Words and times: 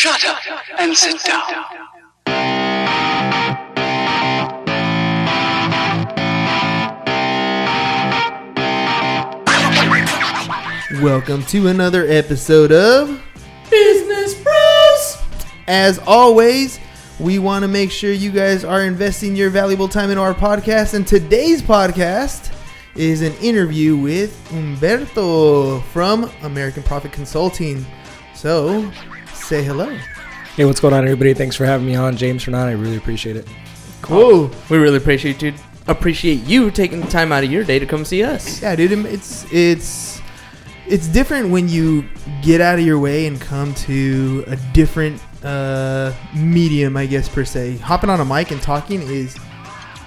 Shut 0.00 0.24
up 0.24 0.38
and 0.78 0.96
sit 0.96 1.22
down. 1.24 1.44
Welcome 11.02 11.44
to 11.48 11.66
another 11.68 12.06
episode 12.06 12.72
of 12.72 13.22
Business 13.68 14.42
Bros. 14.42 15.18
As 15.68 15.98
always, 16.06 16.80
we 17.18 17.38
want 17.38 17.64
to 17.64 17.68
make 17.68 17.90
sure 17.90 18.10
you 18.10 18.30
guys 18.30 18.64
are 18.64 18.80
investing 18.84 19.36
your 19.36 19.50
valuable 19.50 19.86
time 19.86 20.08
in 20.08 20.16
our 20.16 20.32
podcast. 20.32 20.94
And 20.94 21.06
today's 21.06 21.60
podcast 21.60 22.50
is 22.94 23.20
an 23.20 23.34
interview 23.42 23.98
with 23.98 24.50
Umberto 24.54 25.80
from 25.92 26.30
American 26.40 26.82
Profit 26.84 27.12
Consulting. 27.12 27.84
So, 28.34 28.90
say 29.50 29.64
hello. 29.64 29.92
Hey, 30.54 30.64
what's 30.64 30.78
going 30.78 30.94
on, 30.94 31.02
everybody? 31.02 31.34
Thanks 31.34 31.56
for 31.56 31.66
having 31.66 31.84
me 31.84 31.96
on, 31.96 32.16
James 32.16 32.44
Fernand. 32.44 32.68
I 32.68 32.74
really 32.74 32.96
appreciate 32.96 33.34
it. 33.34 33.48
Cool. 34.00 34.48
We 34.68 34.78
really 34.78 34.98
appreciate 34.98 35.42
you 35.42 35.52
appreciate 35.88 36.44
you 36.44 36.70
taking 36.70 37.00
the 37.00 37.08
time 37.08 37.32
out 37.32 37.42
of 37.42 37.50
your 37.50 37.64
day 37.64 37.80
to 37.80 37.84
come 37.84 38.04
see 38.04 38.22
us. 38.22 38.62
Yeah, 38.62 38.76
dude, 38.76 38.92
it's 39.06 39.52
it's 39.52 40.20
it's 40.86 41.08
different 41.08 41.50
when 41.50 41.68
you 41.68 42.08
get 42.42 42.60
out 42.60 42.78
of 42.78 42.86
your 42.86 43.00
way 43.00 43.26
and 43.26 43.40
come 43.40 43.74
to 43.74 44.44
a 44.46 44.54
different 44.72 45.20
uh, 45.44 46.12
medium, 46.36 46.96
I 46.96 47.06
guess 47.06 47.28
per 47.28 47.44
se. 47.44 47.78
Hopping 47.78 48.08
on 48.08 48.20
a 48.20 48.24
mic 48.24 48.52
and 48.52 48.62
talking 48.62 49.02
is 49.02 49.36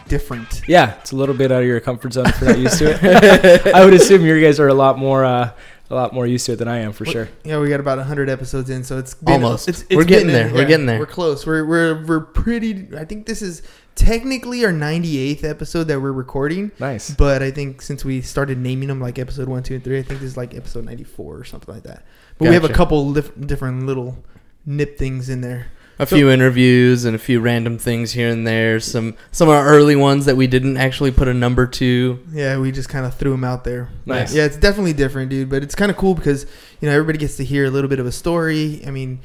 different. 0.08 0.62
Yeah, 0.70 0.94
it's 1.00 1.12
a 1.12 1.18
little 1.18 1.36
bit 1.36 1.52
out 1.52 1.64
of 1.64 1.68
your 1.68 1.82
comfort 1.82 2.14
zone 2.14 2.28
if 2.28 2.40
you're 2.40 2.50
not 2.52 2.60
used 2.60 2.78
to 2.78 2.92
it. 2.92 3.68
I 3.76 3.84
would 3.84 3.94
assume 3.94 4.26
you 4.26 4.40
guys 4.40 4.58
are 4.60 4.70
a 4.70 4.73
lot 4.73 4.98
more, 4.98 5.26
uh, 5.26 5.52
a 5.90 5.96
lot 5.96 6.14
more 6.14 6.26
used 6.26 6.46
to 6.48 6.54
it 6.54 6.55
than 6.58 6.68
I 6.68 6.80
am 6.80 6.92
for 6.94 7.05
sure. 7.05 7.30
Yeah, 7.44 7.60
we 7.60 7.70
got 7.70 7.80
about 7.80 8.00
hundred 8.00 8.30
episodes 8.30 8.70
in, 8.70 8.84
so 8.84 8.98
it's 8.98 9.14
been, 9.14 9.34
Almost. 9.44 9.68
It's, 9.70 9.86
We're 9.92 10.04
getting 10.06 10.28
been- 10.28 10.48
there. 10.48 10.54
We're 10.54 10.66
getting 10.68 10.86
there. 10.86 11.00
We're 11.00 11.06
close. 11.06 11.46
We're 11.46 11.66
we're 11.66 12.04
we're 12.06 12.22
pretty. 12.22 12.88
I 12.98 13.06
think 13.06 13.26
this 13.26 13.42
is 13.42 13.62
technically 13.95 14.66
our 14.66 14.72
ninety 14.72 15.17
eighth 15.20 15.44
episode 15.44 15.84
that 15.86 16.02
we're 16.02 16.11
recording. 16.11 16.72
Nice. 16.80 17.14
But 17.14 17.44
I 17.44 17.52
think 17.52 17.81
since 17.81 18.04
we 18.04 18.22
started 18.22 18.58
naming 18.58 18.88
them 18.88 19.00
like 19.02 19.20
episode 19.20 19.48
one, 19.48 19.61
two, 19.64 19.76
and 19.76 19.84
three, 19.84 20.00
I 20.00 20.04
think 20.04 20.20
this 20.22 20.30
is 20.31 20.38
like 20.38 20.56
episode 20.56 20.86
ninety 20.86 21.04
four 21.04 21.38
or 21.38 21.44
something 21.44 21.73
like 21.73 21.84
that. 21.84 22.06
But 22.38 22.48
we 22.48 22.54
have 22.56 22.64
a 22.64 22.70
couple 22.73 23.06
lif- 23.08 23.31
different 23.39 23.86
little 23.86 24.17
nip 24.66 24.98
things 24.98 25.30
in 25.30 25.42
there. 25.42 25.67
A 25.99 26.08
So- 26.08 26.16
few 26.16 26.30
interviews 26.30 27.05
and 27.05 27.16
a 27.16 27.19
few 27.19 27.39
random 27.39 27.77
things 27.77 28.13
here 28.13 28.27
and 28.30 28.47
there. 28.47 28.80
Some 28.80 29.13
some 29.31 29.47
of 29.47 29.53
our 29.55 29.67
early 29.67 29.95
ones 29.95 30.25
that 30.25 30.36
we 30.36 30.47
didn't 30.47 30.77
actually 30.77 31.11
put 31.11 31.27
a 31.27 31.33
number 31.33 31.67
to. 31.67 32.19
Yeah, 32.33 32.58
we 32.58 32.72
just 32.72 32.89
kind 32.89 33.05
of 33.05 33.13
threw 33.16 33.31
them 33.31 33.44
out 33.44 33.63
there. 33.63 33.89
Nice. 34.05 34.33
Yeah, 34.33 34.45
it's 34.45 34.58
definitely 34.58 34.94
different, 34.94 35.30
dude. 35.30 35.49
But 35.49 35.61
it's 35.64 35.75
kind 35.75 35.91
of 35.91 35.97
cool 35.97 36.16
because 36.16 36.45
you 36.81 36.88
know 36.89 36.94
everybody 36.95 37.19
gets 37.19 37.38
to 37.38 37.44
hear 37.45 37.66
a 37.66 37.69
little 37.69 37.89
bit 37.89 37.99
of 37.99 38.05
a 38.08 38.11
story. 38.11 38.81
I 38.88 38.91
mean, 38.91 39.19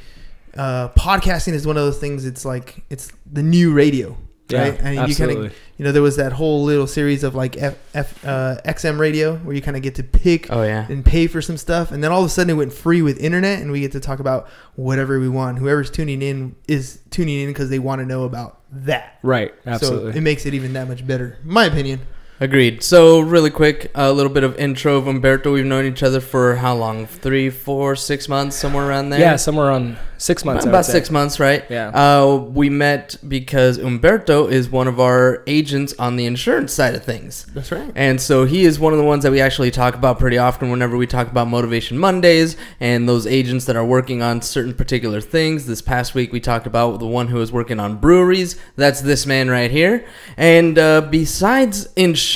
uh, 0.56 0.88
podcasting 0.90 1.54
is 1.54 1.66
one 1.66 1.76
of 1.78 1.84
those 1.84 1.98
things. 1.98 2.26
It's 2.26 2.44
like 2.44 2.82
it's 2.90 3.10
the 3.32 3.42
new 3.42 3.72
radio, 3.72 4.16
Yeah, 4.48 4.62
right? 4.70 4.80
I 4.80 4.84
mean, 4.84 4.94
you 4.94 5.00
absolutely. 5.00 5.34
kind 5.36 5.46
of 5.46 5.56
you 5.76 5.84
know 5.84 5.92
there 5.92 6.02
was 6.02 6.16
that 6.16 6.32
whole 6.32 6.64
little 6.64 6.86
series 6.86 7.22
of 7.22 7.34
like 7.34 7.56
F, 7.56 7.76
F 7.94 8.24
uh, 8.24 8.56
XM 8.64 8.98
radio 8.98 9.36
where 9.36 9.54
you 9.54 9.60
kind 9.62 9.76
of 9.76 9.82
get 9.82 9.94
to 9.96 10.02
pick 10.02 10.50
Oh 10.50 10.62
yeah. 10.62 10.86
and 10.88 11.04
pay 11.04 11.26
for 11.26 11.42
some 11.42 11.56
stuff, 11.56 11.92
and 11.92 12.02
then 12.02 12.10
all 12.10 12.20
of 12.20 12.26
a 12.26 12.30
sudden 12.30 12.50
it 12.50 12.54
went 12.54 12.72
free 12.72 13.02
with 13.02 13.18
internet, 13.18 13.60
and 13.60 13.70
we 13.70 13.80
get 13.80 13.92
to 13.92 14.00
talk 14.00 14.20
about 14.20 14.48
whatever 14.74 15.20
we 15.20 15.28
want. 15.28 15.58
Whoever's 15.58 15.90
tuning 15.90 16.22
in 16.22 16.56
is 16.66 17.00
tuning 17.10 17.40
in 17.40 17.48
because 17.48 17.68
they 17.70 17.78
want 17.78 18.00
to 18.00 18.06
know 18.06 18.24
about 18.24 18.60
that. 18.72 19.18
right. 19.22 19.52
So 19.64 19.70
Absolutely. 19.70 20.18
it 20.18 20.20
makes 20.22 20.46
it 20.46 20.54
even 20.54 20.72
that 20.74 20.88
much 20.88 21.06
better, 21.06 21.38
in 21.44 21.50
my 21.52 21.64
opinion. 21.66 22.00
Agreed. 22.40 22.84
So 22.84 23.18
really 23.18 23.50
quick, 23.50 23.90
a 23.96 24.12
little 24.12 24.32
bit 24.32 24.44
of 24.44 24.56
intro 24.58 24.96
of 24.96 25.08
Umberto. 25.08 25.52
We've 25.52 25.66
known 25.66 25.86
each 25.86 26.04
other 26.04 26.20
for 26.20 26.56
how 26.56 26.74
long? 26.76 27.06
Three, 27.06 27.50
four, 27.50 27.96
six 27.96 28.28
months, 28.28 28.54
somewhere 28.54 28.88
around 28.88 29.10
there. 29.10 29.18
yeah, 29.18 29.34
somewhere 29.34 29.70
on 29.72 29.98
six 30.18 30.44
months. 30.44 30.64
About 30.64 30.84
say. 30.84 30.92
six 30.92 31.10
months, 31.10 31.40
right? 31.40 31.64
Yeah. 31.68 31.88
Uh, 31.88 32.36
we 32.36 32.70
met 32.70 33.16
because 33.26 33.78
Umberto 33.78 34.46
is 34.46 34.68
one 34.68 34.86
of 34.86 35.00
our 35.00 35.42
agents 35.48 35.94
on 35.98 36.14
the 36.14 36.26
insurance 36.26 36.72
side 36.72 36.94
of 36.94 37.04
things. 37.04 37.44
That's 37.46 37.72
right. 37.72 37.90
And 37.96 38.20
so 38.20 38.44
he 38.44 38.64
is 38.64 38.78
one 38.78 38.92
of 38.92 38.98
the 39.00 39.04
ones 39.04 39.24
that 39.24 39.32
we 39.32 39.40
actually 39.40 39.72
talk 39.72 39.94
about 39.94 40.20
pretty 40.20 40.38
often 40.38 40.70
whenever 40.70 40.96
we 40.96 41.08
talk 41.08 41.28
about 41.28 41.48
Motivation 41.48 41.98
Mondays 41.98 42.56
and 42.78 43.08
those 43.08 43.26
agents 43.26 43.64
that 43.64 43.74
are 43.74 43.84
working 43.84 44.22
on 44.22 44.42
certain 44.42 44.74
particular 44.74 45.20
things. 45.20 45.66
This 45.66 45.82
past 45.82 46.14
week 46.14 46.32
we 46.32 46.38
talked 46.38 46.68
about 46.68 47.00
the 47.00 47.06
one 47.06 47.28
who 47.28 47.40
is 47.40 47.50
working 47.50 47.80
on 47.80 47.96
breweries. 47.96 48.60
That's 48.76 49.00
this 49.00 49.26
man 49.26 49.48
right 49.50 49.72
here. 49.72 50.06
And 50.36 50.78
uh, 50.78 51.00
besides 51.02 51.88
insurance, 51.96 52.27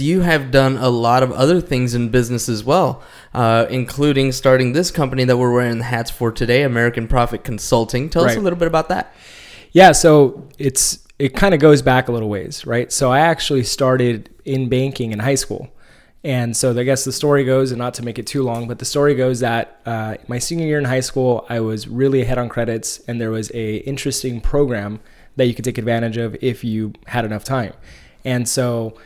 you 0.00 0.20
have 0.22 0.50
done 0.50 0.76
a 0.76 0.88
lot 0.88 1.22
of 1.22 1.32
other 1.32 1.60
things 1.60 1.94
in 1.94 2.08
business 2.08 2.48
as 2.48 2.64
well, 2.64 3.02
uh, 3.32 3.66
including 3.70 4.32
starting 4.32 4.72
this 4.72 4.90
company 4.90 5.24
that 5.24 5.36
we're 5.36 5.52
wearing 5.52 5.78
the 5.78 5.84
hats 5.84 6.10
for 6.10 6.32
today, 6.32 6.62
American 6.62 7.08
Profit 7.08 7.44
Consulting. 7.44 8.08
Tell 8.08 8.24
us 8.24 8.36
a 8.36 8.40
little 8.40 8.58
bit 8.58 8.68
about 8.68 8.88
that. 8.88 9.14
Yeah, 9.72 9.92
so 9.92 10.48
it's 10.58 11.06
it 11.18 11.34
kind 11.34 11.54
of 11.54 11.60
goes 11.60 11.82
back 11.82 12.08
a 12.08 12.12
little 12.12 12.28
ways, 12.28 12.66
right? 12.66 12.90
So 12.92 13.10
I 13.10 13.20
actually 13.20 13.64
started 13.64 14.30
in 14.44 14.68
banking 14.68 15.12
in 15.12 15.18
high 15.18 15.36
school. 15.36 15.70
And 16.24 16.56
so 16.56 16.76
I 16.76 16.84
guess 16.84 17.04
the 17.04 17.12
story 17.12 17.44
goes, 17.44 17.70
and 17.70 17.78
not 17.78 17.92
to 17.94 18.02
make 18.02 18.18
it 18.18 18.26
too 18.26 18.42
long, 18.42 18.66
but 18.66 18.78
the 18.78 18.86
story 18.86 19.14
goes 19.14 19.40
that 19.40 19.80
uh, 19.84 20.16
my 20.26 20.38
senior 20.38 20.66
year 20.66 20.78
in 20.78 20.86
high 20.86 21.00
school, 21.00 21.44
I 21.50 21.60
was 21.60 21.86
really 21.86 22.22
ahead 22.22 22.38
on 22.38 22.48
credits, 22.48 22.98
and 23.00 23.20
there 23.20 23.30
was 23.30 23.50
a 23.52 23.76
interesting 23.78 24.40
program 24.40 25.00
that 25.36 25.46
you 25.46 25.54
could 25.54 25.66
take 25.66 25.76
advantage 25.76 26.16
of 26.16 26.34
if 26.40 26.64
you 26.64 26.94
had 27.06 27.26
enough 27.26 27.44
time. 27.44 27.74
And 28.24 28.48
so 28.48 28.96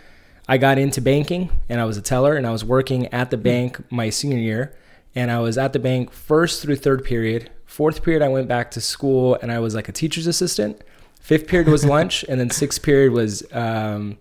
I 0.49 0.57
got 0.57 0.79
into 0.79 1.03
banking, 1.03 1.51
and 1.69 1.79
I 1.79 1.85
was 1.85 1.99
a 1.99 2.03
teller, 2.03 2.35
and 2.35 2.47
I 2.47 2.51
was 2.51 2.65
working 2.65 3.07
at 3.09 3.31
the 3.31 3.37
bank 3.37 3.79
my 3.93 4.09
senior 4.09 4.39
year, 4.39 4.75
and 5.15 5.31
I 5.31 5.41
was 5.41 5.59
at 5.59 5.75
the 5.75 5.79
bank 5.79 6.11
first 6.11 6.63
through 6.63 6.77
third 6.77 7.05
period. 7.05 7.51
Fourth 7.67 8.03
period, 8.03 8.23
I 8.23 8.29
went 8.29 8.49
back 8.49 8.71
to 8.73 8.81
school, 8.81 9.39
and 9.43 9.53
I 9.53 9.59
was 9.59 9.75
like 9.75 9.91
a 9.91 9.93
teacher's 9.93 10.27
assistant. 10.27 10.81
Fifth 11.21 11.49
period 11.49 11.69
was 11.69 11.85
lunch, 11.97 12.25
and 12.29 12.41
then 12.41 12.49
sixth 12.49 12.83
period 12.83 13.13
was 13.13 13.45
um, 13.53 14.17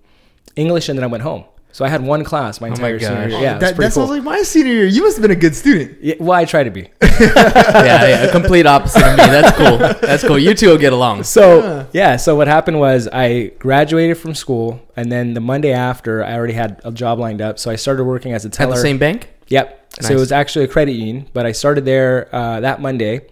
English, 0.58 0.90
and 0.90 1.00
then 1.00 1.06
I 1.06 1.08
went 1.08 1.24
home. 1.24 1.46
So 1.72 1.86
I 1.86 1.90
had 1.90 2.04
one 2.04 2.24
class 2.24 2.60
my 2.60 2.70
my 2.70 2.76
entire 2.76 3.00
senior 3.00 3.30
year. 3.30 3.40
Yeah, 3.40 3.58
that, 3.58 3.70
it's 3.70 3.76
pretty 3.76 3.90
that 3.90 3.94
cool. 3.94 4.08
sounds 4.08 4.10
like 4.10 4.24
my 4.24 4.42
senior 4.42 4.74
year. 4.74 4.86
You 4.86 5.04
must 5.04 5.18
have 5.18 5.22
been 5.22 5.32
a 5.32 5.40
good 5.40 5.56
student. 5.56 5.98
Yeah, 6.02 6.16
well, 6.20 6.34
I 6.34 6.46
try 6.46 6.64
to 6.64 6.72
be. 6.72 6.82
yeah, 7.02 8.08
yeah, 8.08 8.32
complete 8.32 8.66
opposite 8.66 9.04
of 9.04 9.18
me. 9.18 9.26
That's 9.26 9.58
cool. 9.58 9.78
That's 9.78 10.24
cool. 10.24 10.40
You 10.40 10.54
two 10.54 10.70
will 10.70 10.78
get 10.78 10.94
along. 10.94 11.24
So 11.24 11.88
yeah, 11.94 12.16
so 12.16 12.36
what 12.36 12.48
happened 12.48 12.80
was 12.80 13.08
I 13.12 13.52
graduated 13.60 14.18
from 14.18 14.34
school, 14.34 14.82
and 14.96 15.12
then 15.12 15.34
the 15.34 15.42
Monday 15.42 15.72
after, 15.72 16.24
I 16.24 16.34
already 16.34 16.54
had 16.54 16.82
a 16.84 16.92
job 16.92 17.20
lined 17.20 17.42
up. 17.42 17.60
So 17.60 17.70
I 17.70 17.76
started 17.76 18.06
working 18.06 18.34
as 18.34 18.46
a 18.46 18.50
teller. 18.50 18.74
At 18.74 18.76
the 18.78 18.82
same 18.82 18.98
bank? 18.98 19.30
Yep. 19.48 19.94
So 20.02 20.14
it 20.14 20.20
was 20.20 20.32
actually 20.32 20.66
a 20.66 20.68
credit 20.68 20.94
union, 20.94 21.28
but 21.34 21.46
I 21.46 21.52
started 21.52 21.86
there 21.86 22.34
uh, 22.34 22.60
that 22.60 22.82
Monday, 22.82 23.28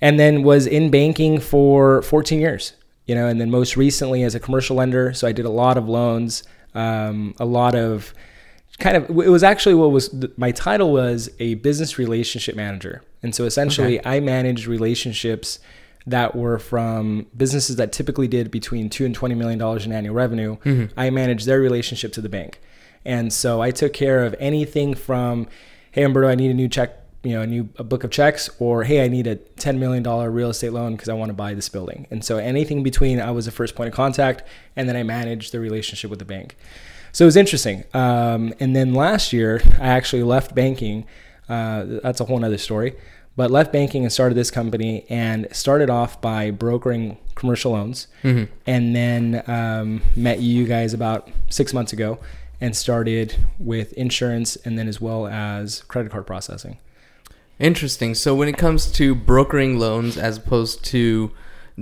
and 0.00 0.18
then 0.18 0.42
was 0.42 0.66
in 0.66 0.90
banking 0.90 1.38
for 1.38 2.02
14 2.02 2.40
years. 2.40 2.74
You 3.06 3.14
know, 3.14 3.28
and 3.28 3.40
then 3.40 3.52
most 3.52 3.76
recently 3.76 4.24
as 4.24 4.34
a 4.34 4.40
commercial 4.40 4.76
lender. 4.76 5.12
So 5.14 5.28
I 5.28 5.32
did 5.32 5.44
a 5.44 5.50
lot 5.50 5.78
of 5.78 5.88
loans, 5.88 6.42
um, 6.76 7.34
a 7.40 7.44
lot 7.44 7.74
of 7.74 8.12
kind 8.78 8.96
of. 8.96 9.08
It 9.10 9.30
was 9.30 9.42
actually 9.42 9.74
what 9.74 9.90
was 9.90 10.14
my 10.36 10.52
title 10.52 10.92
was 10.92 11.30
a 11.40 11.54
business 11.54 11.98
relationship 11.98 12.54
manager, 12.54 13.02
and 13.22 13.34
so 13.34 13.44
essentially 13.44 14.04
I 14.06 14.20
managed 14.20 14.66
relationships 14.66 15.58
that 16.06 16.36
were 16.36 16.58
from 16.58 17.26
businesses 17.36 17.76
that 17.76 17.90
typically 17.90 18.28
did 18.28 18.50
between 18.50 18.88
two 18.90 19.04
and 19.04 19.14
twenty 19.14 19.34
million 19.34 19.58
dollars 19.58 19.86
in 19.86 19.92
annual 19.92 20.14
revenue. 20.14 20.56
I 20.96 21.10
managed 21.10 21.46
their 21.46 21.58
relationship 21.60 22.12
to 22.12 22.20
the 22.20 22.28
bank, 22.28 22.60
and 23.04 23.32
so 23.32 23.60
I 23.62 23.70
took 23.70 23.92
care 23.92 24.24
of 24.24 24.34
anything 24.38 24.94
from, 24.94 25.48
hey 25.92 26.04
Umberto, 26.04 26.28
I 26.28 26.34
need 26.34 26.50
a 26.50 26.54
new 26.54 26.68
check, 26.68 26.90
you 27.22 27.32
know, 27.32 27.42
a 27.42 27.46
new 27.46 27.68
a 27.76 27.84
book 27.84 28.04
of 28.04 28.10
checks, 28.10 28.48
or 28.58 28.84
hey, 28.84 29.04
I 29.04 29.08
need 29.08 29.26
a 29.26 29.36
ten 29.36 29.80
million 29.80 30.02
dollar 30.02 30.30
real 30.30 30.50
estate 30.50 30.72
loan 30.72 30.92
because 30.92 31.08
I 31.08 31.14
want 31.14 31.30
to 31.30 31.34
buy 31.34 31.54
this 31.54 31.68
building. 31.68 32.06
And 32.10 32.24
so 32.24 32.38
anything 32.38 32.82
between, 32.82 33.20
I 33.20 33.30
was 33.30 33.46
the 33.46 33.50
first 33.52 33.74
point 33.74 33.88
of 33.88 33.94
contact, 33.94 34.42
and 34.76 34.88
then 34.88 34.96
I 34.96 35.02
managed 35.02 35.52
the 35.52 35.60
relationship 35.60 36.10
with 36.10 36.18
the 36.18 36.24
bank. 36.24 36.56
So 37.12 37.24
it 37.24 37.26
was 37.26 37.36
interesting. 37.36 37.84
Um, 37.94 38.52
and 38.60 38.76
then 38.76 38.92
last 38.94 39.32
year, 39.32 39.62
I 39.80 39.88
actually 39.88 40.22
left 40.22 40.54
banking. 40.54 41.06
Uh, 41.48 41.84
that's 42.02 42.20
a 42.20 42.24
whole 42.26 42.38
nother 42.38 42.58
story. 42.58 42.94
But 43.36 43.50
left 43.50 43.72
banking 43.72 44.02
and 44.02 44.12
started 44.12 44.34
this 44.34 44.50
company 44.50 45.04
and 45.10 45.48
started 45.52 45.90
off 45.90 46.20
by 46.20 46.50
brokering 46.50 47.18
commercial 47.34 47.72
loans. 47.72 48.08
And 48.66 48.96
then 48.96 49.42
um, 49.46 50.02
met 50.14 50.40
you 50.40 50.66
guys 50.66 50.94
about 50.94 51.28
six 51.50 51.74
months 51.74 51.92
ago 51.92 52.18
and 52.60 52.74
started 52.74 53.36
with 53.58 53.92
insurance 53.92 54.56
and 54.56 54.78
then 54.78 54.88
as 54.88 55.00
well 55.00 55.26
as 55.26 55.82
credit 55.82 56.10
card 56.12 56.26
processing. 56.26 56.78
Interesting. 57.58 58.14
So 58.14 58.34
when 58.34 58.48
it 58.48 58.58
comes 58.58 58.90
to 58.92 59.14
brokering 59.14 59.78
loans 59.78 60.18
as 60.18 60.36
opposed 60.36 60.84
to 60.86 61.32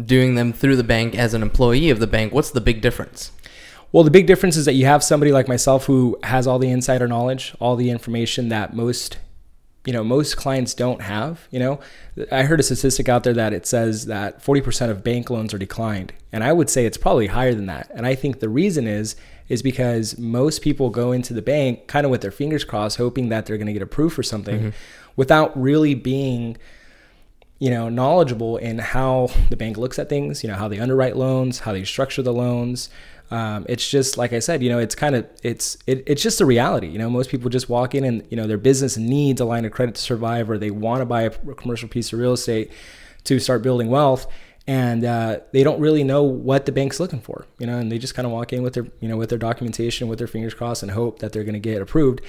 doing 0.00 0.35
them 0.35 0.53
through 0.53 0.76
the 0.76 0.85
bank 0.85 1.17
as 1.17 1.35
an 1.35 1.43
employee 1.43 1.91
of 1.91 1.99
the 1.99 2.06
bank, 2.06 2.32
what's 2.32 2.50
the 2.50 2.61
big 2.61 2.81
difference? 2.81 3.32
Well, 3.93 4.05
the 4.05 4.11
big 4.11 4.26
difference 4.26 4.56
is 4.56 4.65
that 4.65 4.73
you 4.73 4.87
have 4.87 5.05
somebody 5.05 5.31
like 5.31 5.47
myself 5.47 5.87
who 5.87 6.19
has 6.25 6.47
all 6.47 6.59
the 6.59 6.71
insider 6.71 7.06
knowledge, 7.06 7.55
all 7.61 7.76
the 7.76 7.91
information 7.91 8.49
that 8.49 8.75
most, 8.75 9.19
you 9.85 9.93
know, 9.93 10.03
most 10.03 10.37
clients 10.37 10.75
don't 10.75 11.00
have. 11.00 11.47
You 11.50 11.61
know, 11.61 11.81
I 12.32 12.43
heard 12.43 12.59
a 12.59 12.65
statistic 12.65 13.09
out 13.09 13.23
there 13.23 13.35
that 13.35 13.53
it 13.53 13.67
says 13.67 14.06
that 14.06 14.43
40% 14.43 14.91
of 14.91 15.05
bank 15.05 15.31
loans 15.31 15.55
are 15.55 15.59
declined, 15.59 16.12
and 16.32 16.43
I 16.43 16.53
would 16.53 16.69
say 16.69 16.87
it's 16.87 16.97
probably 16.97 17.29
higher 17.29 17.55
than 17.55 17.67
that. 17.67 17.88
And 17.94 18.05
I 18.05 18.17
think 18.17 18.41
the 18.41 18.49
reason 18.49 18.88
is 18.88 19.15
is 19.49 19.62
because 19.62 20.19
most 20.19 20.62
people 20.62 20.91
go 20.91 21.12
into 21.12 21.35
the 21.35 21.43
bank 21.43 21.87
kind 21.87 22.05
of 22.06 22.11
with 22.11 22.23
their 22.23 22.31
fingers 22.31 22.65
crossed, 22.65 22.97
hoping 22.97 23.29
that 23.29 23.47
they're 23.47 23.59
going 23.59 23.67
to 23.67 23.73
get 23.73 23.82
approved 23.82 24.15
for 24.15 24.23
something, 24.23 24.59
mm-hmm. 24.59 24.70
Without 25.17 25.61
really 25.61 25.95
being 25.95 26.57
you 27.61 27.71
know, 27.71 27.89
knowledgeable 27.89 28.57
in 28.57 28.79
how 28.79 29.31
the 29.49 29.57
bank 29.57 29.79
looks 29.79 29.99
at 29.99 30.09
things, 30.09 30.43
you 30.43 30.51
know, 30.51 30.57
how 30.57 30.69
they 30.69 30.79
underwrite 30.79 31.17
loans, 31.17 31.61
how 31.61 31.73
they 31.73 31.85
structure 31.85 32.21
the 32.21 32.33
loans. 32.33 32.91
Um, 33.31 33.65
it's 33.69 33.89
just 33.89 34.19
like 34.19 34.33
I 34.33 34.41
said, 34.41 34.63
you 34.63 34.69
know, 34.69 34.79
it's 34.79 34.95
kind 34.95 35.15
of 35.15 35.27
it's 35.43 35.79
it, 35.87 36.03
it's 36.07 36.23
just 36.23 36.41
a 36.41 36.47
reality. 36.47 36.89
You 36.89 36.99
know, 36.99 37.09
most 37.09 37.31
people 37.31 37.49
just 37.49 37.69
walk 37.69 37.95
in 37.95 38.05
and 38.05 38.27
you 38.29 38.37
know 38.37 38.47
their 38.47 38.59
business 38.59 38.97
needs 38.97 39.41
a 39.41 39.45
line 39.45 39.65
of 39.65 39.73
credit 39.73 39.95
to 39.95 40.03
survive, 40.03 40.51
or 40.51 40.59
they 40.59 40.71
want 40.71 41.01
to 41.01 41.07
buy 41.07 41.23
a 41.23 41.31
commercial 41.31 41.89
piece 41.89 42.13
of 42.13 42.19
real 42.19 42.35
estate 42.35 42.71
to 43.25 43.39
start 43.39 43.63
building 43.63 43.89
wealth, 43.89 44.27
and 44.67 45.05
uh, 45.05 45.41
they 45.53 45.63
don't 45.63 45.79
really 45.79 46.05
know 46.05 46.23
what 46.23 46.65
the 46.65 46.73
bank's 46.73 46.99
looking 46.99 47.21
for. 47.21 47.47
You 47.59 47.67
know, 47.67 47.79
and 47.79 47.93
they 47.93 47.99
just 47.99 48.15
kind 48.15 48.25
of 48.27 48.33
walk 48.33 48.53
in 48.53 48.63
with 48.63 48.75
their 48.75 48.87
you 49.01 49.09
know 49.09 49.17
with 49.17 49.31
their 49.31 49.39
documentation, 49.39 50.09
with 50.09 50.19
their 50.19 50.29
fingers 50.29 50.55
crossed, 50.55 50.83
and 50.83 50.93
hope 50.93 51.19
that 51.19 51.33
they're 51.33 51.45
going 51.45 51.55
to 51.55 51.61
get 51.61 51.83
approved. 51.83 52.21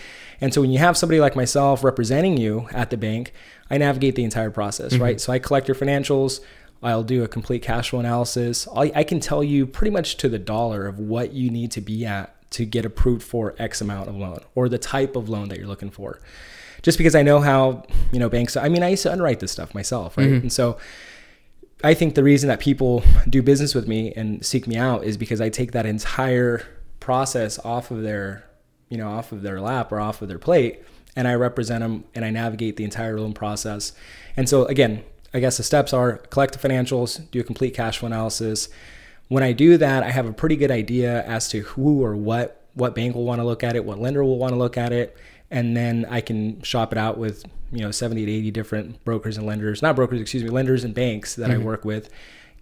And 0.41 0.53
so 0.53 0.61
when 0.61 0.71
you 0.71 0.79
have 0.79 0.97
somebody 0.97 1.19
like 1.19 1.35
myself 1.35 1.83
representing 1.83 2.37
you 2.37 2.67
at 2.71 2.89
the 2.89 2.97
bank, 2.97 3.33
I 3.69 3.77
navigate 3.77 4.15
the 4.15 4.23
entire 4.23 4.51
process, 4.51 4.97
right? 4.97 5.19
So 5.21 5.31
I 5.31 5.39
collect 5.39 5.67
your 5.67 5.75
financials. 5.75 6.41
I'll 6.83 7.03
do 7.03 7.23
a 7.23 7.27
complete 7.27 7.61
cash 7.63 7.89
flow 7.89 7.99
analysis. 7.99 8.67
I, 8.75 8.91
I 8.93 9.03
can 9.03 9.19
tell 9.19 9.43
you 9.43 9.65
pretty 9.65 9.91
much 9.91 10.17
to 10.17 10.29
the 10.29 10.37
dollar 10.37 10.85
of 10.85 10.99
what 10.99 11.31
you 11.33 11.49
need 11.49 11.71
to 11.71 11.81
be 11.81 12.05
at 12.05 12.31
to 12.51 12.65
get 12.65 12.85
approved 12.85 13.23
for 13.23 13.55
X 13.57 13.81
amount 13.81 14.09
of 14.09 14.15
loan 14.15 14.39
or 14.53 14.69
the 14.69 14.77
type 14.77 15.15
of 15.15 15.29
loan 15.29 15.47
that 15.49 15.57
you're 15.57 15.67
looking 15.67 15.89
for. 15.89 16.19
Just 16.83 16.97
because 16.97 17.15
I 17.15 17.23
know 17.23 17.39
how, 17.39 17.83
you 18.11 18.19
know, 18.19 18.29
banks, 18.29 18.55
I 18.55 18.69
mean, 18.69 18.83
I 18.83 18.89
used 18.89 19.03
to 19.03 19.11
underwrite 19.11 19.39
this 19.39 19.51
stuff 19.51 19.73
myself, 19.73 20.17
right? 20.17 20.27
And 20.43 20.53
so 20.53 20.77
I 21.85 21.93
think 21.93 22.15
the 22.15 22.23
reason 22.23 22.47
that 22.47 22.59
people 22.59 23.03
do 23.29 23.43
business 23.43 23.75
with 23.75 23.87
me 23.87 24.11
and 24.13 24.43
seek 24.43 24.65
me 24.65 24.75
out 24.75 25.03
is 25.03 25.17
because 25.17 25.39
I 25.39 25.49
take 25.49 25.71
that 25.73 25.85
entire 25.85 26.65
process 26.99 27.59
off 27.59 27.91
of 27.91 28.01
their, 28.01 28.43
you 28.89 28.97
know, 28.97 29.07
off 29.07 29.31
of 29.31 29.43
their 29.43 29.61
lap 29.61 29.91
or 29.91 29.99
off 29.99 30.23
of 30.23 30.27
their 30.27 30.39
plate 30.39 30.81
and 31.15 31.27
I 31.27 31.35
represent 31.35 31.81
them 31.81 32.05
and 32.15 32.25
I 32.25 32.31
navigate 32.31 32.77
the 32.77 32.85
entire 32.85 33.19
loan 33.19 33.33
process. 33.33 33.93
And 34.35 34.49
so 34.49 34.65
again, 34.65 35.03
I 35.31 35.39
guess 35.39 35.57
the 35.57 35.63
steps 35.63 35.93
are 35.93 36.17
collect 36.17 36.59
the 36.59 36.67
financials, 36.67 37.29
do 37.29 37.39
a 37.39 37.43
complete 37.43 37.75
cash 37.75 37.99
flow 37.99 38.07
analysis. 38.07 38.67
When 39.27 39.43
I 39.43 39.51
do 39.51 39.77
that, 39.77 40.01
I 40.01 40.09
have 40.09 40.25
a 40.25 40.33
pretty 40.33 40.55
good 40.55 40.71
idea 40.71 41.23
as 41.25 41.49
to 41.49 41.59
who 41.59 42.03
or 42.03 42.15
what 42.15 42.63
what 42.73 42.95
bank 42.95 43.13
will 43.13 43.25
want 43.25 43.39
to 43.39 43.45
look 43.45 43.63
at 43.63 43.75
it, 43.75 43.85
what 43.85 43.99
lender 43.99 44.23
will 44.23 44.39
want 44.39 44.53
to 44.53 44.57
look 44.57 44.75
at 44.75 44.91
it, 44.91 45.15
and 45.51 45.75
then 45.75 46.05
I 46.09 46.21
can 46.21 46.61
shop 46.61 46.91
it 46.91 46.97
out 46.97 47.17
with 47.17 47.45
you 47.71 47.81
know 47.81 47.91
70 47.91 48.25
to 48.25 48.31
80 48.31 48.51
different 48.51 49.05
brokers 49.05 49.37
and 49.37 49.45
lenders, 49.45 49.81
not 49.81 49.95
brokers, 49.95 50.21
excuse 50.21 50.43
me, 50.43 50.49
lenders 50.49 50.83
and 50.83 50.93
banks 50.93 51.35
that 51.35 51.51
I 51.51 51.57
work 51.57 51.85
with. 51.85 52.09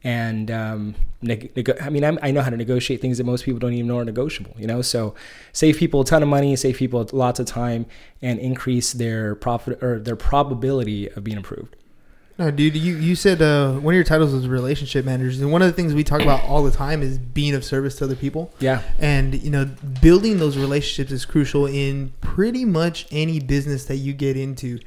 And 0.05 0.51
um, 0.51 0.95
neg- 1.21 1.55
neg- 1.55 1.77
I 1.81 1.89
mean, 1.89 2.03
I'm, 2.03 2.19
I 2.21 2.31
know 2.31 2.41
how 2.41 2.49
to 2.49 2.57
negotiate 2.57 2.99
things 2.99 3.17
that 3.19 3.23
most 3.23 3.45
people 3.45 3.59
don't 3.59 3.73
even 3.73 3.87
know 3.87 3.99
are 3.99 4.05
negotiable. 4.05 4.53
You 4.57 4.67
know, 4.67 4.81
so 4.81 5.15
save 5.53 5.77
people 5.77 6.01
a 6.01 6.05
ton 6.05 6.21
of 6.21 6.27
money, 6.27 6.55
save 6.57 6.75
people 6.75 7.07
lots 7.13 7.39
of 7.39 7.45
time, 7.45 7.85
and 8.21 8.37
increase 8.37 8.91
their 8.91 9.33
profit 9.35 9.81
or 9.81 9.99
their 9.99 10.17
probability 10.17 11.09
of 11.09 11.23
being 11.23 11.37
approved. 11.37 11.77
No, 12.39 12.49
dude, 12.49 12.75
you, 12.75 12.95
you 12.95 13.15
said 13.15 13.41
uh, 13.43 13.73
one 13.73 13.93
of 13.93 13.95
your 13.95 14.03
titles 14.03 14.33
was 14.33 14.47
relationship 14.47 15.05
managers, 15.05 15.39
and 15.39 15.51
one 15.51 15.61
of 15.61 15.67
the 15.67 15.73
things 15.73 15.93
we 15.93 16.03
talk 16.03 16.21
about 16.21 16.43
all 16.45 16.63
the 16.63 16.71
time 16.71 17.03
is 17.03 17.19
being 17.19 17.53
of 17.53 17.63
service 17.63 17.95
to 17.97 18.05
other 18.05 18.15
people. 18.15 18.51
Yeah. 18.59 18.81
And 18.97 19.41
you 19.41 19.51
know, 19.51 19.65
building 20.01 20.39
those 20.39 20.57
relationships 20.57 21.11
is 21.11 21.25
crucial 21.25 21.67
in 21.67 22.13
pretty 22.21 22.65
much 22.65 23.05
any 23.11 23.39
business 23.39 23.85
that 23.85 23.97
you 23.97 24.13
get 24.13 24.35
into. 24.35 24.79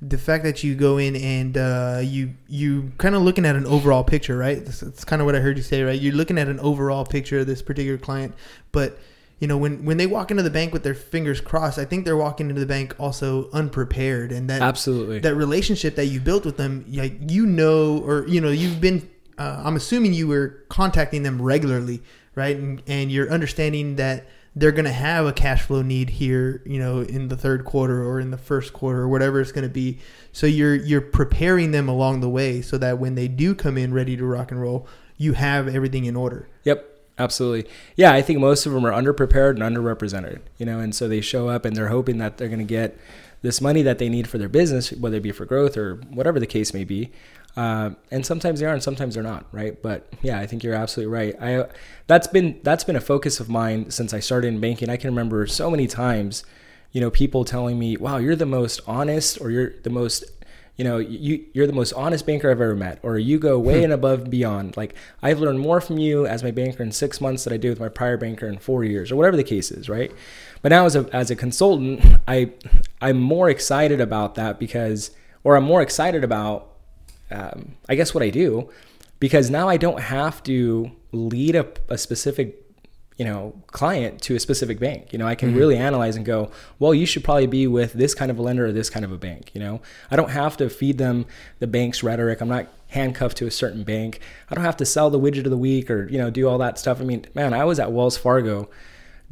The 0.00 0.18
fact 0.18 0.44
that 0.44 0.64
you 0.64 0.74
go 0.74 0.98
in 0.98 1.16
and 1.16 1.56
uh, 1.56 2.00
you 2.02 2.34
you 2.48 2.92
kind 2.98 3.14
of 3.14 3.22
looking 3.22 3.44
at 3.46 3.56
an 3.56 3.66
overall 3.66 4.04
picture, 4.04 4.36
right? 4.36 4.64
That's, 4.64 4.80
that's 4.80 5.04
kind 5.04 5.20
of 5.20 5.26
what 5.26 5.34
I 5.34 5.40
heard 5.40 5.56
you 5.56 5.62
say, 5.62 5.82
right? 5.82 6.00
You're 6.00 6.14
looking 6.14 6.38
at 6.38 6.48
an 6.48 6.60
overall 6.60 7.04
picture 7.04 7.40
of 7.40 7.46
this 7.46 7.62
particular 7.62 7.98
client, 7.98 8.34
but 8.70 8.98
you 9.42 9.48
know 9.48 9.56
when 9.56 9.84
when 9.84 9.96
they 9.96 10.06
walk 10.06 10.30
into 10.30 10.44
the 10.44 10.50
bank 10.50 10.72
with 10.72 10.84
their 10.84 10.94
fingers 10.94 11.40
crossed, 11.40 11.76
I 11.76 11.84
think 11.84 12.04
they're 12.04 12.16
walking 12.16 12.48
into 12.48 12.60
the 12.60 12.66
bank 12.66 12.94
also 13.00 13.50
unprepared, 13.50 14.30
and 14.30 14.48
that 14.48 14.62
Absolutely. 14.62 15.18
that 15.18 15.34
relationship 15.34 15.96
that 15.96 16.06
you 16.06 16.20
built 16.20 16.44
with 16.44 16.58
them, 16.58 16.84
like 16.88 17.14
you 17.28 17.44
know, 17.44 17.98
or 18.06 18.24
you 18.28 18.40
know, 18.40 18.50
you've 18.50 18.80
been. 18.80 19.10
Uh, 19.36 19.60
I'm 19.64 19.74
assuming 19.74 20.14
you 20.14 20.28
were 20.28 20.62
contacting 20.68 21.24
them 21.24 21.42
regularly, 21.42 22.02
right? 22.36 22.54
And, 22.54 22.84
and 22.86 23.10
you're 23.10 23.28
understanding 23.30 23.96
that 23.96 24.28
they're 24.54 24.70
going 24.70 24.84
to 24.84 24.92
have 24.92 25.26
a 25.26 25.32
cash 25.32 25.62
flow 25.62 25.82
need 25.82 26.10
here, 26.10 26.62
you 26.64 26.78
know, 26.78 27.00
in 27.00 27.26
the 27.26 27.36
third 27.36 27.64
quarter 27.64 28.04
or 28.04 28.20
in 28.20 28.30
the 28.30 28.38
first 28.38 28.72
quarter 28.72 29.00
or 29.00 29.08
whatever 29.08 29.40
it's 29.40 29.50
going 29.50 29.66
to 29.66 29.74
be. 29.74 29.98
So 30.30 30.46
you're 30.46 30.76
you're 30.76 31.00
preparing 31.00 31.72
them 31.72 31.88
along 31.88 32.20
the 32.20 32.28
way 32.28 32.62
so 32.62 32.78
that 32.78 33.00
when 33.00 33.16
they 33.16 33.26
do 33.26 33.56
come 33.56 33.76
in 33.76 33.92
ready 33.92 34.16
to 34.16 34.24
rock 34.24 34.52
and 34.52 34.60
roll, 34.60 34.86
you 35.16 35.32
have 35.32 35.66
everything 35.66 36.04
in 36.04 36.14
order. 36.14 36.48
Yep, 36.62 36.91
absolutely. 37.18 37.70
Yeah, 37.96 38.12
I 38.12 38.22
think 38.22 38.40
most 38.40 38.66
of 38.66 38.72
them 38.72 38.84
are 38.84 38.92
underprepared 38.92 39.60
and 39.60 39.60
underrepresented, 39.60 40.40
you 40.58 40.66
know, 40.66 40.80
and 40.80 40.94
so 40.94 41.08
they 41.08 41.20
show 41.20 41.48
up 41.48 41.64
and 41.64 41.76
they're 41.76 41.88
hoping 41.88 42.18
that 42.18 42.38
they're 42.38 42.48
going 42.48 42.58
to 42.58 42.64
get 42.64 42.98
this 43.42 43.60
money 43.60 43.82
that 43.82 43.98
they 43.98 44.08
need 44.08 44.28
for 44.28 44.38
their 44.38 44.48
business, 44.48 44.92
whether 44.92 45.16
it 45.16 45.22
be 45.22 45.32
for 45.32 45.44
growth 45.44 45.76
or 45.76 45.96
whatever 46.10 46.38
the 46.38 46.46
case 46.46 46.72
may 46.72 46.84
be. 46.84 47.10
Uh, 47.56 47.90
and 48.10 48.24
sometimes 48.24 48.60
they 48.60 48.66
are, 48.66 48.72
and 48.72 48.82
sometimes 48.82 49.14
they're 49.14 49.22
not, 49.22 49.44
right? 49.52 49.82
But 49.82 50.10
yeah, 50.22 50.38
I 50.38 50.46
think 50.46 50.64
you're 50.64 50.74
absolutely 50.74 51.12
right. 51.12 51.34
I 51.40 51.66
that's 52.06 52.26
been 52.26 52.58
that's 52.62 52.84
been 52.84 52.96
a 52.96 53.00
focus 53.00 53.40
of 53.40 53.48
mine 53.50 53.90
since 53.90 54.14
I 54.14 54.20
started 54.20 54.48
in 54.48 54.60
banking. 54.60 54.88
I 54.88 54.96
can 54.96 55.10
remember 55.10 55.46
so 55.46 55.70
many 55.70 55.86
times, 55.86 56.44
you 56.92 57.00
know, 57.00 57.10
people 57.10 57.44
telling 57.44 57.78
me, 57.78 57.96
"Wow, 57.98 58.16
you're 58.16 58.36
the 58.36 58.46
most 58.46 58.80
honest," 58.86 59.38
or 59.40 59.50
"You're 59.50 59.74
the 59.82 59.90
most." 59.90 60.24
You 60.76 60.84
know 60.84 60.98
you 60.98 61.44
you're 61.52 61.66
the 61.66 61.72
most 61.72 61.92
honest 61.92 62.26
banker 62.26 62.50
I've 62.50 62.60
ever 62.60 62.74
met 62.74 62.98
or 63.02 63.18
you 63.18 63.38
go 63.38 63.58
way 63.58 63.84
and 63.84 63.92
above 63.92 64.22
and 64.22 64.30
beyond. 64.30 64.76
Like 64.76 64.94
I've 65.22 65.38
learned 65.38 65.60
more 65.60 65.80
from 65.80 65.98
you 65.98 66.26
as 66.26 66.42
my 66.42 66.50
banker 66.50 66.82
in 66.82 66.92
6 66.92 67.20
months 67.20 67.44
than 67.44 67.52
I 67.52 67.56
did 67.56 67.70
with 67.70 67.80
my 67.80 67.88
prior 67.88 68.16
banker 68.16 68.46
in 68.46 68.58
4 68.58 68.84
years 68.84 69.12
or 69.12 69.16
whatever 69.16 69.36
the 69.36 69.44
case 69.44 69.70
is 69.70 69.88
right? 69.88 70.12
But 70.62 70.70
now 70.70 70.86
as 70.86 70.96
a 70.96 71.08
as 71.12 71.30
a 71.30 71.36
consultant 71.36 72.20
I 72.26 72.52
I'm 73.00 73.20
more 73.20 73.50
excited 73.50 74.00
about 74.00 74.34
that 74.36 74.58
because 74.58 75.10
or 75.44 75.56
I'm 75.56 75.64
more 75.64 75.82
excited 75.82 76.24
about 76.24 76.68
um, 77.30 77.76
I 77.88 77.94
guess 77.94 78.14
what 78.14 78.22
I 78.22 78.30
do 78.30 78.70
because 79.20 79.50
now 79.50 79.68
I 79.68 79.76
don't 79.76 80.00
have 80.00 80.42
to 80.44 80.90
lead 81.12 81.54
a, 81.54 81.66
a 81.88 81.96
specific 81.96 82.61
you 83.16 83.24
know 83.24 83.54
client 83.68 84.20
to 84.22 84.34
a 84.34 84.40
specific 84.40 84.78
bank. 84.78 85.12
You 85.12 85.18
know 85.18 85.26
i 85.26 85.34
can 85.34 85.50
mm-hmm. 85.50 85.58
really 85.58 85.76
analyze 85.76 86.16
and 86.16 86.24
go 86.24 86.50
well 86.78 86.94
you 86.94 87.06
should 87.06 87.24
probably 87.24 87.46
be 87.46 87.66
with 87.66 87.92
this 87.92 88.14
kind 88.14 88.30
of 88.30 88.38
a 88.38 88.42
lender 88.42 88.66
or 88.66 88.72
this 88.72 88.90
kind 88.90 89.04
of 89.04 89.12
a 89.12 89.18
bank 89.18 89.50
you 89.54 89.60
know? 89.60 89.80
I 90.10 90.16
don't 90.16 90.30
have 90.30 90.56
to 90.58 90.68
feed 90.68 90.98
them 90.98 91.26
the 91.58 91.66
bank's 91.66 92.02
rhetoric. 92.02 92.40
I'm 92.40 92.48
not 92.48 92.68
handcuffed 92.88 93.36
to 93.38 93.46
a 93.46 93.50
certain 93.50 93.84
bank. 93.84 94.20
I 94.50 94.54
don't 94.54 94.64
have 94.64 94.76
to 94.78 94.86
sell 94.86 95.08
the 95.10 95.18
widget 95.18 95.44
of 95.44 95.50
the 95.50 95.56
week 95.58 95.90
or 95.90 96.08
you 96.08 96.18
know 96.18 96.30
do 96.30 96.48
all 96.48 96.58
that 96.58 96.78
stuff. 96.78 97.00
I 97.00 97.04
mean 97.04 97.26
man 97.34 97.54
i 97.54 97.64
was 97.64 97.78
at 97.78 97.92
wells 97.92 98.16
fargo 98.16 98.68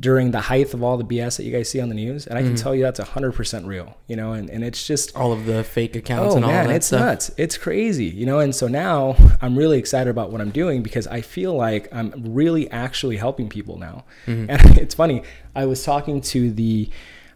during 0.00 0.30
the 0.30 0.40
height 0.40 0.72
of 0.72 0.82
all 0.82 0.96
the 0.96 1.04
bs 1.04 1.36
that 1.36 1.44
you 1.44 1.52
guys 1.52 1.68
see 1.68 1.78
on 1.80 1.88
the 1.90 1.94
news 1.94 2.26
and 2.26 2.38
i 2.38 2.42
can 2.42 2.56
tell 2.56 2.74
you 2.74 2.82
that's 2.82 2.98
100% 2.98 3.66
real 3.66 3.96
you 4.06 4.16
know 4.16 4.32
and, 4.32 4.48
and 4.48 4.64
it's 4.64 4.86
just 4.86 5.14
All 5.14 5.32
of 5.32 5.44
the 5.44 5.62
fake 5.62 5.94
accounts 5.94 6.32
Oh 6.34 6.36
and 6.36 6.44
all 6.44 6.50
man, 6.50 6.68
that 6.68 6.76
it's 6.76 6.86
stuff. 6.86 7.00
nuts. 7.00 7.30
It's 7.36 7.56
crazy, 7.58 8.06
you 8.06 8.24
know. 8.26 8.38
And 8.38 8.54
so 8.54 8.66
now 8.68 9.14
I'm 9.42 9.56
really 9.56 9.78
excited 9.78 10.10
about 10.10 10.30
what 10.32 10.40
I'm 10.40 10.50
doing 10.50 10.82
because 10.82 11.06
I 11.06 11.20
feel 11.20 11.54
like 11.54 11.88
I'm 11.92 12.12
really 12.34 12.70
actually 12.70 13.16
helping 13.18 13.48
people 13.48 13.78
now. 13.78 14.04
Mm-hmm. 14.26 14.50
And 14.50 14.78
it's 14.84 14.94
funny. 14.94 15.22
I 15.54 15.66
was 15.66 15.84
talking 15.84 16.20
to 16.22 16.50
the 16.50 16.88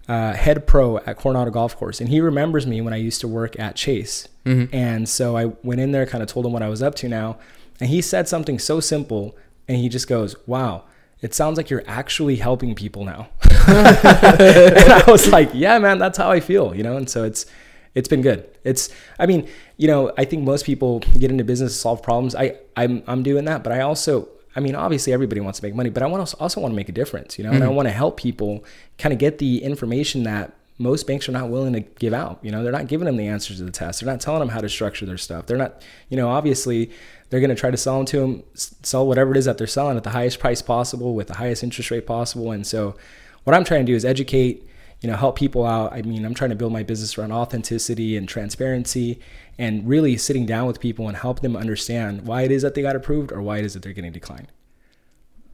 uh, 0.09 0.33
head 0.33 0.67
pro 0.67 0.99
at 0.99 1.17
Coronado 1.17 1.51
Golf 1.51 1.77
Course, 1.77 2.01
and 2.01 2.09
he 2.09 2.21
remembers 2.21 2.67
me 2.67 2.81
when 2.81 2.93
I 2.93 2.99
used 2.99 3.21
to 3.23 3.29
work 3.29 3.59
at 3.59 3.77
Chase. 3.77 4.29
Mm-hmm. 4.45 4.75
And 4.75 5.09
so 5.09 5.37
I 5.37 5.47
went 5.63 5.81
in 5.81 5.93
there, 5.93 6.07
kind 6.07 6.23
of 6.23 6.29
told 6.29 6.47
him 6.47 6.53
what 6.53 6.63
I 6.63 6.69
was 6.69 6.83
up 6.83 6.95
to 6.97 7.09
now, 7.09 7.39
and 7.81 7.91
he 7.91 8.01
said 8.01 8.29
something 8.29 8.59
so 8.59 8.81
simple, 8.81 9.37
and 9.69 9.77
he 9.79 9.89
just 9.89 10.09
goes, 10.09 10.37
"Wow." 10.47 10.85
It 11.23 11.35
sounds 11.35 11.57
like 11.57 11.71
you're 11.71 11.85
actually 11.87 12.37
helping 12.37 12.75
people 12.75 13.05
now. 13.05 13.29
and 13.67 14.93
I 14.93 15.05
was 15.07 15.29
like, 15.29 15.51
yeah, 15.55 15.79
man, 15.79 15.99
that's 15.99 16.19
how 16.19 16.31
I 16.31 16.41
feel, 16.41 16.75
you 16.75 16.83
know? 16.83 16.97
And 16.97 17.09
so 17.09 17.25
it's, 17.25 17.47
it's 17.95 18.09
been 18.09 18.23
good. 18.23 18.49
It's, 18.65 18.91
I 19.19 19.27
mean, 19.27 19.49
you 19.77 19.87
know, 19.87 20.13
I 20.19 20.25
think 20.25 20.45
most 20.45 20.67
people 20.67 21.01
get 21.19 21.31
into 21.31 21.45
business 21.45 21.73
to 21.73 21.79
solve 21.79 22.03
problems. 22.03 22.35
I, 22.35 22.57
I'm, 22.77 23.03
I'm 23.07 23.23
doing 23.23 23.45
that, 23.47 23.63
but 23.63 23.73
I 23.73 23.81
also, 23.81 24.29
I 24.57 24.61
mean, 24.61 24.75
obviously 24.75 25.13
everybody 25.13 25.41
wants 25.41 25.61
to 25.61 25.67
make 25.67 25.75
money, 25.75 25.91
but 25.91 26.03
I 26.03 26.07
want 26.07 26.27
to 26.27 26.37
also 26.39 26.61
want 26.61 26.73
to 26.73 26.77
make 26.77 26.89
a 26.89 26.93
difference, 26.93 27.39
you 27.39 27.45
know, 27.45 27.51
and 27.51 27.63
I 27.63 27.67
mm-hmm. 27.67 27.77
want 27.77 27.89
to 27.89 27.93
help 27.93 28.17
people 28.17 28.65
kind 28.99 29.13
of 29.13 29.19
get 29.19 29.39
the 29.39 29.63
information 29.63 30.25
that 30.25 30.53
most 30.79 31.07
banks 31.07 31.29
are 31.29 31.33
not 31.33 31.49
willing 31.49 31.73
to 31.73 31.81
give 31.81 32.13
out. 32.13 32.39
You 32.43 32.51
know, 32.51 32.63
they're 32.63 32.73
not 32.73 32.89
giving 32.89 33.07
them 33.07 33.17
the 33.17 33.29
answers 33.29 33.59
to 33.59 33.65
the 33.65 33.71
test. 33.71 34.01
They're 34.01 34.13
not 34.13 34.21
telling 34.21 34.41
them 34.41 34.49
how 34.49 34.61
to 34.61 34.69
structure 34.69 35.07
their 35.07 35.19
stuff. 35.19 35.47
They're 35.47 35.57
not, 35.57 35.83
you 36.09 36.17
know, 36.17 36.29
obviously 36.29 36.91
they're 37.35 37.41
going 37.41 37.51
to 37.51 37.57
try 37.57 37.73
to 37.73 37.77
sell 37.77 37.97
them 37.97 38.07
to 38.07 38.21
them, 38.21 38.43
sell 38.55 39.05
whatever 39.05 39.33
it 39.33 39.37
is 39.37 39.45
that 39.47 39.59
they're 39.59 39.67
selling 39.67 39.97
at 39.97 40.05
the 40.05 40.11
highest 40.11 40.39
price 40.39 40.63
possible 40.63 41.17
with 41.17 41.27
the 41.27 41.35
highest 41.35 41.65
interest 41.65 41.91
rate 41.91 42.07
possible. 42.07 42.53
And 42.53 42.65
so 42.65 42.95
what 43.43 43.55
I'm 43.55 43.65
trying 43.65 43.85
to 43.85 43.91
do 43.91 43.97
is 43.97 44.05
educate, 44.05 44.65
you 45.01 45.11
know, 45.11 45.17
help 45.17 45.37
people 45.37 45.67
out. 45.67 45.93
I 45.93 46.03
mean, 46.03 46.25
I'm 46.25 46.35
trying 46.35 46.51
to 46.51 46.55
build 46.55 46.73
my 46.73 46.85
business 46.85 47.19
around 47.19 47.33
authenticity 47.33 48.17
and 48.17 48.29
transparency 48.29 49.19
and 49.59 49.85
really 49.89 50.17
sitting 50.17 50.47
down 50.47 50.69
with 50.69 50.79
people 50.79 51.09
and 51.09 51.17
help 51.17 51.41
them 51.41 51.57
understand 51.57 52.25
why 52.25 52.43
it 52.43 52.53
is 52.53 52.63
that 52.63 52.77
they 52.77 52.83
got 52.83 52.95
approved 52.95 53.33
or 53.33 53.43
why 53.43 53.59
it 53.59 53.65
is 53.65 53.75
that 53.75 53.83
they're 53.83 53.93
getting 53.93 54.13
declined. 54.13 54.53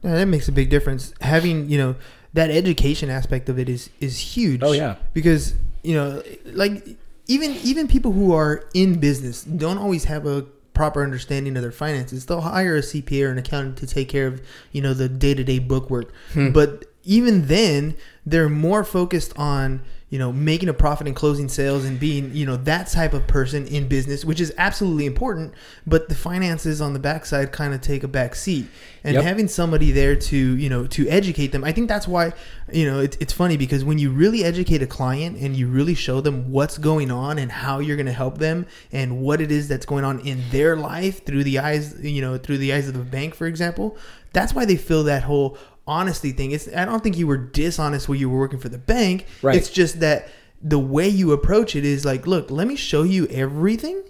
Yeah, 0.03 0.13
that 0.13 0.27
makes 0.27 0.47
a 0.47 0.51
big 0.51 0.69
difference. 0.69 1.15
Having 1.21 1.71
you 1.71 1.79
know 1.79 1.95
that 2.33 2.51
education 2.51 3.09
aspect 3.09 3.49
of 3.49 3.57
it 3.57 3.67
is 3.67 3.89
is 3.99 4.19
huge. 4.19 4.61
Oh, 4.61 4.73
yeah. 4.73 4.97
because 5.13 5.55
you 5.81 5.95
know, 5.95 6.21
like 6.45 6.95
even 7.27 7.55
even 7.63 7.87
people 7.87 8.11
who 8.11 8.33
are 8.33 8.65
in 8.75 8.99
business 8.99 9.43
don't 9.43 9.79
always 9.79 10.03
have 10.03 10.27
a 10.27 10.45
proper 10.81 11.03
understanding 11.03 11.55
of 11.55 11.61
their 11.61 11.71
finances. 11.71 12.25
They'll 12.25 12.41
hire 12.41 12.75
a 12.75 12.81
CPA 12.81 13.27
or 13.27 13.29
an 13.29 13.37
accountant 13.37 13.77
to 13.77 13.85
take 13.85 14.09
care 14.09 14.25
of 14.25 14.41
you 14.71 14.81
know 14.81 14.95
the 14.95 15.07
day 15.07 15.35
to 15.35 15.43
day 15.43 15.59
book 15.59 15.91
work, 15.91 16.11
hmm. 16.33 16.49
but 16.49 16.85
even 17.03 17.45
then 17.45 17.95
they're 18.25 18.49
more 18.49 18.83
focused 18.83 19.31
on 19.37 19.83
you 20.11 20.19
know, 20.19 20.31
making 20.31 20.67
a 20.67 20.73
profit 20.73 21.07
and 21.07 21.15
closing 21.15 21.47
sales 21.47 21.85
and 21.85 21.97
being, 21.97 22.35
you 22.35 22.45
know, 22.45 22.57
that 22.57 22.87
type 22.87 23.13
of 23.13 23.25
person 23.27 23.65
in 23.65 23.87
business, 23.87 24.25
which 24.25 24.41
is 24.41 24.53
absolutely 24.57 25.05
important. 25.05 25.53
But 25.87 26.09
the 26.09 26.15
finances 26.15 26.81
on 26.81 26.91
the 26.91 26.99
backside 26.99 27.53
kind 27.53 27.73
of 27.73 27.79
take 27.79 28.03
a 28.03 28.09
back 28.09 28.35
seat. 28.35 28.67
And 29.05 29.15
Yep. 29.15 29.23
having 29.23 29.47
somebody 29.47 29.91
there 29.91 30.17
to, 30.17 30.37
you 30.37 30.69
know, 30.69 30.85
to 30.87 31.07
educate 31.07 31.53
them, 31.53 31.63
I 31.63 31.71
think 31.71 31.87
that's 31.87 32.09
why, 32.09 32.33
you 32.73 32.85
know, 32.85 32.99
it, 32.99 33.15
it's 33.21 33.31
funny 33.31 33.55
because 33.55 33.85
when 33.85 33.99
you 33.99 34.11
really 34.11 34.43
educate 34.43 34.81
a 34.81 34.87
client 34.87 35.37
and 35.37 35.55
you 35.55 35.67
really 35.67 35.95
show 35.95 36.19
them 36.19 36.51
what's 36.51 36.77
going 36.77 37.09
on 37.09 37.39
and 37.39 37.49
how 37.49 37.79
you're 37.79 37.95
going 37.95 38.05
to 38.05 38.11
help 38.11 38.37
them 38.37 38.65
and 38.91 39.21
what 39.21 39.39
it 39.39 39.49
is 39.49 39.69
that's 39.69 39.85
going 39.85 40.03
on 40.03 40.19
in 40.19 40.43
their 40.51 40.75
life 40.75 41.25
through 41.25 41.45
the 41.45 41.57
eyes, 41.57 41.95
you 42.03 42.21
know, 42.21 42.37
through 42.37 42.57
the 42.57 42.73
eyes 42.73 42.89
of 42.89 42.95
the 42.95 42.99
bank, 42.99 43.33
for 43.33 43.47
example, 43.47 43.97
that's 44.33 44.53
why 44.53 44.65
they 44.65 44.75
feel 44.75 45.03
that 45.03 45.23
whole 45.23 45.57
honesty 45.91 46.31
thing. 46.31 46.51
It's 46.51 46.67
I 46.73 46.85
don't 46.85 47.03
think 47.03 47.17
you 47.17 47.27
were 47.27 47.37
dishonest 47.37 48.07
when 48.07 48.17
you 48.17 48.29
were 48.29 48.39
working 48.39 48.59
for 48.59 48.69
the 48.69 48.77
bank. 48.77 49.25
Right. 49.41 49.55
It's 49.57 49.69
just 49.69 49.99
that 49.99 50.29
the 50.61 50.79
way 50.79 51.09
you 51.09 51.33
approach 51.33 51.75
it 51.75 51.83
is 51.83 52.05
like, 52.05 52.25
look, 52.25 52.49
let 52.49 52.67
me 52.67 52.75
show 52.75 53.03
you 53.03 53.27
everything, 53.27 54.01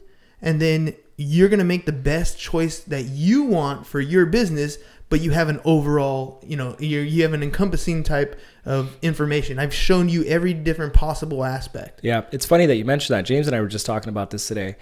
and 0.41 0.61
then 0.61 0.95
you're 1.17 1.49
gonna 1.49 1.63
make 1.63 1.85
the 1.85 1.91
best 1.91 2.39
choice 2.39 2.79
that 2.81 3.03
you 3.05 3.43
want 3.43 3.87
for 3.87 3.99
your 3.99 4.25
business. 4.25 4.77
But 5.09 5.19
you 5.19 5.31
have 5.31 5.49
an 5.49 5.59
overall, 5.65 6.41
you 6.47 6.55
know, 6.55 6.77
you 6.79 6.99
you 6.99 7.23
have 7.23 7.33
an 7.33 7.43
encompassing 7.43 8.03
type 8.03 8.39
of 8.63 8.95
information. 9.01 9.59
I've 9.59 9.73
shown 9.73 10.07
you 10.07 10.23
every 10.23 10.53
different 10.53 10.93
possible 10.93 11.43
aspect. 11.43 11.99
Yeah, 12.01 12.21
it's 12.31 12.45
funny 12.45 12.65
that 12.65 12.77
you 12.77 12.85
mentioned 12.85 13.17
that. 13.17 13.25
James 13.25 13.45
and 13.45 13.53
I 13.53 13.59
were 13.59 13.67
just 13.67 13.85
talking 13.85 14.07
about 14.07 14.29
this 14.29 14.47
today. 14.47 14.77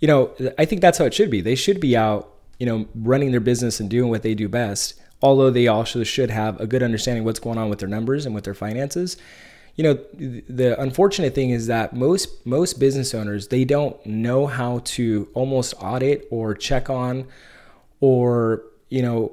You 0.00 0.08
know, 0.08 0.34
I 0.58 0.64
think 0.64 0.80
that's 0.80 0.98
how 0.98 1.04
it 1.04 1.14
should 1.14 1.30
be. 1.30 1.40
They 1.42 1.54
should 1.54 1.78
be 1.78 1.96
out, 1.96 2.28
you 2.58 2.66
know, 2.66 2.86
running 2.94 3.30
their 3.30 3.40
business 3.40 3.78
and 3.78 3.88
doing 3.88 4.10
what 4.10 4.22
they 4.22 4.34
do 4.34 4.48
best. 4.48 5.00
Although 5.20 5.50
they 5.50 5.66
also 5.66 6.04
should 6.04 6.30
have 6.30 6.60
a 6.60 6.66
good 6.66 6.82
understanding 6.82 7.22
of 7.22 7.26
what's 7.26 7.40
going 7.40 7.58
on 7.58 7.68
with 7.68 7.80
their 7.80 7.88
numbers 7.88 8.24
and 8.24 8.34
with 8.34 8.44
their 8.44 8.54
finances. 8.54 9.16
You 9.74 9.84
know, 9.84 9.94
the 10.14 10.80
unfortunate 10.80 11.34
thing 11.34 11.50
is 11.50 11.68
that 11.68 11.94
most 11.94 12.44
most 12.46 12.80
business 12.80 13.14
owners 13.14 13.48
they 13.48 13.64
don't 13.64 14.04
know 14.04 14.46
how 14.46 14.80
to 14.84 15.28
almost 15.34 15.74
audit 15.80 16.26
or 16.30 16.54
check 16.54 16.90
on 16.90 17.26
or 18.00 18.62
you 18.88 19.02
know 19.02 19.32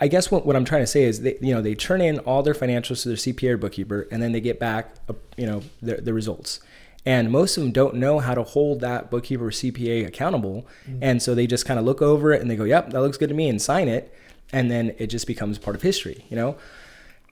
I- 0.00 0.08
guess 0.08 0.30
what, 0.30 0.46
what 0.46 0.56
i'm 0.56 0.64
trying 0.64 0.82
to 0.82 0.86
say 0.86 1.04
is 1.04 1.20
they, 1.22 1.38
you 1.40 1.54
know 1.54 1.62
they 1.62 1.74
turn 1.74 2.00
in 2.00 2.18
all 2.20 2.42
their 2.42 2.54
financials 2.54 3.02
to 3.02 3.08
their 3.08 3.16
cpa 3.16 3.50
or 3.50 3.56
bookkeeper 3.56 4.06
and 4.10 4.22
then 4.22 4.32
they 4.32 4.40
get 4.40 4.58
back 4.58 4.94
you 5.36 5.46
know 5.46 5.62
the, 5.82 5.96
the 5.96 6.12
results. 6.12 6.60
And 7.04 7.30
most 7.30 7.56
of 7.56 7.62
them 7.62 7.70
don't 7.70 7.94
know 7.94 8.18
how 8.18 8.34
to 8.34 8.42
hold 8.42 8.80
that 8.80 9.12
bookkeeper 9.12 9.46
or 9.46 9.50
cpa 9.50 10.04
accountable. 10.04 10.66
Mm-hmm. 10.88 10.98
And 11.02 11.22
so 11.22 11.36
they 11.36 11.46
just 11.46 11.64
kind 11.64 11.78
of 11.78 11.86
look 11.86 12.02
over 12.02 12.32
it 12.32 12.40
and 12.40 12.50
they 12.50 12.56
go 12.56 12.64
yep 12.64 12.90
that 12.90 13.00
looks 13.00 13.16
good 13.16 13.28
to 13.28 13.34
me 13.34 13.48
and 13.48 13.62
sign 13.62 13.88
it 13.88 14.12
and 14.52 14.70
then 14.70 14.94
it 14.98 15.08
just 15.08 15.26
becomes 15.26 15.58
part 15.58 15.76
of 15.76 15.82
history 15.82 16.24
you 16.28 16.36
know? 16.36 16.56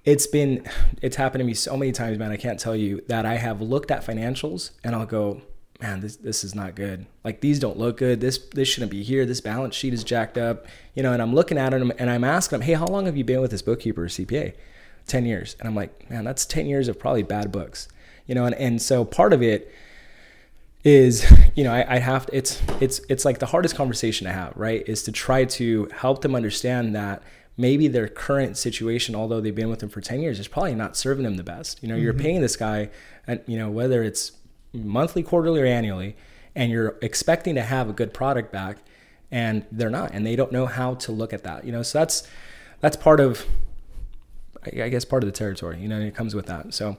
It's 0.05 0.27
been 0.27 0.67
it's 1.01 1.17
happened 1.17 1.41
to 1.41 1.47
me 1.47 1.55
so 1.55 1.77
many 1.79 1.91
times 1.91 2.19
man 2.19 2.31
i 2.31 2.37
can't 2.37 2.61
tell 2.61 2.77
you 2.77 3.01
that 3.09 3.25
i 3.25 3.37
have 3.37 3.63
looked 3.63 3.91
at 3.91 4.05
financials 4.05 4.73
and 4.85 4.95
i'll 4.95 5.07
go 5.07 5.41
man 5.81 6.01
this 6.01 6.17
this 6.17 6.45
is 6.45 6.55
not 6.55 6.75
good. 6.75 7.07
Like 7.25 7.41
these 7.41 7.59
don't 7.59 7.79
look 7.79 7.99
good. 7.99 8.21
This 8.21 8.39
this 8.39 8.69
shouldn't 8.69 8.91
be 8.91 9.03
here. 9.03 9.27
This 9.27 9.41
balance 9.41 9.75
sheet 9.75 9.93
is 9.93 10.05
jacked 10.05 10.39
up 10.39 10.67
you 10.95 11.03
know 11.03 11.13
and 11.13 11.21
i'm 11.21 11.35
looking 11.35 11.59
at 11.59 11.71
them 11.71 11.93
and 11.99 12.11
i'm 12.11 12.25
asking 12.25 12.59
them 12.59 12.67
hey 12.67 12.75
how 12.75 12.87
long 12.87 13.07
have 13.07 13.17
you 13.17 13.25
been 13.25 13.41
with 13.41 13.51
this 13.51 13.63
bookkeeper 13.63 14.05
or 14.05 14.09
cpa 14.09 14.55
10 15.07 15.27
years. 15.27 15.57
And 15.59 15.69
i'm 15.69 15.75
like 15.75 16.09
man 16.11 16.25
that's 16.25 16.47
10 16.47 16.67
years 16.67 16.89
of 16.89 16.99
probably 16.99 17.23
bad 17.23 17.53
books 17.53 17.89
you 18.27 18.35
know? 18.35 18.47
And, 18.47 18.55
and 18.55 18.81
so 18.81 19.05
part 19.05 19.33
of 19.33 19.43
it 19.43 19.71
is 20.85 21.25
you 21.57 21.65
know 21.65 21.73
I, 21.73 21.97
I 21.97 21.99
have 21.99 22.27
to, 22.27 22.37
it's 22.37 22.63
it's 22.81 23.01
it's 23.09 23.25
like 23.25 23.39
the 23.39 23.47
hardest 23.47 23.75
conversation 23.75 24.27
to 24.27 24.33
have 24.33 24.53
right? 24.55 24.87
Is 24.87 25.03
to 25.05 25.13
try 25.13 25.45
to 25.47 25.89
help 25.97 26.21
them 26.21 26.35
understand 26.35 26.95
that 26.95 27.23
maybe 27.57 27.89
their 27.89 28.09
current 28.09 28.57
situation 28.57 29.15
although 29.15 29.41
they've 29.41 29.55
been 29.55 29.71
with 29.71 29.79
them 29.79 29.89
for 29.89 30.01
10 30.01 30.21
years 30.21 30.39
is 30.39 30.49
probably 30.49 30.75
not 30.75 30.97
serving 30.97 31.25
them 31.25 31.37
the 31.37 31.43
best. 31.43 31.83
You 31.83 31.89
know 31.89 31.97
you're 31.97 32.13
mm-hmm. 32.13 32.23
paying 32.23 32.41
this 32.43 32.57
guy 32.57 32.91
and 33.27 33.41
you 33.47 33.57
know 33.57 33.71
whether 33.71 34.03
it's 34.03 34.33
monthly 34.73 35.23
quarterly 35.23 35.61
or 35.61 35.67
annually 35.67 36.17
and 36.55 36.71
you're 36.71 36.97
expecting 37.01 37.55
to 37.55 37.63
have 37.63 37.89
a 37.89 37.93
good 37.93 38.13
product 38.13 38.53
back 38.53 38.79
and 39.31 39.65
they're 39.73 39.91
not 39.91 40.11
and 40.13 40.27
they 40.27 40.37
don't 40.37 40.53
know 40.53 40.67
how 40.67 40.95
to 40.95 41.13
look 41.13 41.33
at 41.33 41.43
that 41.45 41.65
you 41.65 41.73
know? 41.73 41.83
So 41.83 41.99
that's 41.99 42.29
that's 42.81 42.97
part 42.97 43.21
of 43.21 43.47
I 44.67 44.83
I 44.83 44.89
guess 44.91 45.07
part 45.07 45.23
of 45.23 45.29
the 45.29 45.37
territory 45.37 45.81
you 45.81 45.89
know 45.89 45.97
and 45.97 46.07
it 46.07 46.15
comes 46.15 46.35
with 46.35 46.47
that. 46.47 46.75
So 46.75 46.99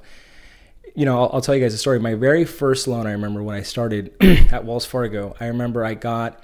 you 0.96 1.06
know, 1.06 1.20
I'll, 1.24 1.30
I'll 1.34 1.42
tell 1.42 1.54
you 1.56 1.62
guys 1.62 1.74
a 1.74 1.78
story. 1.78 2.00
My 2.00 2.16
very 2.16 2.46
first 2.46 2.88
loan, 2.88 3.06
I 3.06 3.12
remember 3.12 3.44
when 3.44 3.56
I 3.56 3.62
started 3.62 4.14
at 4.52 4.66
Wells 4.66 4.86
Fargo. 4.86 5.36
I 5.40 5.48
remember 5.48 5.84
I 5.84 5.94
got, 5.94 6.42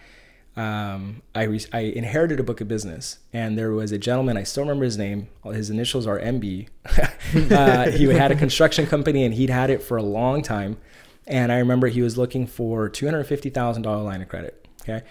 um, 0.58 1.22
I 1.34 1.44
re- 1.44 1.66
I 1.72 1.80
inherited 1.80 2.40
a 2.40 2.44
book 2.44 2.60
of 2.60 2.68
business, 2.68 3.20
and 3.32 3.58
there 3.58 3.72
was 3.72 3.92
a 3.92 3.98
gentleman. 3.98 4.38
I 4.38 4.44
still 4.44 4.64
remember 4.64 4.86
his 4.86 4.98
name. 4.98 5.30
His 5.46 5.70
initials 5.70 6.06
are 6.06 6.20
MB. 6.20 6.68
uh, 7.52 7.92
he 7.92 8.06
had 8.06 8.32
a 8.32 8.36
construction 8.36 8.86
company, 8.86 9.24
and 9.24 9.34
he'd 9.34 9.50
had 9.50 9.70
it 9.70 9.82
for 9.82 9.98
a 9.98 10.04
long 10.04 10.42
time. 10.42 10.78
And 11.26 11.52
I 11.52 11.58
remember 11.60 11.88
he 11.88 12.02
was 12.02 12.18
looking 12.18 12.46
for 12.46 12.90
two 12.90 13.06
hundred 13.06 13.24
fifty 13.24 13.50
thousand 13.50 13.84
dollar 13.84 14.04
line 14.04 14.22
of 14.22 14.28
credit. 14.28 14.68
Okay. 14.82 15.06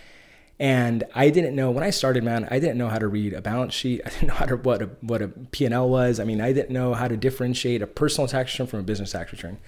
And 0.61 1.05
I 1.15 1.31
didn't 1.31 1.57
know 1.57 1.71
when 1.71 1.83
I 1.83 1.89
started, 1.89 2.23
man. 2.23 2.47
I 2.51 2.59
didn't 2.59 2.77
know 2.77 2.89
how 2.89 2.99
to 2.99 3.09
read 3.09 3.33
a 3.33 3.41
balance 3.41 3.73
sheet. 3.73 4.03
I 4.07 4.11
didn't 4.11 4.29
know 4.29 4.35
how 4.35 4.45
to 4.45 4.57
what 4.57 4.83
a 4.83 4.91
what 5.01 5.23
a 5.23 5.29
P 5.29 5.65
and 5.65 5.75
L 5.75 5.89
was. 5.89 6.21
I 6.21 6.25
mean, 6.25 6.41
I 6.41 6.53
didn't 6.53 6.71
know 6.71 6.93
how 6.93 7.09
to 7.09 7.17
differentiate 7.17 7.81
a 7.81 7.87
personal 7.87 8.29
tax 8.29 8.53
return 8.53 8.67
from 8.67 8.81
a 8.81 8.83
business 8.83 9.13
tax 9.13 9.33
return. 9.33 9.59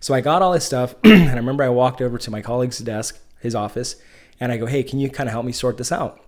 So 0.00 0.14
I 0.14 0.22
got 0.22 0.40
all 0.40 0.52
this 0.52 0.64
stuff, 0.64 0.94
and 1.04 1.30
I 1.30 1.34
remember 1.34 1.64
I 1.64 1.68
walked 1.68 2.00
over 2.00 2.16
to 2.16 2.30
my 2.30 2.40
colleague's 2.40 2.78
desk, 2.78 3.20
his 3.40 3.54
office, 3.54 3.96
and 4.40 4.50
I 4.50 4.56
go, 4.56 4.64
"Hey, 4.64 4.82
can 4.82 4.98
you 4.98 5.10
kind 5.10 5.28
of 5.28 5.32
help 5.32 5.44
me 5.44 5.52
sort 5.52 5.76
this 5.76 5.92
out?" 5.92 6.24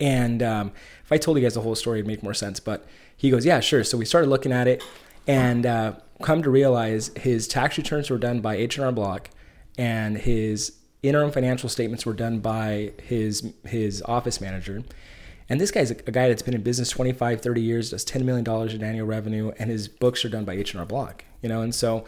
And 0.00 0.42
um, 0.42 0.72
if 1.04 1.12
I 1.12 1.16
told 1.16 1.36
you 1.36 1.42
guys 1.44 1.54
the 1.54 1.60
whole 1.60 1.76
story, 1.76 2.00
it'd 2.00 2.08
make 2.08 2.24
more 2.24 2.34
sense. 2.34 2.58
But 2.58 2.84
he 3.16 3.30
goes, 3.30 3.46
"Yeah, 3.46 3.60
sure." 3.60 3.84
So 3.84 3.96
we 3.96 4.06
started 4.06 4.28
looking 4.28 4.50
at 4.50 4.66
it, 4.66 4.82
and 5.28 5.64
uh, 5.66 5.92
come 6.20 6.42
to 6.42 6.50
realize 6.50 7.12
his 7.16 7.46
tax 7.46 7.78
returns 7.78 8.10
were 8.10 8.18
done 8.18 8.40
by 8.40 8.56
H 8.56 8.76
and 8.76 8.84
R 8.84 8.90
Block, 8.90 9.30
and 9.78 10.18
his 10.18 10.72
interim 11.08 11.30
financial 11.30 11.68
statements 11.68 12.06
were 12.06 12.14
done 12.14 12.40
by 12.40 12.92
his 13.02 13.52
his 13.64 14.02
office 14.02 14.40
manager. 14.40 14.82
And 15.48 15.60
this 15.60 15.70
guy's 15.70 15.90
a, 15.90 15.96
a 16.06 16.10
guy 16.10 16.28
that's 16.28 16.42
been 16.42 16.54
in 16.54 16.62
business 16.62 16.90
25, 16.90 17.40
30 17.40 17.60
years, 17.60 17.90
does 17.90 18.04
$10 18.04 18.24
million 18.24 18.70
in 18.70 18.82
annual 18.82 19.06
revenue, 19.06 19.52
and 19.58 19.70
his 19.70 19.86
books 19.86 20.24
are 20.24 20.28
done 20.28 20.44
by 20.44 20.54
H&R 20.54 20.84
Block, 20.84 21.24
you 21.40 21.48
know? 21.48 21.62
And 21.62 21.74
so 21.74 22.04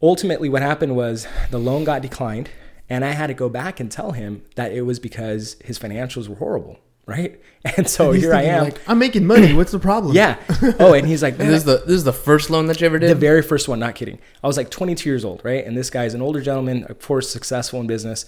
ultimately 0.00 0.48
what 0.48 0.62
happened 0.62 0.94
was 0.94 1.26
the 1.50 1.58
loan 1.58 1.84
got 1.84 2.00
declined, 2.00 2.50
and 2.88 3.04
I 3.04 3.10
had 3.10 3.26
to 3.26 3.34
go 3.34 3.48
back 3.48 3.80
and 3.80 3.90
tell 3.90 4.12
him 4.12 4.42
that 4.54 4.72
it 4.72 4.82
was 4.82 5.00
because 5.00 5.56
his 5.64 5.78
financials 5.78 6.28
were 6.28 6.36
horrible, 6.36 6.78
right? 7.08 7.40
And 7.76 7.88
so 7.88 8.12
He's 8.12 8.22
here 8.22 8.32
I 8.32 8.42
am. 8.42 8.64
Like, 8.64 8.78
I'm 8.88 9.00
making 9.00 9.26
money. 9.26 9.52
What's 9.52 9.72
the 9.72 9.80
problem? 9.80 10.14
yeah. 10.14 10.36
Oh, 10.78 10.94
and 10.94 11.06
he's 11.06 11.22
like, 11.24 11.34
And 11.40 11.48
this 11.50 11.58
is 11.58 11.64
the 11.64 11.78
this 11.78 11.96
is 11.96 12.04
the 12.04 12.12
first 12.12 12.50
loan 12.50 12.66
that 12.66 12.80
you 12.80 12.86
ever 12.86 13.00
did. 13.00 13.10
the 13.10 13.16
very 13.16 13.42
first 13.42 13.66
one, 13.68 13.80
not 13.80 13.96
kidding. 13.96 14.20
I 14.44 14.46
was 14.46 14.56
like 14.56 14.70
22 14.70 15.10
years 15.10 15.24
old, 15.24 15.40
right? 15.44 15.66
And 15.66 15.76
this 15.76 15.90
guy's 15.90 16.14
an 16.14 16.22
older 16.22 16.40
gentleman, 16.40 16.84
of 16.84 17.00
course, 17.00 17.28
successful 17.28 17.80
in 17.80 17.88
business. 17.88 18.24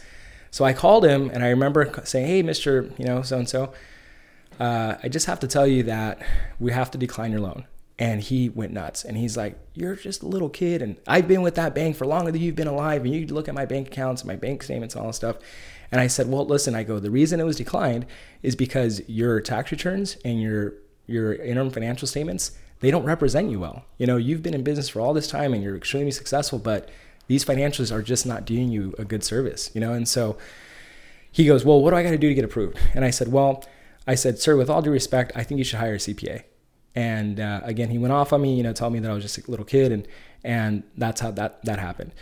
So 0.50 0.64
I 0.64 0.72
called 0.72 1.04
him 1.04 1.30
and 1.30 1.44
I 1.44 1.50
remember 1.50 1.92
saying, 2.04 2.26
Hey, 2.26 2.42
Mr. 2.42 2.99
You 2.99 3.04
know, 3.06 3.22
so 3.22 3.38
and 3.38 3.49
so, 3.49 3.72
uh, 4.58 4.96
I 5.02 5.08
just 5.08 5.26
have 5.26 5.38
to 5.40 5.46
tell 5.46 5.66
you 5.66 5.84
that 5.84 6.20
we 6.58 6.72
have 6.72 6.90
to 6.90 6.99
decline 6.99 7.30
your 7.30 7.40
loan. 7.40 7.64
And 8.00 8.20
he 8.22 8.49
went 8.49 8.72
nuts. 8.72 9.04
And 9.04 9.16
he's 9.16 9.37
like, 9.37 9.56
You're 9.75 9.94
just 9.94 10.22
a 10.22 10.26
little 10.26 10.49
kid. 10.49 10.82
And 10.82 10.96
I've 11.06 11.28
been 11.28 11.42
with 11.42 11.54
that 11.54 11.75
bank 11.75 11.96
for 11.96 12.06
longer 12.06 12.32
than 12.32 12.40
you've 12.42 12.56
been 12.56 12.66
alive. 12.66 13.04
And 13.04 13.14
you 13.14 13.26
look 13.26 13.49
at 13.49 13.54
my 13.54 13.64
bank 13.64 13.88
accounts 13.88 14.22
and 14.22 14.28
my 14.28 14.37
bank 14.37 14.62
statements 14.64 14.94
and 14.96 15.02
all 15.02 15.08
this 15.08 15.16
stuff. 15.16 15.37
And 15.92 16.00
I 16.00 16.06
said, 16.06 16.28
Well, 16.28 16.47
listen, 16.47 16.75
I 16.75 16.82
go, 16.82 16.99
the 16.99 17.11
reason 17.11 17.40
it 17.40 17.44
was 17.44 17.56
declined 17.56 18.06
is 18.42 18.56
because 18.56 19.02
your 19.09 19.40
tax 19.40 19.70
returns 19.70 20.16
and 20.25 20.40
your 20.40 20.75
your 21.06 21.35
interim 21.35 21.70
financial 21.70 22.06
statements, 22.06 22.52
they 22.80 22.90
don't 22.90 23.04
represent 23.04 23.50
you 23.50 23.61
well. 23.61 23.85
You 23.99 24.06
know, 24.06 24.16
you've 24.16 24.42
been 24.42 24.54
in 24.54 24.62
business 24.62 24.88
for 24.88 25.00
all 25.00 25.12
this 25.12 25.26
time 25.26 25.52
and 25.52 25.62
you're 25.62 25.76
extremely 25.76 26.12
successful, 26.12 26.59
but 26.59 26.88
these 27.26 27.44
financials 27.44 27.92
are 27.92 28.02
just 28.02 28.26
not 28.26 28.44
doing 28.44 28.70
you 28.70 28.94
a 28.99 29.04
good 29.04 29.23
service, 29.23 29.70
you 29.75 29.80
know? 29.80 29.92
And 29.92 30.09
so 30.09 30.37
he 31.30 31.47
goes, 31.47 31.64
Well, 31.64 31.80
what 31.80 31.90
do 31.90 31.97
I 31.97 32.02
got 32.02 32.11
to 32.11 32.18
do 32.18 32.28
to 32.28 32.35
get 32.35 32.44
approved? 32.44 32.78
And 32.94 33.04
I 33.04 33.11
said, 33.11 33.28
Well, 33.28 33.64
I 34.06 34.14
said, 34.14 34.38
Sir, 34.38 34.56
with 34.56 34.70
all 34.70 34.82
due 34.82 34.90
respect, 34.90 35.32
I 35.35 35.44
think 35.44 35.59
you 35.59 35.64
should 35.64 35.78
hire 35.78 35.94
a 35.94 35.99
CPA. 35.99 36.44
And 36.94 37.38
uh, 37.38 37.61
again, 37.62 37.90
he 37.90 37.99
went 37.99 38.12
off 38.12 38.32
on 38.32 38.42
me, 38.42 38.56
you 38.56 38.62
know, 38.62 38.73
telling 38.73 38.94
me 38.94 38.99
that 39.00 39.11
I 39.11 39.14
was 39.14 39.23
just 39.23 39.38
a 39.38 39.49
little 39.50 39.64
kid, 39.64 39.92
and 39.92 40.09
and 40.42 40.82
that's 40.97 41.20
how 41.20 41.30
that 41.32 41.64
that 41.64 41.78
happened. 41.78 42.12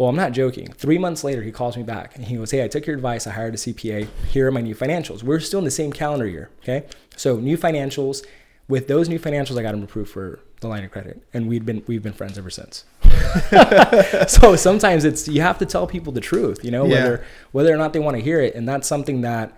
Well, 0.00 0.08
I'm 0.08 0.16
not 0.16 0.32
joking. 0.32 0.72
Three 0.72 0.96
months 0.96 1.24
later, 1.24 1.42
he 1.42 1.52
calls 1.52 1.76
me 1.76 1.82
back 1.82 2.16
and 2.16 2.24
he 2.24 2.36
goes, 2.36 2.50
Hey, 2.52 2.64
I 2.64 2.68
took 2.68 2.86
your 2.86 2.96
advice. 2.96 3.26
I 3.26 3.32
hired 3.32 3.52
a 3.52 3.58
CPA. 3.58 4.08
Here 4.30 4.48
are 4.48 4.50
my 4.50 4.62
new 4.62 4.74
financials. 4.74 5.22
We're 5.22 5.40
still 5.40 5.58
in 5.58 5.66
the 5.66 5.70
same 5.70 5.92
calendar 5.92 6.26
year. 6.26 6.48
Okay. 6.62 6.86
So, 7.16 7.36
new 7.36 7.58
financials. 7.58 8.24
With 8.66 8.88
those 8.88 9.10
new 9.10 9.18
financials, 9.18 9.58
I 9.58 9.62
got 9.62 9.74
him 9.74 9.82
approved 9.82 10.10
for 10.10 10.40
the 10.62 10.68
line 10.68 10.84
of 10.84 10.90
credit. 10.90 11.22
And 11.34 11.48
we've 11.48 11.66
been 11.66 11.82
we've 11.86 12.02
been 12.02 12.14
friends 12.14 12.38
ever 12.38 12.48
since. 12.48 12.84
so 14.26 14.56
sometimes 14.56 15.04
it's 15.04 15.28
you 15.28 15.42
have 15.42 15.58
to 15.58 15.66
tell 15.66 15.86
people 15.86 16.14
the 16.14 16.20
truth, 16.22 16.64
you 16.64 16.70
know, 16.70 16.86
Yeah. 16.86 16.94
whether 16.94 17.24
whether 17.52 17.74
or 17.74 17.76
not 17.76 17.92
they 17.92 17.98
want 17.98 18.16
to 18.16 18.22
hear 18.22 18.40
it. 18.40 18.54
And 18.54 18.66
that's 18.66 18.88
something 18.88 19.20
that 19.20 19.52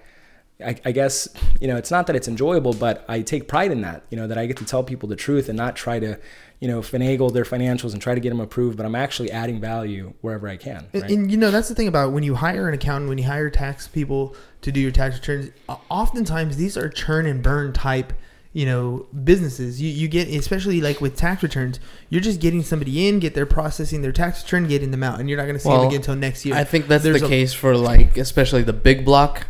I, 0.64 0.74
I 0.84 0.90
guess 0.90 1.28
you 1.60 1.68
know 1.68 1.76
it's 1.76 1.92
not 1.92 2.08
that 2.08 2.16
it's 2.16 2.26
enjoyable, 2.26 2.72
but 2.72 3.04
I 3.08 3.22
take 3.22 3.46
pride 3.46 3.70
in 3.70 3.82
that. 3.82 4.02
You 4.10 4.16
know 4.16 4.26
that 4.26 4.38
I 4.38 4.46
get 4.46 4.56
to 4.56 4.64
tell 4.64 4.82
people 4.82 5.08
the 5.08 5.14
truth 5.14 5.48
and 5.48 5.56
not 5.56 5.76
try 5.76 6.00
to, 6.00 6.18
you 6.62 6.68
know, 6.68 6.80
finagle 6.80 7.32
their 7.32 7.42
financials 7.42 7.92
and 7.92 8.00
try 8.00 8.14
to 8.14 8.20
get 8.20 8.28
them 8.28 8.38
approved. 8.38 8.76
But 8.76 8.86
I'm 8.86 8.94
actually 8.94 9.32
adding 9.32 9.60
value 9.60 10.12
wherever 10.20 10.46
I 10.46 10.56
can. 10.56 10.86
And, 10.92 11.02
right? 11.02 11.10
and 11.10 11.28
you 11.28 11.36
know 11.36 11.50
that's 11.50 11.68
the 11.68 11.74
thing 11.74 11.88
about 11.88 12.12
when 12.12 12.22
you 12.22 12.36
hire 12.36 12.68
an 12.68 12.74
accountant, 12.74 13.08
when 13.08 13.18
you 13.18 13.24
hire 13.24 13.50
tax 13.50 13.88
people 13.88 14.36
to 14.60 14.70
do 14.70 14.78
your 14.78 14.92
tax 14.92 15.16
returns. 15.16 15.50
Oftentimes 15.90 16.56
these 16.56 16.76
are 16.76 16.88
churn 16.88 17.26
and 17.26 17.42
burn 17.42 17.72
type, 17.72 18.12
you 18.52 18.64
know 18.66 19.06
businesses 19.24 19.80
you, 19.80 19.88
you 19.90 20.06
get 20.06 20.28
especially 20.28 20.80
like 20.82 21.00
with 21.00 21.16
tax 21.16 21.42
returns 21.42 21.80
you're 22.10 22.20
just 22.20 22.38
getting 22.38 22.62
somebody 22.62 23.08
in 23.08 23.18
get 23.18 23.34
their 23.34 23.46
processing 23.46 24.02
their 24.02 24.12
tax 24.12 24.42
return 24.42 24.68
getting 24.68 24.90
them 24.90 25.02
out 25.02 25.18
and 25.18 25.26
you're 25.30 25.38
not 25.38 25.44
going 25.44 25.56
to 25.56 25.58
see 25.60 25.70
Well, 25.70 25.78
them 25.78 25.88
again 25.88 26.00
until 26.00 26.16
next 26.16 26.44
year 26.44 26.54
I 26.54 26.62
think 26.64 26.86
that's 26.86 27.02
There's 27.02 27.20
the 27.20 27.26
a- 27.26 27.30
case 27.30 27.54
for 27.54 27.74
like 27.78 28.18
especially 28.18 28.62
the 28.62 28.74
big 28.74 29.06
block. 29.06 29.46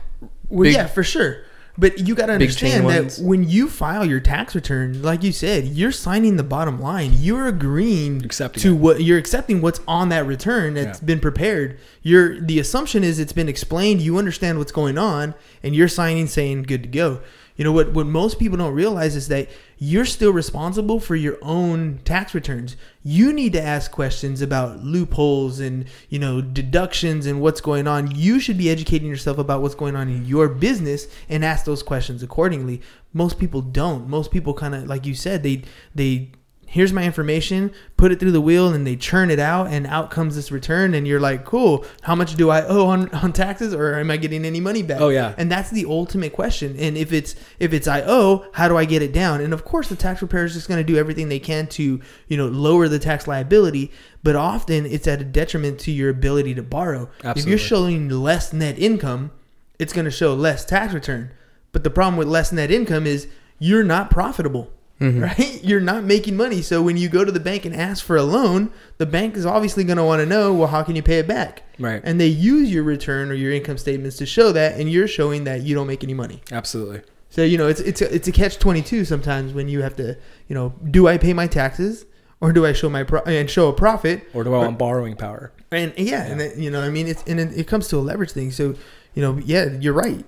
well, 0.49 0.63
big- 0.63 0.75
yeah 0.75 0.87
for 0.87 1.03
sure 1.03 1.43
but 1.79 1.99
you 2.01 2.15
got 2.15 2.27
to 2.27 2.35
understand 2.35 2.87
that 2.89 3.01
ones. 3.03 3.19
when 3.19 3.49
you 3.49 3.69
file 3.69 4.05
your 4.05 4.21
tax 4.21 4.55
return 4.55 5.01
like 5.03 5.23
you 5.23 5.33
said 5.33 5.65
you're 5.65 5.91
signing 5.93 6.37
the 6.37 6.43
bottom 6.43 6.81
line 6.81 7.13
you're 7.15 7.47
agreeing 7.47 8.25
Accepting 8.25 8.63
to 8.63 8.69
it. 8.75 8.79
what 8.79 9.03
you're 9.03 9.19
accepting 9.19 9.61
what's 9.63 9.81
on 9.89 10.11
that 10.11 10.27
return 10.27 10.75
that's 10.75 11.01
Yeah. 11.01 11.07
been 11.07 11.21
prepared 11.21 11.79
you're 12.03 12.39
the 12.41 12.59
assumption 12.59 13.03
is 13.03 13.19
it's 13.19 13.33
been 13.33 13.49
explained 13.49 14.03
you 14.03 14.19
understand 14.19 14.59
what's 14.59 14.73
going 14.73 14.99
on 14.99 15.35
and 15.63 15.75
you're 15.75 15.89
signing 15.89 16.27
saying 16.27 16.65
good 16.65 16.83
to 16.83 16.89
go 16.89 17.21
you 17.57 17.65
know 17.65 17.73
what 17.73 17.93
what 17.93 18.07
most 18.07 18.39
people 18.39 18.57
don't 18.57 18.75
realize 18.75 19.15
is 19.17 19.29
that 19.29 19.49
you're 19.79 20.05
still 20.05 20.33
responsible 20.33 21.01
for 21.01 21.17
your 21.17 21.39
own 21.43 21.99
tax 22.05 22.35
returns. 22.35 22.77
You 23.03 23.33
need 23.33 23.53
to 23.55 23.63
ask 23.63 23.91
questions 23.91 24.41
about 24.41 24.85
loopholes 24.85 25.61
and 25.61 25.87
you 26.09 26.19
know 26.19 26.41
deductions 26.41 27.27
and 27.27 27.41
what's 27.41 27.61
going 27.61 27.87
on. 27.87 28.15
You 28.15 28.41
should 28.41 28.59
be 28.59 28.71
educating 28.71 29.09
yourself 29.09 29.39
about 29.39 29.61
what's 29.61 29.75
going 29.75 29.97
on 29.97 30.09
in 30.09 30.25
your 30.25 30.49
business 30.49 31.09
and 31.29 31.45
ask 31.45 31.65
those 31.65 31.83
questions 31.83 32.23
accordingly. 32.23 32.81
Most 33.13 33.39
people 33.39 33.61
don't. 33.61 34.09
Most 34.09 34.31
people 34.31 34.55
kind 34.55 34.75
of 34.75 34.87
like 34.87 35.05
you 35.05 35.15
said 35.15 35.43
they 35.43 35.63
they 35.95 36.31
here's 36.73 36.91
my 36.91 37.05
information, 37.05 37.71
put 37.99 38.11
it 38.11 38.19
through 38.19 38.33
the 38.33 38.41
wheel, 38.41 38.73
and 38.73 38.87
they 38.87 38.97
churn 38.97 39.31
it 39.31 39.39
out, 39.39 39.67
and 39.67 39.87
out 39.87 40.11
comes 40.11 40.35
this 40.35 40.51
return, 40.51 40.95
and 40.95 41.07
you're 41.07 41.21
like, 41.21 41.45
cool, 41.45 41.85
how 42.01 42.15
much 42.15 42.35
do 42.35 42.49
I 42.49 42.65
owe 42.67 42.87
on, 42.87 43.11
on 43.15 43.35
taxes, 43.35 43.75
or 43.75 43.95
am 43.97 44.11
I 44.11 44.17
getting 44.17 44.47
any 44.47 44.59
money 44.59 44.83
back? 44.83 44.99
Oh, 44.99 45.11
yeah. 45.11 45.35
and 45.37 45.53
that's 45.53 45.71
the 45.71 45.85
ultimate 45.85 46.33
question. 46.33 46.75
And 46.79 46.97
if 46.97 47.13
it's 47.13 47.35
if 47.59 47.75
it's 47.75 47.87
I 47.87 48.01
owe, 48.07 48.47
how 48.55 48.69
do 48.69 48.79
I 48.79 48.87
get 48.87 49.03
it 49.03 49.13
down? 49.13 49.43
And 49.43 49.53
of 49.53 49.67
course, 49.67 49.91
the 49.91 49.97
tax 49.97 50.21
preparer 50.21 50.47
is 50.47 50.55
just 50.55 50.67
going 50.67 50.79
to 50.79 50.93
do 50.93 50.97
everything 50.97 51.29
they 51.29 51.39
can 51.39 51.67
to 51.69 52.01
you 52.27 52.37
know 52.39 52.49
lower 52.49 52.89
the 52.89 52.99
tax 52.99 53.29
liability, 53.29 53.93
but 54.23 54.35
often 54.35 54.87
it's 54.87 55.07
at 55.07 55.21
a 55.21 55.25
detriment 55.25 55.79
to 55.81 55.93
your 55.93 56.09
ability 56.09 56.55
to 56.55 56.63
borrow. 56.63 57.11
Absolutely. 57.19 57.43
If 57.43 57.49
you're 57.49 57.59
showing 57.59 58.09
less 58.09 58.55
net 58.55 58.79
income, 58.79 59.31
it's 59.79 59.93
going 59.93 60.07
to 60.07 60.11
show 60.11 60.33
less 60.33 60.65
tax 60.65 60.95
return. 60.95 61.33
But 61.73 61.85
the 61.85 61.91
problem 61.91 62.17
with 62.17 62.29
less 62.29 62.51
net 62.51 62.71
income 62.71 63.07
is 63.07 63.29
you're 63.59 63.85
not 63.85 64.11
profitable, 64.11 64.71
Mm-hmm. 65.03 65.23
right? 65.23 65.65
You're 65.65 65.81
not 65.81 66.05
making 66.05 66.37
money. 66.37 66.63
So 66.63 66.83
when 66.83 66.97
you 66.97 67.09
go 67.09 67.25
to 67.25 67.33
the 67.33 67.41
bank 67.41 67.65
and 67.65 67.75
ask 67.75 68.05
for 68.05 68.17
a 68.17 68.23
loan, 68.23 68.71
the 68.99 69.07
bank 69.07 69.37
is 69.37 69.45
obviously 69.45 69.85
going 69.85 69.97
to 69.99 70.05
want 70.05 70.21
to 70.21 70.27
know, 70.27 70.55
well, 70.55 70.69
how 70.69 70.83
can 70.83 70.97
you 70.97 71.03
pay 71.03 71.19
it 71.19 71.27
back? 71.27 71.63
Right. 71.79 72.01
And 72.05 72.21
they 72.21 72.29
use 72.29 72.73
your 72.73 72.85
return 72.85 73.31
or 73.31 73.35
your 73.35 73.53
income 73.53 73.79
statements 73.79 74.17
to 74.19 74.27
show 74.27 74.53
that, 74.53 74.79
and 74.79 74.91
you're 74.91 75.09
showing 75.09 75.45
that 75.45 75.63
you 75.63 75.75
don't 75.75 75.87
make 75.87 76.05
any 76.05 76.15
money. 76.15 76.43
Absolutely. 76.53 77.03
So 77.31 77.43
you 77.43 77.57
know, 77.57 77.67
it's 77.67 77.81
it's 77.81 78.03
a, 78.03 78.15
it's 78.15 78.29
a 78.29 78.33
catch 78.33 78.59
twenty 78.59 78.83
two 78.83 79.07
sometimes 79.07 79.55
when 79.55 79.67
you 79.67 79.81
have 79.81 79.97
to, 79.97 80.19
you 80.49 80.55
know, 80.55 80.75
do 80.91 81.09
I 81.09 81.17
pay 81.17 81.33
my 81.33 81.47
taxes 81.47 82.05
or 82.43 82.53
do 82.53 82.67
I 82.67 82.75
show 82.75 82.91
my 82.91 83.05
pro- 83.05 83.23
and 83.23 83.49
show 83.49 83.69
a 83.69 83.73
profit 83.73 84.25
Or 84.35 84.45
do 84.45 84.53
I 84.53 84.59
want 84.59 84.79
borrowing 84.79 85.17
power? 85.17 85.51
and 85.71 85.95
yeah, 85.97 86.27
and 86.27 86.39
that, 86.41 86.59
you 86.59 86.71
know, 86.71 86.83
I 86.83 86.91
mean, 86.91 87.09
it's 87.09 87.23
and 87.25 87.41
it, 87.41 87.57
it 87.59 87.67
comes 87.67 87.89
to 87.89 87.97
a 87.97 88.01
leverage 88.01 88.33
thing. 88.33 88.51
So, 88.51 88.75
you 89.15 89.23
know, 89.23 89.39
yeah, 89.45 89.65
you're 89.81 89.95
right. 89.95 90.27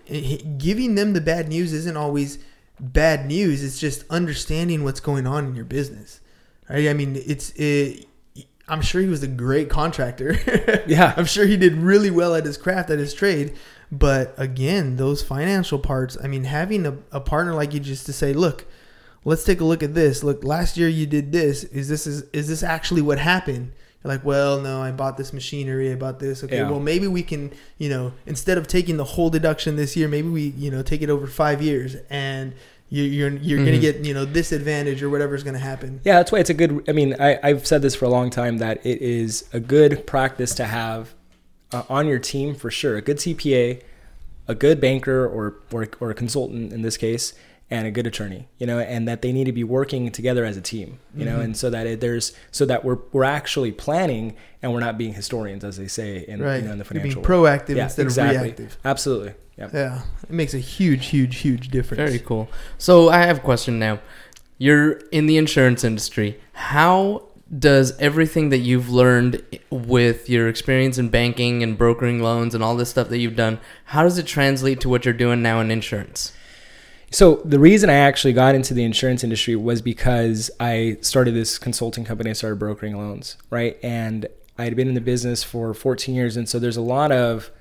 Giving 0.58 0.94
them 0.94 1.12
the 1.12 1.20
bad 1.20 1.48
news 1.48 1.74
isn't 1.74 1.96
always 1.96 2.38
bad 2.80 3.26
news. 3.26 3.62
It's 3.62 3.78
just 3.78 4.04
understanding 4.10 4.84
what's 4.84 5.00
going 5.00 5.26
on 5.26 5.46
in 5.46 5.54
your 5.54 5.64
business. 5.64 6.20
Right? 6.68 6.88
I 6.88 6.94
mean, 6.94 7.16
it's 7.26 7.50
it, 7.56 8.06
I'm 8.68 8.80
sure 8.80 9.00
he 9.00 9.08
was 9.08 9.22
a 9.22 9.28
great 9.28 9.68
contractor. 9.68 10.36
Yeah. 10.86 11.14
I'm 11.16 11.24
sure 11.24 11.46
he 11.46 11.56
did 11.56 11.76
really 11.76 12.10
well 12.10 12.34
at 12.34 12.44
his 12.44 12.58
craft, 12.58 12.90
at 12.90 12.98
his 12.98 13.14
trade. 13.14 13.56
But 13.90 14.34
again, 14.36 14.96
those 14.96 15.22
financial 15.22 15.78
parts. 15.78 16.18
I 16.22 16.26
mean, 16.26 16.44
having 16.44 16.84
a, 16.84 16.98
a 17.10 17.20
partner 17.20 17.54
like 17.54 17.72
you 17.72 17.80
just 17.80 18.04
to 18.06 18.12
say, 18.12 18.34
look, 18.34 18.66
let's 19.24 19.44
take 19.44 19.60
a 19.60 19.64
look 19.64 19.82
at 19.82 19.94
this. 19.94 20.22
Look, 20.22 20.44
last 20.44 20.76
year 20.76 20.88
you 20.88 21.06
did 21.06 21.32
this. 21.32 21.64
Is 21.64 21.88
this 21.88 22.06
is 22.06 22.22
is 22.34 22.48
this 22.48 22.62
actually 22.62 23.00
what 23.00 23.18
happened? 23.18 23.72
Like, 24.06 24.22
well, 24.22 24.60
no, 24.60 24.82
I 24.82 24.90
bought 24.92 25.16
this 25.16 25.32
machinery. 25.32 25.90
I 25.90 25.94
bought 25.94 26.18
this. 26.18 26.44
Okay, 26.44 26.58
Yeah. 26.58 26.70
well, 26.70 26.78
maybe 26.80 27.06
we 27.08 27.22
can, 27.22 27.50
you 27.78 27.88
know, 27.88 28.12
instead 28.26 28.58
of 28.58 28.68
taking 28.68 28.98
the 28.98 29.04
whole 29.04 29.30
deduction 29.30 29.76
this 29.76 29.96
year, 29.96 30.08
maybe 30.08 30.28
we, 30.28 30.42
you 30.58 30.70
know, 30.70 30.82
take 30.82 31.00
it 31.00 31.08
over 31.08 31.26
five 31.26 31.62
years, 31.62 31.96
and 32.10 32.52
you, 32.90 33.02
you're 33.02 33.30
you're 33.30 33.64
gonna 33.64 33.78
Mhm. 33.78 33.80
get, 33.80 34.04
you 34.04 34.12
know, 34.12 34.26
this 34.26 34.52
advantage 34.52 35.02
or 35.02 35.08
whatever's 35.08 35.42
gonna 35.42 35.58
happen. 35.58 36.00
Yeah, 36.04 36.16
that's 36.18 36.30
why 36.30 36.38
it's 36.38 36.50
a 36.50 36.54
good. 36.54 36.84
I 36.86 36.92
mean, 36.92 37.16
I, 37.18 37.38
I've 37.42 37.66
said 37.66 37.80
this 37.80 37.94
for 37.94 38.04
a 38.04 38.10
long 38.10 38.28
time 38.28 38.58
that 38.58 38.84
it 38.84 39.00
is 39.00 39.44
a 39.54 39.58
good 39.60 40.06
practice 40.06 40.54
to 40.56 40.66
have 40.66 41.14
uh, 41.72 41.84
on 41.88 42.06
your 42.06 42.18
team 42.18 42.54
for 42.54 42.70
sure. 42.70 42.96
A 42.96 43.02
good 43.02 43.16
CPA, 43.16 43.80
a 44.46 44.54
good 44.54 44.82
banker 44.82 45.24
or, 45.26 45.54
or 45.72 45.88
or 45.98 46.10
a 46.10 46.14
consultant 46.14 46.74
in 46.74 46.82
this 46.82 46.98
case, 46.98 47.32
and 47.70 47.86
a 47.86 47.90
good 47.90 48.06
attorney. 48.06 48.48
You 48.58 48.66
know, 48.66 48.78
and 48.78 49.08
that 49.08 49.22
they 49.22 49.32
need 49.32 49.44
to 49.44 49.52
be 49.52 49.64
working 49.64 50.10
together 50.12 50.44
as 50.44 50.56
a 50.56 50.60
team. 50.60 50.98
You 51.16 51.24
know, 51.24 51.32
mm-hmm. 51.32 51.40
and 51.42 51.56
so 51.56 51.70
that 51.70 51.86
it, 51.86 52.00
there's 52.00 52.32
so 52.50 52.66
that 52.66 52.84
we're 52.84 52.98
we're 53.12 53.24
actually 53.24 53.72
planning 53.72 54.36
and 54.62 54.72
we're 54.72 54.80
not 54.80 54.96
being 54.98 55.14
historians, 55.14 55.64
as 55.64 55.76
they 55.76 55.88
say 55.88 56.24
in, 56.26 56.40
Right. 56.42 56.56
you 56.56 56.66
know, 56.66 56.72
in 56.72 56.78
the 56.78 56.84
You're 56.84 57.02
being 57.02 57.14
financial. 57.14 57.22
world. 57.22 57.46
proactive 57.46 57.76
Yeah, 57.76 57.84
instead 57.84 58.02
exactly. 58.06 58.36
of 58.36 58.42
reactive. 58.44 58.78
Absolutely. 58.84 59.34
Yeah. 59.58 59.70
Yeah, 59.72 60.02
it 60.24 60.30
makes 60.30 60.52
a 60.54 60.58
huge, 60.58 61.06
huge, 61.06 61.36
huge 61.36 61.68
difference. 61.68 61.98
Very 62.10 62.18
cool. 62.18 62.48
So 62.76 63.08
I 63.08 63.18
have 63.26 63.36
a 63.38 63.40
question 63.40 63.78
now. 63.78 64.00
You're 64.58 64.92
in 65.12 65.26
the 65.26 65.36
insurance 65.36 65.84
industry. 65.84 66.40
How 66.54 67.24
does 67.56 67.96
everything 67.98 68.48
that 68.48 68.58
you've 68.58 68.88
learned 68.88 69.42
with 69.70 70.28
your 70.28 70.48
experience 70.48 70.98
in 70.98 71.08
banking 71.08 71.62
and 71.62 71.76
brokering 71.78 72.20
loans 72.22 72.54
and 72.54 72.64
all 72.64 72.74
this 72.74 72.88
stuff 72.90 73.08
that 73.10 73.18
you've 73.18 73.36
done, 73.36 73.60
how 73.86 74.02
does 74.02 74.18
it 74.18 74.26
translate 74.26 74.80
to 74.80 74.88
what 74.88 75.04
you're 75.04 75.14
doing 75.14 75.42
now 75.42 75.60
in 75.60 75.70
insurance? 75.70 76.32
So 77.14 77.36
the 77.44 77.60
reason 77.60 77.90
I 77.90 77.94
actually 77.94 78.32
got 78.32 78.56
into 78.56 78.74
the 78.74 78.82
insurance 78.82 79.22
industry 79.22 79.54
was 79.54 79.80
because 79.80 80.50
I 80.58 80.96
started 81.00 81.32
this 81.32 81.58
consulting 81.58 82.04
company. 82.04 82.30
I 82.30 82.32
started 82.32 82.58
brokering 82.58 82.98
loans, 82.98 83.36
right? 83.50 83.78
And 83.84 84.26
I 84.58 84.64
had 84.64 84.74
been 84.74 84.88
in 84.88 84.94
the 84.94 85.00
business 85.00 85.44
for 85.44 85.72
14 85.74 86.12
years, 86.12 86.36
and 86.36 86.48
so 86.48 86.58
there's 86.58 86.76
a 86.76 86.82
lot 86.82 87.12
of, 87.12 87.52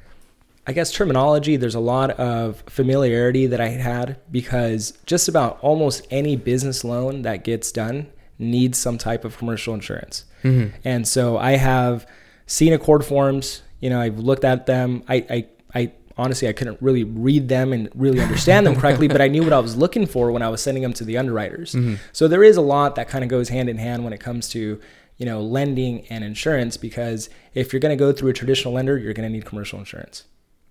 I 0.66 0.74
guess, 0.74 0.92
terminology. 0.92 1.56
There's 1.56 1.76
a 1.76 1.80
lot 1.80 2.10
of 2.20 2.64
familiarity 2.66 3.46
that 3.46 3.62
I 3.62 3.68
had 3.68 3.82
had 3.82 4.20
because 4.32 4.98
just 5.06 5.28
about 5.28 5.60
almost 5.62 6.08
any 6.10 6.36
business 6.36 6.84
loan 6.84 7.22
that 7.22 7.44
gets 7.44 7.72
done 7.72 8.08
needs 8.40 8.80
some 8.80 8.98
type 8.98 9.24
of 9.24 9.38
commercial 9.38 9.76
insurance. 9.76 10.26
Mm-hmm. 10.44 10.76
And 10.84 11.08
so 11.08 11.38
I 11.38 11.58
have 11.58 12.08
seen 12.48 12.74
ACORD 12.74 13.06
forms. 13.06 13.62
You 13.82 13.92
know, 13.92 14.02
I've 14.02 14.18
looked 14.18 14.46
at 14.46 14.66
them. 14.66 15.04
I, 15.08 15.16
I, 15.30 15.48
I 15.76 15.92
honestly, 16.18 16.48
I 16.48 16.54
couldn't 16.54 16.82
really 16.82 17.04
read 17.04 17.50
them 17.50 17.74
and 17.74 17.90
really 17.96 18.20
understand 18.22 18.66
them 18.68 18.76
correctly, 18.76 19.08
but 19.08 19.22
I 19.22 19.28
knew 19.28 19.44
what 19.44 19.54
I 19.54 19.60
was 19.60 19.76
looking 19.76 20.06
for 20.06 20.32
when 20.32 20.42
I 20.42 20.50
was 20.50 20.62
sending 20.62 20.84
them 20.84 20.94
to 20.94 21.04
the 21.04 21.18
underwriters. 21.18 21.76
So 22.12 22.28
there 22.28 22.44
is 22.44 22.58
a 22.58 22.62
lot 22.62 22.96
that 22.96 23.08
kind 23.10 23.24
of 23.24 23.30
goes 23.30 23.50
hand 23.50 23.70
in 23.70 23.78
hand 23.78 24.04
when 24.04 24.14
it 24.14 24.20
comes 24.20 24.50
to, 24.50 24.80
you 25.18 25.26
know, 25.26 25.42
lending 25.42 26.06
and 26.08 26.24
insurance, 26.24 26.78
because 26.78 27.30
if 27.54 27.74
you're 27.74 27.80
going 27.80 27.98
to 27.98 28.00
go 28.00 28.12
through 28.12 28.30
a 28.30 28.34
traditional 28.34 28.74
lender, 28.74 28.98
you're 28.98 29.14
going 29.14 29.28
to 29.28 29.34
need 29.34 29.46
commercial 29.46 29.80
insurance 29.80 30.24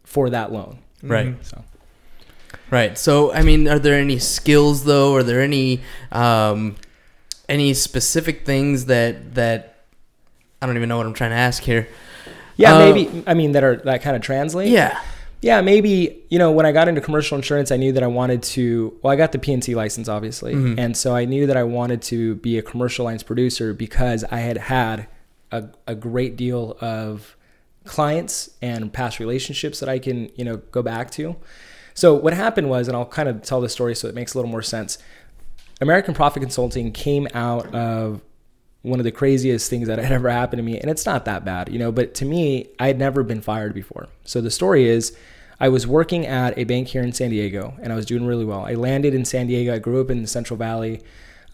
for 0.05 0.31
that 0.31 0.53
loan. 0.53 0.79
Right. 1.03 1.35
So 1.45 1.65
Right. 2.71 2.97
So, 2.97 3.33
I 3.33 3.43
mean, 3.43 3.69
are 3.69 3.79
there 3.79 3.99
any 3.99 4.19
skills 4.19 4.85
though? 4.85 5.15
Are 5.15 5.23
there 5.23 5.41
any 5.41 5.83
um, 6.11 6.77
any 7.49 7.75
specific 7.75 8.47
things 8.47 8.87
that 8.87 9.35
that 9.35 9.85
I 10.61 10.67
don't 10.67 10.77
even 10.77 10.89
know 10.89 10.97
what 10.97 11.07
I'm 11.07 11.15
trying 11.15 11.31
to 11.31 11.37
ask 11.37 11.63
here? 11.63 11.89
yeah, 12.57 12.77
Uh, 12.77 12.79
maybe, 12.79 13.25
I 13.27 13.35
mean, 13.35 13.53
that 13.53 13.65
are, 13.65 13.77
that 13.77 14.03
kind 14.03 14.17
of 14.17 14.23
translate. 14.23 14.69
Yeah. 14.71 15.01
Yeah, 15.43 15.61
maybe 15.61 16.23
you 16.31 16.39
know 16.39 16.51
when 16.53 16.65
I 16.67 16.73
got 16.73 16.89
into 16.89 17.01
commercial 17.01 17.37
insurance, 17.37 17.71
I 17.73 17.77
knew 17.77 17.93
that 17.93 18.03
I 18.03 18.07
wanted 18.07 18.43
to. 18.45 18.97
Well, 19.03 19.13
I 19.13 19.17
got 19.17 19.33
the 19.33 19.39
P&C 19.39 19.75
license, 19.75 20.09
obviously, 20.09 20.55
Mhm. 20.55 20.79
and 20.79 20.97
so 20.97 21.15
I 21.17 21.25
knew 21.25 21.47
that 21.49 21.57
I 21.57 21.65
wanted 21.65 22.01
to 22.03 22.37
be 22.37 22.57
a 22.59 22.63
commercial 22.63 23.05
lines 23.05 23.23
producer 23.25 23.75
because 23.75 24.25
I 24.31 24.39
had 24.39 24.57
had 24.57 25.09
a, 25.51 25.65
a 25.87 25.95
great 25.97 26.37
deal 26.37 26.77
of 26.81 27.37
clients 27.85 28.51
and 28.63 28.93
past 28.93 29.19
relationships 29.19 29.81
that 29.81 29.89
I 29.89 29.99
can 29.99 30.31
you 30.37 30.45
know 30.45 30.59
go 30.71 30.81
back 30.83 31.11
to. 31.13 31.35
So 31.95 32.15
what 32.15 32.33
happened 32.33 32.71
was, 32.71 32.87
and 32.89 32.97
I'll 32.97 33.05
kind 33.05 33.29
of 33.29 33.43
tell 33.43 33.61
the 33.61 33.69
story 33.69 33.95
so 33.95 34.09
it 34.09 34.15
makes 34.15 34.35
a 34.35 34.39
little 34.39 34.51
more 34.51 34.63
sense. 34.63 34.97
American 35.81 36.15
Profit 36.15 36.41
Consulting 36.41 36.93
came 36.93 37.27
out 37.35 37.75
of 37.75 38.23
one 38.83 38.99
of 38.99 39.05
the 39.05 39.13
craziest 39.13 39.71
things 39.71 39.89
that 39.89 39.99
had 39.99 40.13
ever 40.13 40.29
happened 40.29 40.59
to 40.59 40.63
me. 40.63 40.79
And 40.79 40.91
it's 40.91 41.07
not 41.07 41.25
that 41.25 41.45
bad, 41.45 41.73
you 41.73 41.79
know, 41.79 41.93
but 41.93 42.15
to 42.15 42.25
me, 42.25 42.69
I 42.79 42.89
had 42.89 42.99
never 42.99 43.23
been 43.23 43.41
fired 43.41 43.75
before. 43.75 44.09
So 44.25 44.41
the 44.41 44.51
story 44.51 44.89
is 44.89 45.17
I 45.61 45.69
was 45.69 45.87
working 45.87 46.27
at 46.27 46.59
a 46.59 46.65
bank 46.65 46.89
here 46.89 47.03
in 47.03 47.13
San 47.13 47.31
Diego 47.31 47.75
and 47.81 47.93
I 47.93 47.97
was 47.97 48.07
doing 48.07 48.27
really 48.27 48.45
well. 48.45 48.65
I 48.67 48.75
landed 48.75 49.15
in 49.15 49.25
San 49.25 49.47
Diego. 49.47 49.73
I 49.73 49.79
grew 49.79 50.01
up 50.01 50.11
in 50.11 50.21
the 50.23 50.29
Central 50.29 50.57
Valley, 50.57 51.01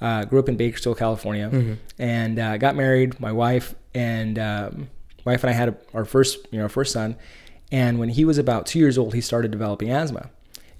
uh, 0.01 0.25
grew 0.25 0.39
up 0.39 0.49
in 0.49 0.57
Bakersfield, 0.57 0.97
California, 0.99 1.77
and 1.99 2.39
uh, 2.39 2.57
got 2.57 2.75
married. 2.75 3.21
My 3.21 3.33
wife 3.33 3.75
and 3.95 4.39
um, 4.39 4.89
wife 5.25 5.43
and 5.45 5.51
I 5.51 5.53
had 5.53 5.69
a, 5.69 5.77
our 5.93 6.07
first, 6.07 6.47
you 6.51 6.59
know, 6.59 6.65
our 6.65 6.69
first 6.71 6.93
son. 6.93 7.17
And 7.71 7.99
when 7.99 8.09
he 8.09 8.25
was 8.25 8.39
about 8.39 8.65
two 8.65 8.79
years 8.79 8.97
old, 8.97 9.13
he 9.13 9.21
started 9.21 9.51
developing 9.51 9.91
asthma. 9.91 10.31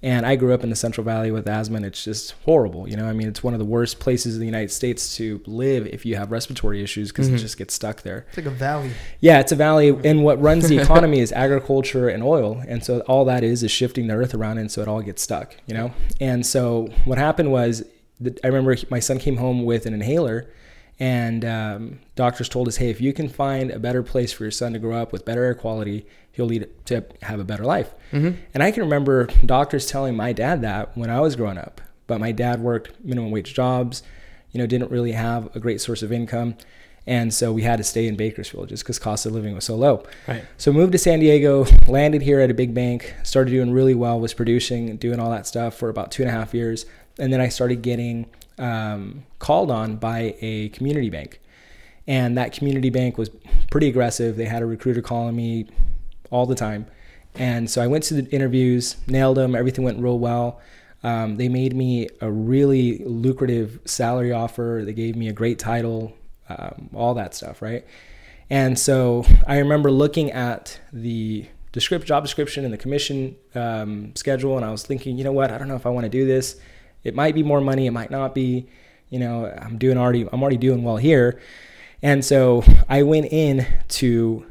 And 0.03 0.25
I 0.25 0.37
grew 0.37 0.55
up 0.55 0.63
in 0.63 0.71
the 0.71 0.77
Central 0.77 1.05
Valley 1.05 1.31
with 1.33 1.49
asthma, 1.49 1.77
and 1.77 1.87
it's 1.87 2.05
just 2.05 2.33
horrible. 2.45 2.89
You 2.89 2.97
know, 2.97 3.07
I 3.07 3.13
mean, 3.13 3.27
it's 3.27 3.43
one 3.43 3.53
of 3.53 3.59
the 3.59 3.65
worst 3.65 3.99
places 3.99 4.35
in 4.35 4.41
the 4.41 4.47
United 4.47 4.71
States 4.71 5.17
to 5.17 5.41
live 5.47 5.87
if 5.87 6.07
you 6.07 6.15
have 6.17 6.31
respiratory 6.31 6.83
issues 6.83 7.11
because 7.11 7.27
it 7.27 7.33
mm-hmm. 7.33 7.39
just 7.39 7.59
gets 7.59 7.75
stuck 7.75 8.03
there. 8.03 8.27
It's 8.29 8.37
like 8.37 8.47
a 8.47 8.51
valley. 8.51 8.93
Yeah, 9.21 9.41
it's 9.41 9.51
a 9.51 9.57
valley, 9.57 9.89
and 10.05 10.23
what 10.23 10.41
runs 10.41 10.69
the 10.69 10.79
economy 10.81 11.19
is 11.19 11.33
agriculture 11.33 12.09
and 12.09 12.23
oil, 12.23 12.63
and 12.69 12.85
so 12.85 13.01
all 13.01 13.25
that 13.25 13.43
is 13.43 13.63
is 13.63 13.71
shifting 13.71 14.07
the 14.07 14.15
earth 14.15 14.35
around, 14.35 14.59
and 14.59 14.71
so 14.71 14.83
it 14.83 14.89
all 14.89 15.03
gets 15.03 15.23
stuck. 15.23 15.57
You 15.67 15.75
know, 15.75 15.93
and 16.21 16.47
so 16.47 16.89
what 17.05 17.19
happened 17.19 17.51
was 17.51 17.85
the, 18.21 18.39
I 18.45 18.49
remember 18.49 18.77
my 18.91 19.01
son 19.01 19.19
came 19.19 19.37
home 19.37 19.65
with 19.65 19.87
an 19.87 19.95
inhaler, 19.95 20.49
and 21.01 21.45
um, 21.45 22.01
doctors 22.17 22.49
told 22.49 22.67
us, 22.69 22.77
hey, 22.77 22.91
if 22.91 23.01
you 23.01 23.13
can 23.13 23.29
find 23.29 23.71
a 23.71 23.79
better 23.79 24.03
place 24.03 24.33
for 24.33 24.45
your 24.45 24.51
son 24.51 24.73
to 24.73 24.79
grow 24.79 25.01
up 25.01 25.13
with 25.13 25.25
better 25.25 25.45
air 25.45 25.55
quality, 25.55 26.07
he'll 26.33 26.47
lead 26.47 26.69
to 26.87 27.05
have 27.23 27.39
a 27.39 27.45
better 27.45 27.65
life. 27.65 27.95
And 28.55 28.63
I 28.63 28.71
can 28.71 28.83
remember 28.83 29.27
doctors 29.45 29.87
telling 29.87 30.17
my 30.17 30.33
dad 30.33 30.63
that 30.63 30.97
when 30.97 31.11
I 31.11 31.21
was 31.21 31.37
growing 31.37 31.59
up. 31.59 31.81
But 32.07 32.21
my 32.21 32.33
dad 32.33 32.61
worked 32.61 33.05
minimum 33.05 33.31
wage 33.31 33.55
jobs, 33.55 34.03
you 34.51 34.59
know, 34.59 34.67
didn't 34.67 34.91
really 34.91 35.13
have 35.13 35.55
a 35.55 35.61
great 35.61 35.81
source 35.81 36.03
of 36.03 36.11
income. 36.11 36.57
And 37.07 37.33
so 37.33 37.53
we 37.53 37.63
had 37.63 37.77
to 37.77 37.85
stay 37.85 38.07
in 38.07 38.17
Bakersfield 38.17 38.69
just 38.69 38.83
because 38.83 38.99
cost 38.99 39.25
of 39.25 39.33
living 39.33 39.55
was 39.55 39.65
so 39.65 39.77
low. 39.77 40.05
Right. 40.27 40.45
So 40.59 40.73
moved 40.73 40.93
to 40.93 40.99
San 40.99 41.21
Diego, 41.21 41.65
landed 41.87 42.23
here 42.23 42.41
at 42.41 42.51
a 42.51 42.55
big 42.55 42.75
bank, 42.75 43.15
started 43.23 43.51
doing 43.51 43.73
really 43.73 43.95
well, 43.95 44.21
was 44.21 44.35
producing, 44.35 44.97
doing 44.97 45.21
all 45.21 45.31
that 45.31 45.47
stuff 45.47 45.75
for 45.75 45.89
about 45.89 46.11
two 46.11 46.23
and 46.23 46.31
a 46.31 46.33
half 46.33 46.53
years. 46.53 46.87
And 47.19 47.33
then 47.33 47.41
I 47.41 47.49
started 47.49 47.83
getting 47.83 48.27
um, 48.59 49.25
called 49.39 49.71
on 49.71 49.97
by 49.97 50.37
a 50.41 50.69
community 50.71 51.11
bank. 51.11 51.41
And 52.07 52.39
that 52.39 52.53
community 52.53 52.91
bank 52.91 53.19
was 53.19 53.31
pretty 53.71 53.89
aggressive. 53.89 54.37
They 54.37 54.47
had 54.47 54.63
a 54.63 54.67
recruiter 54.67 55.03
calling 55.03 55.37
me 55.37 55.67
all 56.31 56.47
the 56.47 56.55
time. 56.55 56.87
And 57.35 57.71
so 57.71 57.83
I 57.83 57.87
went 57.87 58.05
to 58.05 58.15
the 58.15 58.31
interviews, 58.31 58.97
nailed 59.07 59.37
them, 59.37 59.55
everything 59.55 59.85
went 59.85 60.01
real 60.01 60.19
well. 60.19 60.61
Um, 61.03 61.37
they 61.37 61.49
made 61.49 61.77
me 61.77 62.09
a 62.21 62.31
really 62.31 62.99
lucrative 63.05 63.79
salary 63.85 64.33
offer. 64.33 64.83
They 64.85 64.93
gave 64.93 65.15
me 65.17 65.29
a 65.29 65.33
great 65.33 65.59
title, 65.59 66.17
um, 66.49 66.91
all 66.95 67.15
that 67.15 67.35
stuff, 67.35 67.63
right? 67.63 67.85
And 68.51 68.79
so 68.79 69.25
I 69.47 69.59
remember 69.59 69.91
looking 69.91 70.33
at 70.33 70.81
the 70.93 71.47
descript, 71.73 72.07
job 72.07 72.25
description 72.25 72.65
and 72.65 72.73
the 72.73 72.79
commission 72.79 73.37
um, 73.55 74.17
schedule, 74.17 74.57
and 74.57 74.65
I 74.65 74.71
was 74.71 74.83
thinking, 74.83 75.19
you 75.19 75.25
know 75.25 75.33
what? 75.33 75.53
I 75.53 75.59
don't 75.59 75.69
know 75.69 75.77
if 75.77 75.87
I 75.87 75.91
want 75.91 76.05
to 76.05 76.11
do 76.11 76.27
this. 76.27 76.59
It 77.05 77.15
might 77.15 77.35
be 77.35 77.43
more 77.43 77.61
money. 77.61 77.87
It 77.87 77.93
might 77.93 78.11
not 78.11 78.35
be. 78.35 78.69
You 79.11 79.19
know, 79.19 79.47
I'm 79.47 79.79
doing 79.79 79.97
already. 79.97 80.29
I'm 80.31 80.43
already 80.43 80.59
doing 80.59 80.83
well 80.83 80.99
here, 80.99 81.41
and 82.03 82.23
so 82.25 82.63
I 82.91 83.03
went 83.05 83.27
in 83.33 83.67
to 83.89 84.45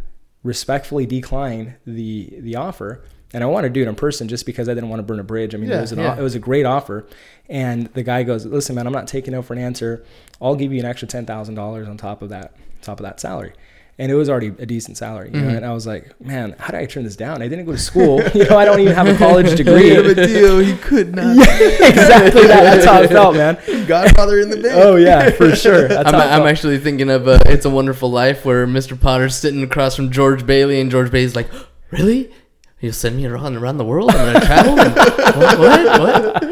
respectfully 0.44 1.06
decline 1.06 1.76
the 1.86 2.34
the 2.40 2.56
offer. 2.56 3.04
And 3.34 3.44
I 3.44 3.48
wanted 3.48 3.68
to 3.68 3.74
do 3.74 3.82
it 3.82 3.90
in 3.90 3.96
person 3.96 4.30
just 4.30 4.46
because 4.46 4.70
I 4.70 4.74
didn't 4.74 4.88
want 4.90 5.00
to 5.02 5.04
burn 5.04 5.20
a 5.20 5.24
bridge. 5.24 5.54
I 5.54 5.58
mean, 5.58 5.70
Yeah, 5.70 5.80
it 5.80 5.82
was 5.82 5.92
an, 5.92 6.00
yeah. 6.00 6.18
it 6.18 6.22
was 6.22 6.34
a 6.34 6.40
great 6.40 6.66
offer. 6.66 7.06
And 7.50 7.88
the 7.88 8.02
guy 8.02 8.24
goes, 8.24 8.46
"Listen, 8.46 8.76
man, 8.76 8.88
I'm 8.88 8.94
not 8.94 9.06
taking 9.06 9.34
no 9.34 9.42
for 9.42 9.52
an 9.54 9.60
answer. 9.60 10.06
I'll 10.42 10.56
give 10.56 10.72
you 10.72 10.80
an 10.80 10.86
extra 10.86 11.08
ten 11.10 11.26
thousand 11.26 11.56
dollars 11.56 11.88
on 11.90 11.98
top 11.98 12.22
of 12.22 12.30
that 12.30 12.54
top 12.82 13.00
of 13.00 13.04
that 13.06 13.20
salary." 13.20 13.52
And 14.00 14.12
it 14.12 14.16
was 14.16 14.30
already 14.30 14.48
a 14.60 14.66
decent 14.68 14.96
salary, 14.96 15.32
you 15.34 15.42
know. 15.42 15.50
And 15.50 15.66
I 15.66 15.74
was 15.74 15.88
like, 15.88 16.22
"Man, 16.22 16.56
how 16.60 16.68
did 16.68 16.82
I 16.82 16.86
turn 16.86 17.04
this 17.04 17.16
down? 17.16 17.42
I 17.42 17.48
didn't 17.48 17.66
go 17.66 17.72
to 17.72 17.80
school. 17.80 18.22
you 18.36 18.48
know, 18.48 18.56
I 18.56 18.64
don't 18.64 18.80
even 18.80 18.94
have 18.94 19.08
a 19.08 19.18
college 19.18 19.56
degree." 19.58 19.90
Big 19.90 19.98
of 19.98 20.06
a 20.06 20.28
deal. 20.28 20.60
He 20.60 20.78
could 20.78 21.16
not. 21.16 21.36
exactly 21.38 22.46
that. 22.46 22.64
That's 22.64 22.86
how 22.86 23.02
it 23.02 23.10
felt, 23.10 23.36
man. 23.36 23.58
Godfather 23.88 24.40
in 24.40 24.52
the 24.52 24.58
bank. 24.58 24.76
Oh 24.76 24.98
yeah, 24.98 25.32
for 25.32 25.56
sure. 25.56 25.88
That's 25.88 26.10
I'm, 26.10 26.14
how 26.14 26.42
I'm 26.42 26.48
actually 26.48 26.78
thinking 26.78 27.10
of 27.10 27.28
uh, 27.28 27.40
It's 27.48 27.66
a 27.66 27.72
Wonderful 27.72 28.12
Life 28.12 28.46
where 28.46 28.68
Mr. 28.68 29.00
Potter's 29.00 29.36
sitting 29.36 29.64
across 29.64 29.96
from 29.96 30.12
George 30.12 30.46
Bailey, 30.46 30.80
and 30.80 30.92
George 30.92 31.10
Bailey's 31.10 31.36
like, 31.36 31.50
Really? 31.92 32.32
You'll 32.80 32.94
send 32.94 33.18
me 33.18 33.26
around 33.26 33.56
around 33.56 33.78
the 33.78 33.86
world? 33.86 34.12
I'm 34.12 34.34
going 34.34 34.40
to 34.40 34.46
travel? 34.46 34.80
And- 34.80 34.96
what? 34.96 35.60
What? 35.60 36.00
what? 36.00 36.44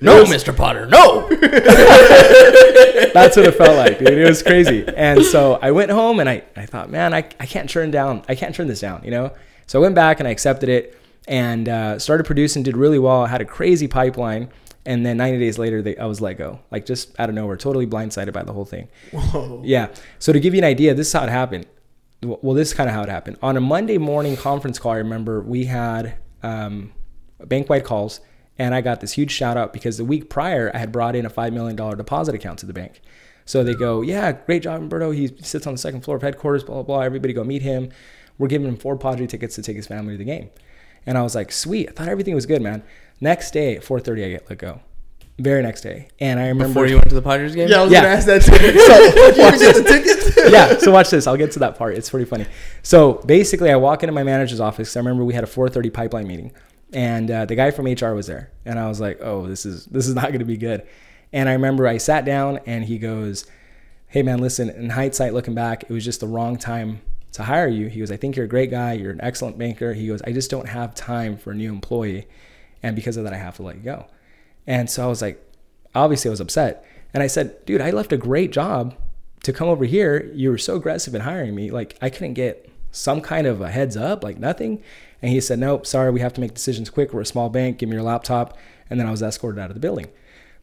No, 0.00 0.24
Mr. 0.24 0.54
Potter, 0.54 0.84
no! 0.86 1.28
That's 3.14 3.36
what 3.36 3.46
it 3.46 3.54
felt 3.54 3.76
like, 3.76 3.98
dude. 3.98 4.08
It 4.08 4.28
was 4.28 4.42
crazy. 4.42 4.84
And 4.94 5.24
so 5.24 5.58
I 5.62 5.70
went 5.70 5.90
home 5.90 6.20
and 6.20 6.28
I, 6.28 6.42
I 6.56 6.66
thought, 6.66 6.90
man, 6.90 7.14
I, 7.14 7.18
I 7.40 7.46
can't 7.46 7.70
turn 7.70 7.90
down, 7.90 8.22
I 8.28 8.34
can't 8.34 8.54
turn 8.54 8.66
this 8.66 8.80
down, 8.80 9.02
you 9.04 9.10
know? 9.10 9.32
So 9.66 9.78
I 9.78 9.82
went 9.82 9.94
back 9.94 10.18
and 10.20 10.28
I 10.28 10.32
accepted 10.32 10.68
it 10.68 10.98
and 11.26 11.68
uh, 11.68 11.98
started 11.98 12.24
producing, 12.24 12.62
did 12.62 12.76
really 12.76 12.98
well. 12.98 13.22
I 13.22 13.28
had 13.28 13.40
a 13.40 13.46
crazy 13.46 13.88
pipeline. 13.88 14.50
And 14.86 15.06
then 15.06 15.16
90 15.16 15.38
days 15.38 15.58
later, 15.58 15.80
they, 15.80 15.96
I 15.96 16.04
was 16.04 16.20
let 16.20 16.36
go, 16.36 16.58
like 16.70 16.84
just 16.84 17.18
out 17.18 17.30
of 17.30 17.34
nowhere, 17.34 17.56
totally 17.56 17.86
blindsided 17.86 18.34
by 18.34 18.42
the 18.42 18.52
whole 18.52 18.66
thing. 18.66 18.88
Whoa. 19.12 19.62
Yeah. 19.64 19.88
So 20.18 20.30
to 20.34 20.38
give 20.40 20.52
you 20.52 20.58
an 20.58 20.64
idea, 20.64 20.92
this 20.92 21.06
is 21.06 21.12
how 21.14 21.22
it 21.22 21.30
happened. 21.30 21.64
Well, 22.24 22.54
this 22.54 22.68
is 22.68 22.74
kind 22.74 22.88
of 22.88 22.94
how 22.94 23.02
it 23.02 23.08
happened. 23.08 23.38
On 23.42 23.56
a 23.56 23.60
Monday 23.60 23.98
morning 23.98 24.36
conference 24.36 24.78
call, 24.78 24.92
I 24.92 24.96
remember 24.96 25.40
we 25.40 25.64
had 25.64 26.16
um, 26.42 26.92
bank 27.44 27.68
wide 27.68 27.84
calls, 27.84 28.20
and 28.58 28.74
I 28.74 28.80
got 28.80 29.00
this 29.00 29.12
huge 29.12 29.30
shout 29.30 29.56
out 29.56 29.72
because 29.72 29.96
the 29.96 30.04
week 30.04 30.30
prior 30.30 30.70
I 30.74 30.78
had 30.78 30.92
brought 30.92 31.16
in 31.16 31.26
a 31.26 31.30
$5 31.30 31.52
million 31.52 31.76
deposit 31.96 32.34
account 32.34 32.58
to 32.60 32.66
the 32.66 32.72
bank. 32.72 33.00
So 33.44 33.62
they 33.62 33.74
go, 33.74 34.00
Yeah, 34.02 34.32
great 34.32 34.62
job, 34.62 34.80
Umberto. 34.80 35.10
He 35.10 35.28
sits 35.40 35.66
on 35.66 35.74
the 35.74 35.78
second 35.78 36.02
floor 36.02 36.16
of 36.16 36.22
headquarters, 36.22 36.64
blah, 36.64 36.76
blah, 36.76 36.82
blah. 36.82 37.00
Everybody 37.00 37.32
go 37.32 37.44
meet 37.44 37.62
him. 37.62 37.90
We're 38.38 38.48
giving 38.48 38.66
him 38.66 38.76
four 38.76 38.96
Padre 38.96 39.26
tickets 39.26 39.54
to 39.56 39.62
take 39.62 39.76
his 39.76 39.86
family 39.86 40.14
to 40.14 40.18
the 40.18 40.24
game. 40.24 40.50
And 41.06 41.18
I 41.18 41.22
was 41.22 41.34
like, 41.34 41.52
Sweet. 41.52 41.88
I 41.90 41.92
thought 41.92 42.08
everything 42.08 42.34
was 42.34 42.46
good, 42.46 42.62
man. 42.62 42.82
Next 43.20 43.52
day 43.52 43.76
at 43.76 43.82
4:30, 43.84 44.24
I 44.24 44.28
get 44.30 44.48
let 44.48 44.58
go. 44.58 44.80
Very 45.36 45.62
next 45.64 45.80
day, 45.80 46.08
and 46.20 46.38
I 46.38 46.46
remember 46.46 46.68
Before 46.68 46.86
you 46.86 46.94
went 46.94 47.08
to 47.08 47.14
the 47.16 47.22
Padres 47.22 47.56
game? 47.56 47.68
Yeah, 47.68 47.80
I 47.80 47.82
was 47.84 47.92
Yeah. 47.92 48.02
gonna 48.02 48.14
ask 48.14 48.26
that 48.26 48.42
too. 48.42 48.52
So, 48.54 49.32
didn't 49.34 49.58
get 49.58 49.74
the 49.74 49.82
tickets? 49.82 50.38
yeah. 50.52 50.78
So 50.78 50.92
watch 50.92 51.10
this. 51.10 51.26
I'll 51.26 51.36
get 51.36 51.50
to 51.52 51.58
that 51.58 51.76
part. 51.76 51.96
It's 51.96 52.08
pretty 52.08 52.24
funny. 52.24 52.46
So 52.84 53.14
basically, 53.26 53.70
I 53.72 53.76
walk 53.76 54.04
into 54.04 54.12
my 54.12 54.22
manager's 54.22 54.60
office. 54.60 54.96
I 54.96 55.00
remember 55.00 55.24
we 55.24 55.34
had 55.34 55.42
a 55.42 55.48
4:30 55.48 55.92
pipeline 55.92 56.28
meeting, 56.28 56.52
and 56.92 57.28
uh, 57.32 57.46
the 57.46 57.56
guy 57.56 57.72
from 57.72 57.86
HR 57.86 58.14
was 58.14 58.28
there, 58.28 58.52
and 58.64 58.78
I 58.78 58.86
was 58.88 59.00
like, 59.00 59.18
"Oh, 59.22 59.48
this 59.48 59.66
is 59.66 59.86
this 59.86 60.06
is 60.06 60.14
not 60.14 60.26
going 60.26 60.38
to 60.38 60.44
be 60.44 60.56
good." 60.56 60.86
And 61.32 61.48
I 61.48 61.54
remember 61.54 61.88
I 61.88 61.96
sat 61.98 62.24
down, 62.24 62.60
and 62.66 62.84
he 62.84 62.98
goes, 62.98 63.44
"Hey, 64.06 64.22
man, 64.22 64.38
listen. 64.38 64.70
In 64.70 64.90
hindsight, 64.90 65.34
looking 65.34 65.54
back, 65.54 65.82
it 65.82 65.90
was 65.90 66.04
just 66.04 66.20
the 66.20 66.28
wrong 66.28 66.56
time." 66.58 67.00
To 67.32 67.42
hire 67.42 67.66
you, 67.66 67.88
he 67.88 67.98
goes. 67.98 68.12
I 68.12 68.16
think 68.16 68.36
you're 68.36 68.44
a 68.44 68.48
great 68.48 68.70
guy. 68.70 68.92
You're 68.92 69.10
an 69.10 69.20
excellent 69.20 69.58
banker. 69.58 69.92
He 69.94 70.06
goes. 70.06 70.22
I 70.22 70.30
just 70.30 70.48
don't 70.48 70.68
have 70.68 70.94
time 70.94 71.36
for 71.36 71.50
a 71.50 71.54
new 71.56 71.72
employee, 71.72 72.28
and 72.84 72.94
because 72.94 73.16
of 73.16 73.24
that, 73.24 73.32
I 73.32 73.38
have 73.38 73.56
to 73.56 73.64
let 73.64 73.74
you 73.74 73.82
go. 73.82 74.06
And 74.66 74.88
so 74.88 75.04
I 75.04 75.06
was 75.06 75.22
like, 75.22 75.40
obviously 75.94 76.28
I 76.28 76.32
was 76.32 76.40
upset. 76.40 76.84
And 77.12 77.22
I 77.22 77.26
said, 77.26 77.64
dude, 77.64 77.80
I 77.80 77.90
left 77.90 78.12
a 78.12 78.16
great 78.16 78.50
job 78.50 78.94
to 79.42 79.52
come 79.52 79.68
over 79.68 79.84
here. 79.84 80.30
You 80.34 80.50
were 80.50 80.58
so 80.58 80.76
aggressive 80.76 81.14
in 81.14 81.20
hiring 81.20 81.54
me. 81.54 81.70
Like 81.70 81.96
I 82.02 82.10
couldn't 82.10 82.34
get 82.34 82.68
some 82.90 83.20
kind 83.20 83.46
of 83.46 83.60
a 83.60 83.70
heads 83.70 83.96
up, 83.96 84.24
like 84.24 84.38
nothing. 84.38 84.82
And 85.22 85.30
he 85.30 85.40
said, 85.40 85.58
nope, 85.58 85.86
sorry, 85.86 86.10
we 86.10 86.20
have 86.20 86.32
to 86.34 86.40
make 86.40 86.54
decisions 86.54 86.90
quick. 86.90 87.12
We're 87.12 87.22
a 87.22 87.26
small 87.26 87.48
bank. 87.48 87.78
Give 87.78 87.88
me 87.88 87.94
your 87.94 88.02
laptop. 88.02 88.58
And 88.90 88.98
then 89.00 89.06
I 89.06 89.10
was 89.10 89.22
escorted 89.22 89.58
out 89.58 89.70
of 89.70 89.74
the 89.74 89.80
building. 89.80 90.08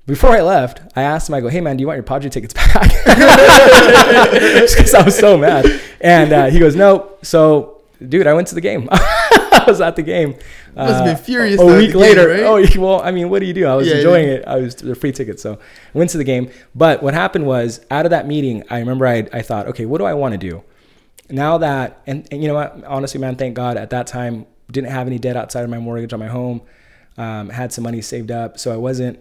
Before 0.08 0.32
I 0.32 0.42
left, 0.42 0.82
I 0.96 1.04
asked 1.04 1.30
him, 1.30 1.36
I 1.36 1.42
go, 1.42 1.48
hey 1.48 1.62
man, 1.62 1.78
do 1.78 1.82
you 1.82 1.88
want 1.88 1.98
your 1.98 2.04
Padre 2.04 2.30
tickets 2.30 2.54
back? 2.54 2.92
Because 4.72 4.94
I 4.94 5.04
was 5.04 5.18
so 5.18 5.38
mad. 5.38 5.82
And 6.00 6.34
uh, 6.34 6.46
he 6.50 6.60
goes, 6.60 6.76
nope. 6.76 7.24
So, 7.24 7.82
dude, 8.08 8.28
I 8.28 8.34
went 8.34 8.48
to 8.48 8.56
the 8.56 8.62
game. 8.62 8.90
I 9.68 9.70
was 9.70 9.82
at 9.82 9.96
the 9.96 10.02
game. 10.02 10.32
Must 10.76 10.94
have 10.94 11.06
been 11.06 11.16
Uh, 11.16 11.18
furious 11.18 11.60
A 11.62 11.66
at 11.66 11.78
week 11.78 11.92
game, 11.92 12.00
later. 12.02 12.28
right? 12.28 12.44
Oh, 12.44 12.66
well, 12.82 13.02
I 13.02 13.12
mean, 13.12 13.30
what 13.30 13.40
do 13.40 13.46
you 13.46 13.54
do? 13.54 13.66
I 13.66 13.76
was 13.76 13.88
Yeah, 13.88 13.96
enjoying 13.96 14.28
yeah. 14.28 14.34
it. 14.36 14.44
I 14.48 14.56
was 14.58 14.76
the 14.76 14.96
free 14.96 15.12
ticket, 15.12 15.40
so 15.40 15.60
went 15.94 16.10
to 16.12 16.18
the 16.18 16.24
game. 16.24 16.50
But 16.76 17.02
what 17.04 17.14
happened 17.14 17.46
was, 17.46 17.80
out 17.92 18.06
of 18.06 18.10
that 18.12 18.28
meeting, 18.28 18.64
I 18.70 18.80
remember 18.80 19.06
I, 19.08 19.28
I 19.34 19.42
thought, 19.42 19.68
okay, 19.68 19.86
what 19.86 19.98
do 20.00 20.06
I 20.06 20.14
want 20.14 20.34
to 20.34 20.38
do? 20.38 20.64
Now 21.30 21.58
that, 21.60 22.02
and, 22.08 22.28
and 22.32 22.42
you 22.42 22.48
know 22.50 22.56
what, 22.56 22.84
honestly, 22.86 23.20
man, 23.20 23.36
thank 23.38 23.56
God 23.56 23.78
at 23.78 23.90
that 23.92 24.08
time, 24.08 24.46
didn't 24.72 24.90
have 24.92 25.08
any 25.08 25.20
debt 25.20 25.36
outside 25.38 25.64
of 25.64 25.70
my 25.70 25.80
mortgage 25.80 26.12
on 26.14 26.20
my 26.20 26.28
home, 26.28 26.62
um, 27.18 27.50
had 27.50 27.72
some 27.74 27.84
money 27.84 28.02
saved 28.02 28.32
up, 28.32 28.58
so 28.60 28.72
I 28.74 28.78
wasn't, 28.78 29.20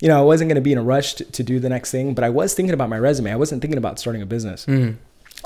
you 0.00 0.08
know, 0.08 0.18
I 0.18 0.22
wasn't 0.24 0.48
going 0.48 0.56
to 0.56 0.60
be 0.62 0.72
in 0.72 0.78
a 0.78 0.82
rush 0.82 1.14
to, 1.14 1.24
to 1.24 1.42
do 1.42 1.58
the 1.60 1.68
next 1.68 1.90
thing, 1.90 2.14
but 2.14 2.24
I 2.24 2.30
was 2.30 2.54
thinking 2.54 2.72
about 2.72 2.88
my 2.88 2.98
resume. 2.98 3.30
I 3.32 3.36
wasn't 3.36 3.60
thinking 3.62 3.78
about 3.78 3.98
starting 3.98 4.22
a 4.22 4.26
business. 4.26 4.66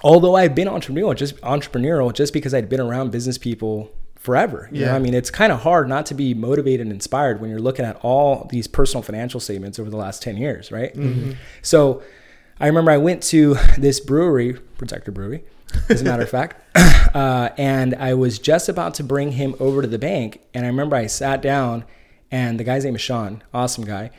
Although 0.02 0.34
I've 0.36 0.54
been 0.54 0.68
entrepreneurial, 0.68 1.14
just 1.16 1.36
entrepreneurial, 1.42 2.12
just 2.12 2.32
because 2.32 2.54
I'd 2.54 2.68
been 2.68 2.80
around 2.80 3.10
business 3.12 3.38
people 3.38 3.92
forever. 4.16 4.68
You 4.72 4.86
know, 4.86 4.94
I 4.94 4.98
mean, 5.00 5.14
it's 5.14 5.30
kind 5.30 5.52
of 5.52 5.60
hard 5.60 5.88
not 5.88 6.06
to 6.06 6.14
be 6.14 6.32
motivated 6.32 6.86
and 6.86 6.92
inspired 6.92 7.40
when 7.40 7.50
you're 7.50 7.60
looking 7.60 7.84
at 7.84 7.96
all 8.02 8.46
these 8.50 8.68
personal 8.68 9.02
financial 9.02 9.40
statements 9.40 9.78
over 9.78 9.90
the 9.90 9.96
last 9.96 10.22
10 10.22 10.36
years, 10.36 10.70
right? 10.70 10.96
So 11.60 12.02
I 12.60 12.66
remember 12.68 12.92
I 12.92 12.98
went 12.98 13.22
to 13.24 13.54
this 13.76 13.98
brewery, 13.98 14.54
Protector 14.78 15.10
Brewery, 15.10 15.44
as 15.88 16.02
a 16.02 16.04
matter 16.04 16.22
of 16.22 16.30
fact, 16.30 16.56
uh, 17.16 17.48
and 17.58 17.94
I 17.96 18.14
was 18.14 18.38
just 18.38 18.68
about 18.68 18.94
to 18.94 19.04
bring 19.04 19.32
him 19.32 19.56
over 19.58 19.82
to 19.82 19.88
the 19.88 19.98
bank. 19.98 20.40
And 20.54 20.64
I 20.64 20.68
remember 20.68 20.94
I 20.94 21.06
sat 21.06 21.42
down, 21.42 21.84
and 22.30 22.60
the 22.60 22.64
guy's 22.64 22.84
name 22.84 22.94
is 22.94 23.00
Sean, 23.00 23.42
awesome 23.52 23.84
guy. 23.84 24.10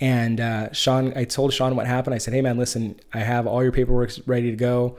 And 0.00 0.40
uh, 0.40 0.72
Sean, 0.72 1.12
I 1.16 1.22
told 1.22 1.52
Sean 1.52 1.76
what 1.76 1.86
happened. 1.86 2.14
I 2.14 2.18
said, 2.18 2.34
"Hey 2.34 2.40
man, 2.40 2.58
listen, 2.58 2.98
I 3.14 3.20
have 3.20 3.46
all 3.46 3.62
your 3.62 3.70
paperwork 3.70 4.10
ready 4.26 4.50
to 4.50 4.56
go. 4.56 4.98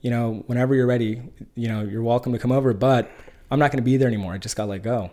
You 0.00 0.10
know, 0.10 0.44
whenever 0.46 0.74
you're 0.74 0.86
ready, 0.86 1.22
you 1.54 1.68
know, 1.68 1.82
you're 1.82 2.02
welcome 2.02 2.32
to 2.32 2.38
come 2.38 2.52
over. 2.52 2.72
But 2.72 3.10
I'm 3.50 3.58
not 3.58 3.70
going 3.70 3.82
to 3.82 3.90
be 3.90 3.96
there 3.96 4.08
anymore. 4.08 4.34
I 4.34 4.38
just 4.38 4.56
got 4.56 4.68
let 4.68 4.82
go." 4.82 5.10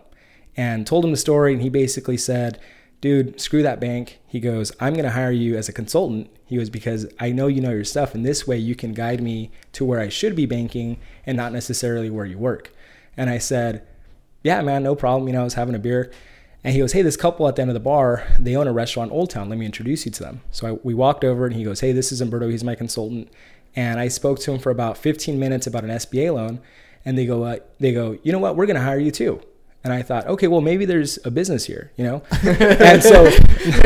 And 0.56 0.86
told 0.86 1.04
him 1.04 1.10
the 1.10 1.16
story, 1.16 1.52
and 1.52 1.62
he 1.62 1.68
basically 1.68 2.16
said, 2.16 2.60
"Dude, 3.00 3.40
screw 3.40 3.62
that 3.62 3.80
bank." 3.80 4.20
He 4.26 4.40
goes, 4.40 4.72
"I'm 4.80 4.94
going 4.94 5.04
to 5.04 5.10
hire 5.10 5.32
you 5.32 5.56
as 5.56 5.68
a 5.68 5.72
consultant." 5.72 6.30
He 6.46 6.56
goes, 6.56 6.70
"Because 6.70 7.06
I 7.18 7.32
know 7.32 7.46
you 7.46 7.60
know 7.60 7.72
your 7.72 7.84
stuff, 7.84 8.14
and 8.14 8.24
this 8.24 8.46
way 8.46 8.58
you 8.58 8.74
can 8.74 8.94
guide 8.94 9.22
me 9.22 9.50
to 9.72 9.84
where 9.84 10.00
I 10.00 10.08
should 10.08 10.36
be 10.36 10.46
banking, 10.46 10.98
and 11.24 11.36
not 11.36 11.52
necessarily 11.52 12.10
where 12.10 12.26
you 12.26 12.38
work." 12.38 12.72
And 13.16 13.30
I 13.30 13.38
said, 13.38 13.86
yeah, 14.46 14.62
man, 14.62 14.84
no 14.84 14.94
problem. 14.94 15.26
You 15.26 15.34
know, 15.34 15.40
I 15.40 15.44
was 15.44 15.54
having 15.54 15.74
a 15.74 15.78
beer. 15.78 16.12
And 16.62 16.72
he 16.72 16.80
goes, 16.80 16.92
hey, 16.92 17.02
this 17.02 17.16
couple 17.16 17.48
at 17.48 17.56
the 17.56 17.62
end 17.62 17.70
of 17.70 17.74
the 17.74 17.80
bar, 17.80 18.26
they 18.38 18.56
own 18.56 18.66
a 18.66 18.72
restaurant, 18.72 19.12
Old 19.12 19.30
Town. 19.30 19.48
Let 19.48 19.58
me 19.58 19.66
introduce 19.66 20.06
you 20.06 20.12
to 20.12 20.22
them. 20.22 20.40
So 20.50 20.66
I, 20.66 20.72
we 20.82 20.94
walked 20.94 21.24
over 21.24 21.46
and 21.46 21.54
he 21.54 21.64
goes, 21.64 21.80
hey, 21.80 21.92
this 21.92 22.12
is 22.12 22.20
Umberto. 22.20 22.48
He's 22.48 22.64
my 22.64 22.74
consultant. 22.74 23.28
And 23.76 24.00
I 24.00 24.08
spoke 24.08 24.38
to 24.40 24.52
him 24.52 24.58
for 24.58 24.70
about 24.70 24.96
15 24.98 25.38
minutes 25.38 25.66
about 25.66 25.84
an 25.84 25.90
SBA 25.90 26.34
loan. 26.34 26.60
And 27.04 27.16
they 27.16 27.26
go, 27.26 27.44
uh, 27.44 27.58
they 27.78 27.92
go, 27.92 28.18
you 28.22 28.32
know 28.32 28.38
what? 28.38 28.56
We're 28.56 28.66
going 28.66 28.76
to 28.76 28.82
hire 28.82 28.98
you 28.98 29.10
too. 29.12 29.40
And 29.84 29.92
I 29.92 30.02
thought, 30.02 30.26
okay, 30.26 30.48
well, 30.48 30.60
maybe 30.60 30.84
there's 30.84 31.16
a 31.24 31.30
business 31.30 31.64
here, 31.64 31.92
you 31.96 32.02
know? 32.02 32.22
and 32.42 33.00
so, 33.00 33.30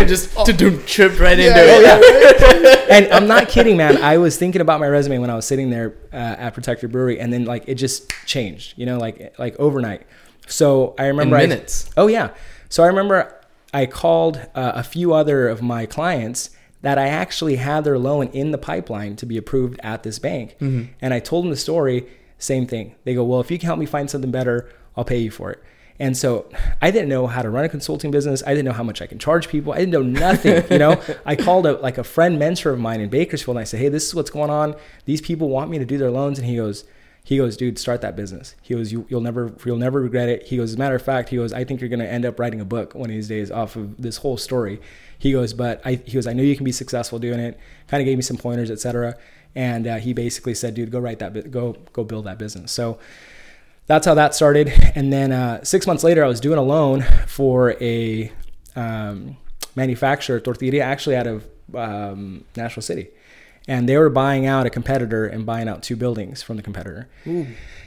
just 0.06 0.46
to 0.46 0.52
do 0.54 0.80
tripped 0.84 1.18
right 1.18 1.38
into 1.38 1.50
Yeah, 1.50 1.98
it. 1.98 2.62
yeah. 2.62 2.86
and 2.96 3.12
I'm 3.12 3.26
not 3.26 3.48
kidding, 3.50 3.76
man. 3.76 3.98
I 3.98 4.16
was 4.16 4.38
thinking 4.38 4.62
about 4.62 4.80
my 4.80 4.86
resume 4.88 5.18
when 5.18 5.28
I 5.28 5.34
was 5.34 5.44
sitting 5.46 5.68
there 5.68 5.96
uh, 6.10 6.16
at 6.16 6.54
Protector 6.54 6.88
Brewery, 6.88 7.20
and 7.20 7.30
then 7.30 7.44
like 7.44 7.64
it 7.66 7.74
just 7.74 8.10
changed, 8.24 8.78
you 8.78 8.86
know, 8.86 8.96
like 8.96 9.38
like 9.38 9.56
overnight. 9.58 10.06
So 10.46 10.94
I 10.98 11.06
remember 11.08 11.36
I- 11.36 11.40
minutes. 11.42 11.90
oh 11.98 12.06
yeah. 12.06 12.30
So 12.70 12.82
I 12.82 12.86
remember 12.86 13.38
I 13.74 13.84
called 13.84 14.38
uh, 14.54 14.72
a 14.76 14.82
few 14.82 15.12
other 15.12 15.48
of 15.48 15.60
my 15.60 15.84
clients 15.84 16.48
that 16.82 16.98
I 16.98 17.08
actually 17.08 17.56
had 17.56 17.84
their 17.84 17.98
loan 17.98 18.28
in 18.28 18.52
the 18.52 18.58
pipeline 18.58 19.16
to 19.16 19.26
be 19.26 19.36
approved 19.36 19.78
at 19.82 20.02
this 20.02 20.18
bank, 20.18 20.56
mm-hmm. 20.60 20.92
and 21.00 21.14
I 21.14 21.20
told 21.20 21.44
them 21.44 21.50
the 21.50 21.56
story. 21.56 22.06
Same 22.38 22.66
thing. 22.66 22.94
They 23.04 23.12
go, 23.12 23.22
well, 23.22 23.40
if 23.40 23.50
you 23.50 23.58
can 23.58 23.66
help 23.66 23.78
me 23.78 23.84
find 23.84 24.08
something 24.08 24.30
better, 24.30 24.70
I'll 24.96 25.04
pay 25.04 25.18
you 25.18 25.30
for 25.30 25.50
it. 25.50 25.62
And 26.00 26.16
so 26.16 26.48
I 26.80 26.90
didn't 26.90 27.10
know 27.10 27.26
how 27.26 27.42
to 27.42 27.50
run 27.50 27.66
a 27.66 27.68
consulting 27.68 28.10
business. 28.10 28.42
I 28.44 28.50
didn't 28.50 28.64
know 28.64 28.72
how 28.72 28.82
much 28.82 29.02
I 29.02 29.06
can 29.06 29.18
charge 29.18 29.48
people. 29.48 29.74
I 29.74 29.76
didn't 29.76 29.92
know 29.92 30.02
nothing. 30.02 30.64
You 30.70 30.78
know, 30.78 31.00
I 31.26 31.36
called 31.36 31.66
a 31.66 31.72
like 31.74 31.98
a 31.98 32.04
friend 32.04 32.38
mentor 32.38 32.70
of 32.70 32.80
mine 32.80 33.02
in 33.02 33.10
Bakersfield, 33.10 33.58
and 33.58 33.60
I 33.60 33.64
said, 33.64 33.80
"Hey, 33.80 33.90
this 33.90 34.06
is 34.06 34.14
what's 34.14 34.30
going 34.30 34.48
on. 34.48 34.74
These 35.04 35.20
people 35.20 35.50
want 35.50 35.70
me 35.70 35.78
to 35.78 35.84
do 35.84 35.98
their 35.98 36.10
loans." 36.10 36.38
And 36.38 36.48
he 36.48 36.56
goes, 36.56 36.84
"He 37.22 37.36
goes, 37.36 37.54
dude, 37.54 37.78
start 37.78 38.00
that 38.00 38.16
business." 38.16 38.54
He 38.62 38.74
goes, 38.74 38.90
you, 38.90 39.04
"You'll 39.10 39.20
never, 39.20 39.54
you'll 39.66 39.76
never 39.76 40.00
regret 40.00 40.30
it." 40.30 40.44
He 40.44 40.56
goes, 40.56 40.70
"As 40.70 40.76
a 40.76 40.78
matter 40.78 40.94
of 40.94 41.02
fact, 41.02 41.28
he 41.28 41.36
goes, 41.36 41.52
I 41.52 41.64
think 41.64 41.82
you're 41.82 41.90
going 41.90 42.00
to 42.00 42.10
end 42.10 42.24
up 42.24 42.40
writing 42.40 42.62
a 42.62 42.64
book 42.64 42.94
one 42.94 43.10
of 43.10 43.14
these 43.14 43.28
days 43.28 43.50
off 43.50 43.76
of 43.76 44.00
this 44.00 44.16
whole 44.16 44.38
story." 44.38 44.80
He 45.20 45.30
goes, 45.30 45.52
"But 45.52 45.80
I," 45.84 45.92
he 46.04 46.12
goes, 46.12 46.26
"I 46.26 46.32
know 46.32 46.42
you 46.42 46.56
can 46.56 46.64
be 46.64 46.72
successful 46.72 47.20
doing 47.20 47.38
it." 47.38 47.60
Kind 47.86 48.00
of 48.00 48.06
gave 48.06 48.18
me 48.18 48.22
some 48.22 48.36
pointers, 48.36 48.70
etc. 48.70 49.16
And 49.54 49.86
uh, 49.86 49.96
he 49.98 50.12
basically 50.12 50.54
said, 50.54 50.74
"Dude, 50.74 50.90
go 50.90 50.98
write 50.98 51.20
that, 51.20 51.52
go 51.52 51.76
go 51.92 52.02
build 52.02 52.24
that 52.24 52.38
business." 52.38 52.72
So 52.72 52.98
that's 53.86 54.06
how 54.06 54.14
that 54.14 54.34
started. 54.34 54.72
And 54.94 55.12
then 55.12 55.30
uh, 55.30 55.62
six 55.62 55.86
months 55.86 56.02
later, 56.02 56.24
I 56.24 56.28
was 56.28 56.40
doing 56.40 56.58
a 56.58 56.62
loan 56.62 57.02
for 57.26 57.74
a 57.80 58.32
um, 58.74 59.36
manufacturer, 59.76 60.40
Tortilla, 60.40 60.82
actually 60.82 61.16
out 61.16 61.26
of 61.26 61.46
um, 61.74 62.44
National 62.56 62.82
City. 62.82 63.08
And 63.68 63.88
they 63.88 63.96
were 63.96 64.10
buying 64.10 64.46
out 64.46 64.66
a 64.66 64.70
competitor 64.70 65.26
and 65.26 65.44
buying 65.46 65.68
out 65.68 65.82
two 65.82 65.96
buildings 65.96 66.42
from 66.42 66.56
the 66.56 66.62
competitor. 66.62 67.08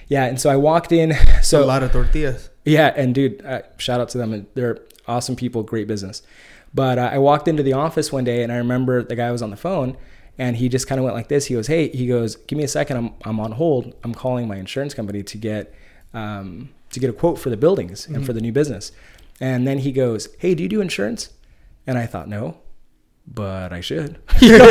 Yeah, 0.08 0.26
and 0.26 0.40
so 0.40 0.50
I 0.50 0.56
walked 0.56 0.92
in. 0.92 1.14
So 1.42 1.64
a 1.64 1.66
lot 1.66 1.84
of 1.84 1.92
tortillas. 1.92 2.50
yeah, 2.64 2.94
and 2.96 3.14
dude, 3.14 3.44
uh, 3.46 3.64
shout 3.78 4.00
out 4.00 4.10
to 4.10 4.18
them. 4.18 4.48
They're 4.54 4.80
awesome 5.08 5.36
people, 5.36 5.64
great 5.64 5.88
business. 5.88 6.22
But 6.74 6.98
uh, 6.98 7.10
I 7.14 7.18
walked 7.20 7.48
into 7.48 7.64
the 7.64 7.74
office 7.74 8.12
one 8.12 8.24
day, 8.24 8.44
and 8.44 8.52
I 8.52 8.58
remember 8.58 9.04
the 9.04 9.16
guy 9.16 9.32
was 9.32 9.42
on 9.42 9.52
the 9.52 9.58
phone, 9.58 9.96
and 10.38 10.58
he 10.58 10.70
just 10.70 10.88
kind 10.88 11.00
of 11.00 11.04
went 11.04 11.16
like 11.16 11.28
this. 11.28 11.46
He 11.46 11.54
goes, 11.54 11.68
"Hey," 11.68 11.90
he 11.90 12.08
goes, 12.08 12.36
"Give 12.36 12.58
me 12.58 12.64
a 12.64 12.68
second. 12.68 12.98
I'm 12.98 13.14
I'm 13.24 13.40
on 13.40 13.54
hold. 13.54 13.94
I'm 14.04 14.14
calling 14.14 14.48
my 14.48 14.56
insurance 14.56 14.94
company 14.94 15.24
to 15.24 15.38
get 15.38 15.74
um, 16.14 16.70
to 16.92 17.00
get 17.00 17.10
a 17.10 17.14
quote 17.14 17.38
for 17.40 17.50
the 17.50 17.58
buildings 17.58 18.08
and 18.08 18.26
for 18.26 18.34
the 18.34 18.42
new 18.42 18.52
business." 18.52 18.92
And 19.40 19.68
then 19.68 19.80
he 19.80 19.92
goes, 19.92 20.30
"Hey, 20.40 20.56
do 20.56 20.64
you 20.64 20.70
do 20.70 20.82
insurance?" 20.82 21.30
And 21.86 21.98
I 21.98 22.06
thought, 22.06 22.28
"No." 22.28 22.58
But 23.26 23.72
I 23.72 23.80
should. 23.80 24.20
You 24.42 24.58
know, 24.58 24.70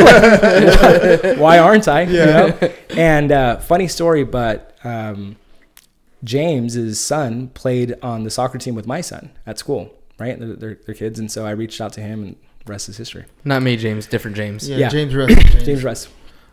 like, 1.23 1.38
why 1.38 1.59
aren't 1.59 1.88
I? 1.88 2.03
You 2.03 2.27
know? 2.27 2.59
And 2.91 3.33
uh, 3.33 3.59
funny 3.61 3.88
story, 3.88 4.25
but 4.25 4.77
um, 4.85 5.37
James's 6.23 7.01
son 7.01 7.49
played 7.49 7.95
on 8.03 8.25
the 8.25 8.31
soccer 8.31 8.59
team 8.59 8.75
with 8.75 8.87
my 8.87 9.01
son 9.01 9.31
at 9.47 9.59
school, 9.59 9.95
right? 10.22 10.38
They're, 10.38 10.56
they're, 10.56 10.78
they're 10.87 10.94
kids, 10.94 11.18
and 11.18 11.30
so 11.30 11.44
I 11.46 11.50
reached 11.50 11.80
out 11.80 11.92
to 11.94 12.00
him, 12.00 12.22
and 12.22 12.37
the 12.64 12.72
rest 12.72 12.88
is 12.88 12.96
history. 12.96 13.24
Not 13.44 13.62
me, 13.62 13.76
James. 13.76 14.06
Different 14.06 14.37
James. 14.37 14.68
Yeah, 14.68 14.76
Yeah. 14.78 14.88
James 14.88 15.14
Russell. 15.20 15.37
James. 15.42 15.64
James 15.64 15.85
Russ, 15.85 16.08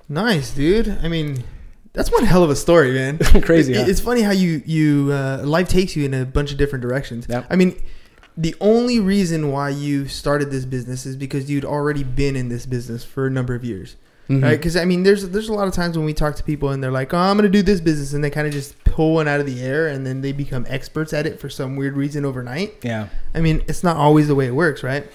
Nice, 0.10 0.54
dude. 0.54 0.98
I 1.04 1.08
mean, 1.08 1.44
that's 1.94 2.12
one 2.12 2.24
hell 2.26 2.44
of 2.44 2.50
a 2.50 2.56
story, 2.56 2.94
man. 2.94 3.18
crazy. 3.44 3.74
It- 3.74 3.78
Huh? 3.78 3.86
It's 3.88 4.00
funny 4.00 4.22
how 4.22 4.32
you 4.32 4.62
you 4.66 5.12
uh, 5.12 5.42
life 5.46 5.70
takes 5.70 5.96
you 5.96 6.04
in 6.06 6.14
a 6.14 6.26
bunch 6.26 6.52
of 6.52 6.58
different 6.58 6.82
directions. 6.82 7.28
Yep. 7.30 7.46
I 7.50 7.56
mean, 7.56 7.80
the 8.36 8.56
only 8.62 9.00
reason 9.00 9.52
why 9.52 9.70
you 9.70 10.08
started 10.08 10.50
this 10.50 10.66
business 10.66 11.06
is 11.06 11.16
because 11.16 11.50
you'd 11.50 11.66
already 11.66 12.04
been 12.04 12.36
in 12.36 12.50
this 12.50 12.66
business 12.66 13.04
for 13.04 13.28
a 13.28 13.30
number 13.30 13.54
of 13.54 13.64
years, 13.64 13.98
Mhm. 14.30 14.44
right? 14.44 14.58
Because 14.58 14.76
I 14.76 14.86
mean, 14.86 15.04
there's 15.04 15.28
there's 15.30 15.50
a 15.50 15.54
lot 15.54 15.68
of 15.68 15.74
times 15.74 15.98
when 15.98 16.06
we 16.06 16.14
talk 16.14 16.36
to 16.36 16.44
people 16.44 16.70
and 16.70 16.84
they're 16.84 16.92
like, 16.92 17.14
"Oh, 17.14 17.18
I'm 17.18 17.36
gonna 17.36 17.50
do 17.50 17.62
this 17.64 17.82
business," 17.82 18.14
and 18.14 18.24
they 18.24 18.30
kind 18.30 18.46
of 18.48 18.54
just 18.54 18.82
pull 18.84 19.16
one 19.16 19.28
out 19.28 19.40
of 19.40 19.46
the 19.46 19.62
air 19.62 19.88
and 19.88 20.06
then 20.06 20.22
they 20.22 20.32
become 20.32 20.66
experts 20.70 21.14
at 21.14 21.26
it 21.26 21.40
for 21.40 21.50
some 21.50 21.76
weird 21.76 21.98
reason 21.98 22.26
overnight. 22.26 22.76
yeah, 22.84 23.08
I 23.34 23.42
mean, 23.42 23.64
it's 23.68 23.84
not 23.84 23.98
always 23.98 24.28
the 24.28 24.36
way 24.36 24.46
it 24.48 24.54
works, 24.56 24.84
right? 24.84 25.06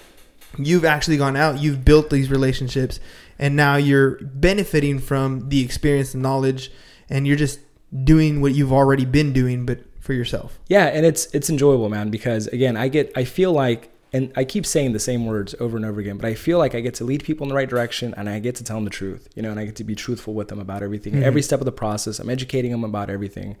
You've 0.57 0.85
actually 0.85 1.17
gone 1.17 1.35
out, 1.35 1.59
you've 1.61 1.83
built 1.85 2.09
these 2.09 2.29
relationships, 2.29 2.99
and 3.39 3.55
now 3.55 3.75
you're 3.75 4.17
benefiting 4.21 4.99
from 4.99 5.49
the 5.49 5.61
experience 5.63 6.13
and 6.13 6.21
knowledge, 6.23 6.71
and 7.09 7.25
you're 7.27 7.35
just 7.35 7.59
doing 8.03 8.41
what 8.41 8.53
you've 8.53 8.71
already 8.73 9.05
been 9.05 9.31
doing, 9.33 9.65
but 9.65 9.79
for 9.99 10.13
yourself. 10.13 10.59
yeah, 10.67 10.85
and 10.85 11.05
it's 11.05 11.25
it's 11.33 11.49
enjoyable, 11.49 11.89
man. 11.89 12.09
Because 12.09 12.47
again, 12.47 12.77
I 12.77 12.89
get, 12.89 13.11
I 13.15 13.23
feel 13.23 13.51
like, 13.53 13.89
and 14.15 14.31
I 14.37 14.45
keep 14.45 14.65
saying 14.65 14.93
the 14.93 14.99
same 14.99 15.25
words 15.25 15.53
over 15.59 15.75
and 15.75 15.85
over 15.85 15.99
again, 15.99 16.15
but 16.15 16.25
I 16.25 16.35
feel 16.35 16.57
like 16.57 16.73
I 16.73 16.79
get 16.79 16.93
to 16.95 17.03
lead 17.03 17.25
people 17.25 17.43
in 17.43 17.49
the 17.49 17.55
right 17.55 17.69
direction, 17.69 18.13
and 18.15 18.29
I 18.29 18.39
get 18.39 18.55
to 18.55 18.63
tell 18.63 18.77
them 18.77 18.85
the 18.85 18.89
truth, 18.89 19.27
you 19.35 19.41
know, 19.41 19.51
and 19.51 19.59
I 19.59 19.65
get 19.65 19.75
to 19.75 19.83
be 19.83 19.93
truthful 19.93 20.33
with 20.33 20.47
them 20.47 20.59
about 20.59 20.81
everything, 20.81 21.15
mm-hmm. 21.15 21.23
every 21.23 21.41
step 21.41 21.59
of 21.59 21.65
the 21.65 21.73
process. 21.73 22.19
I'm 22.19 22.29
educating 22.29 22.71
them 22.71 22.85
about 22.85 23.09
everything. 23.09 23.57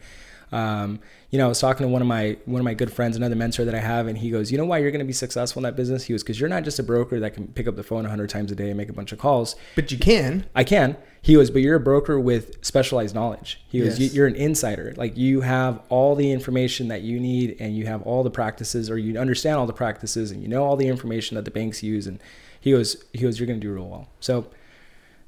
Um, 0.51 0.99
you 1.31 1.39
know, 1.39 1.45
I 1.45 1.49
was 1.49 1.59
talking 1.59 1.85
to 1.85 1.91
one 1.91 2.01
of 2.01 2.07
my 2.07 2.37
one 2.45 2.61
of 2.61 2.63
my 2.65 2.73
good 2.73 2.91
friends, 2.93 3.17
another 3.17 3.35
mentor 3.35 3.65
that 3.65 3.75
I 3.75 3.79
have, 3.79 4.07
and 4.07 4.17
he 4.17 4.29
goes, 4.29 4.51
"You 4.51 4.57
know 4.57 4.65
why 4.65 4.77
you're 4.77 4.91
going 4.91 4.99
to 4.99 5.05
be 5.05 5.11
successful 5.13 5.59
in 5.59 5.63
that 5.63 5.75
business?" 5.75 6.03
He 6.05 6.13
was 6.13 6.23
"Because 6.23 6.39
you're 6.39 6.49
not 6.49 6.63
just 6.63 6.79
a 6.79 6.83
broker 6.83 7.19
that 7.19 7.33
can 7.33 7.47
pick 7.47 7.67
up 7.67 7.75
the 7.75 7.83
phone 7.83 8.03
100 8.03 8.29
times 8.29 8.51
a 8.51 8.55
day 8.55 8.69
and 8.69 8.77
make 8.77 8.89
a 8.89 8.93
bunch 8.93 9.11
of 9.11 9.19
calls. 9.19 9.55
But 9.75 9.91
you 9.91 9.97
can. 9.97 10.45
I 10.55 10.63
can." 10.63 10.95
He 11.21 11.35
was, 11.35 11.49
"But 11.49 11.61
you're 11.63 11.75
a 11.75 11.79
broker 11.79 12.19
with 12.19 12.63
specialized 12.63 13.15
knowledge." 13.15 13.59
He 13.67 13.79
goes, 13.79 13.99
Yes. 13.99 14.13
"You- 14.13 14.17
"You're 14.17 14.27
an 14.27 14.35
insider. 14.35 14.93
Like 14.95 15.17
you 15.17 15.41
have 15.41 15.81
all 15.89 16.15
the 16.15 16.31
information 16.31 16.87
that 16.89 17.01
you 17.01 17.19
need, 17.19 17.57
and 17.59 17.75
you 17.75 17.87
have 17.87 18.01
all 18.03 18.23
the 18.23 18.31
practices, 18.31 18.89
or 18.89 18.97
you 18.97 19.19
understand 19.19 19.57
all 19.57 19.65
the 19.67 19.73
practices, 19.73 20.31
and 20.31 20.41
you 20.41 20.47
know 20.47 20.63
all 20.63 20.77
the 20.77 20.87
information 20.87 21.35
that 21.35 21.43
the 21.45 21.51
banks 21.51 21.81
use." 21.83 22.05
And 22.07 22.19
he 22.61 22.71
goes, 22.71 23.03
"He 23.13 23.19
goes, 23.19 23.39
you're 23.39 23.47
going 23.47 23.59
to 23.59 23.67
do 23.67 23.73
real 23.73 23.87
well." 23.89 24.07
So, 24.19 24.45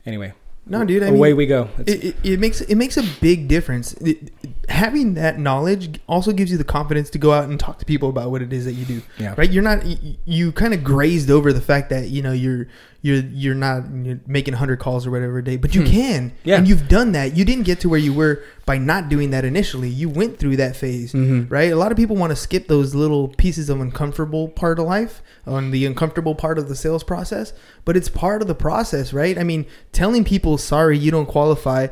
anyway, 0.05 0.33
No, 0.65 0.83
dude. 0.85 1.03
I 1.03 1.07
away 1.07 1.29
mean, 1.29 1.37
we 1.37 1.45
go. 1.45 1.69
It, 1.85 2.03
it, 2.03 2.15
it 2.23 2.39
makes 2.39 2.61
it 2.61 2.75
makes 2.75 2.97
a 2.97 3.03
big 3.21 3.47
difference. 3.47 3.93
It- 3.93 4.31
having 4.67 5.13
that 5.13 5.39
knowledge 5.39 5.99
also 6.07 6.31
gives 6.33 6.51
you 6.51 6.57
the 6.57 6.63
confidence 6.63 7.09
to 7.11 7.17
go 7.17 7.31
out 7.31 7.45
and 7.49 7.57
talk 7.59 7.79
to 7.79 7.85
people 7.85 8.09
about 8.09 8.31
what 8.31 8.41
it 8.41 8.51
is 8.51 8.65
that 8.65 8.73
you 8.73 8.85
do. 8.85 9.01
Yeah. 9.17 9.33
Right? 9.37 9.49
You're 9.49 9.63
not 9.63 9.85
you, 9.85 10.15
you 10.25 10.51
kind 10.51 10.73
of 10.73 10.83
grazed 10.83 11.31
over 11.31 11.53
the 11.53 11.61
fact 11.61 11.89
that 11.89 12.09
you 12.09 12.21
know 12.21 12.33
you're 12.33 12.67
you're 13.01 13.23
you're 13.31 13.55
not 13.55 13.83
you're 14.03 14.19
making 14.27 14.53
100 14.55 14.77
calls 14.79 15.07
or 15.07 15.11
whatever 15.11 15.37
a 15.37 15.43
day, 15.43 15.55
but 15.55 15.73
you 15.73 15.81
Hmm. 15.83 15.87
can. 15.87 16.31
Yeah. 16.43 16.57
And 16.57 16.67
you've 16.67 16.89
done 16.89 17.13
that. 17.13 17.37
You 17.37 17.45
didn't 17.45 17.63
get 17.63 17.79
to 17.81 17.89
where 17.89 17.99
you 17.99 18.11
were 18.13 18.43
by 18.65 18.77
not 18.77 19.07
doing 19.07 19.29
that 19.31 19.45
initially. 19.45 19.87
You 19.89 20.09
went 20.09 20.37
through 20.37 20.57
that 20.57 20.75
phase. 20.75 21.13
Mhm. 21.13 21.49
Right? 21.49 21.71
A 21.71 21.75
lot 21.77 21.91
of 21.91 21.97
people 21.97 22.17
want 22.17 22.31
to 22.31 22.35
skip 22.35 22.67
those 22.67 22.93
little 22.93 23.29
pieces 23.29 23.69
of 23.69 23.79
uncomfortable 23.79 24.49
part 24.49 24.79
of 24.79 24.85
life 24.85 25.21
on 25.45 25.71
the 25.71 25.85
uncomfortable 25.85 26.35
part 26.35 26.59
of 26.59 26.67
the 26.67 26.75
sales 26.75 27.03
process, 27.05 27.53
but 27.85 27.95
it's 27.95 28.09
part 28.09 28.41
of 28.41 28.49
the 28.49 28.55
process, 28.55 29.13
right? 29.13 29.37
I 29.37 29.43
mean, 29.43 29.65
telling 29.93 30.25
people 30.25 30.57
sorry 30.57 30.97
you 30.97 31.09
don't 31.11 31.25
qualify 31.27 31.87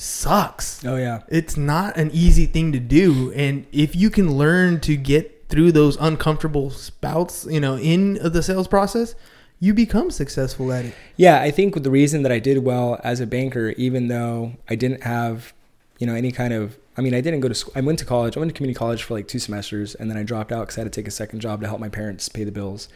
sucks. 0.00 0.84
oh 0.84 0.96
yeah. 0.96 1.22
It's 1.28 1.56
not 1.56 1.96
an 1.96 2.10
easy 2.12 2.46
thing 2.46 2.72
to 2.72 2.80
do, 2.80 3.32
and 3.32 3.66
if 3.72 3.94
you 3.94 4.10
can 4.10 4.36
learn 4.36 4.80
to 4.80 4.96
get 4.96 5.48
through 5.48 5.72
those 5.72 5.96
uncomfortable 5.96 6.70
spouts, 6.70 7.46
you 7.50 7.60
know, 7.60 7.76
in 7.76 8.14
the 8.14 8.42
sales 8.42 8.68
process, 8.68 9.14
you 9.58 9.74
become 9.74 10.10
successful 10.10 10.72
at 10.72 10.86
it. 10.86 10.94
Yeah, 11.16 11.42
I 11.42 11.50
think 11.50 11.82
the 11.82 11.90
reason 11.90 12.22
that 12.22 12.32
I 12.32 12.38
did 12.38 12.64
well 12.64 12.98
as 13.04 13.20
a 13.20 13.26
banker, 13.26 13.70
even 13.70 14.08
though 14.08 14.52
I 14.70 14.74
didn't 14.74 15.02
have, 15.02 15.52
you 15.98 16.06
know, 16.06 16.14
any 16.14 16.32
kind 16.32 16.54
of, 16.54 16.78
I 16.96 17.02
mean, 17.02 17.14
I 17.14 17.20
didn't 17.20 17.40
go 17.40 17.48
to 17.48 17.54
school. 17.54 17.72
I 17.76 17.82
went 17.82 17.98
to 17.98 18.06
college. 18.06 18.36
I 18.36 18.40
went 18.40 18.50
to 18.50 18.56
community 18.56 18.78
college 18.78 19.02
for 19.02 19.14
like 19.14 19.28
two 19.28 19.38
semesters, 19.38 19.94
and 19.94 20.10
then 20.10 20.16
I 20.16 20.22
dropped 20.22 20.50
out 20.50 20.60
because 20.60 20.78
I 20.78 20.80
had 20.82 20.92
to 20.92 20.98
take 20.98 21.08
a 21.08 21.12
second 21.12 21.40
job 21.40 21.60
to 21.60 21.66
help 21.66 21.78
my 21.78 21.90
parents 21.90 22.28
pay 22.28 22.44
the 22.44 22.52
bills. 22.52 22.88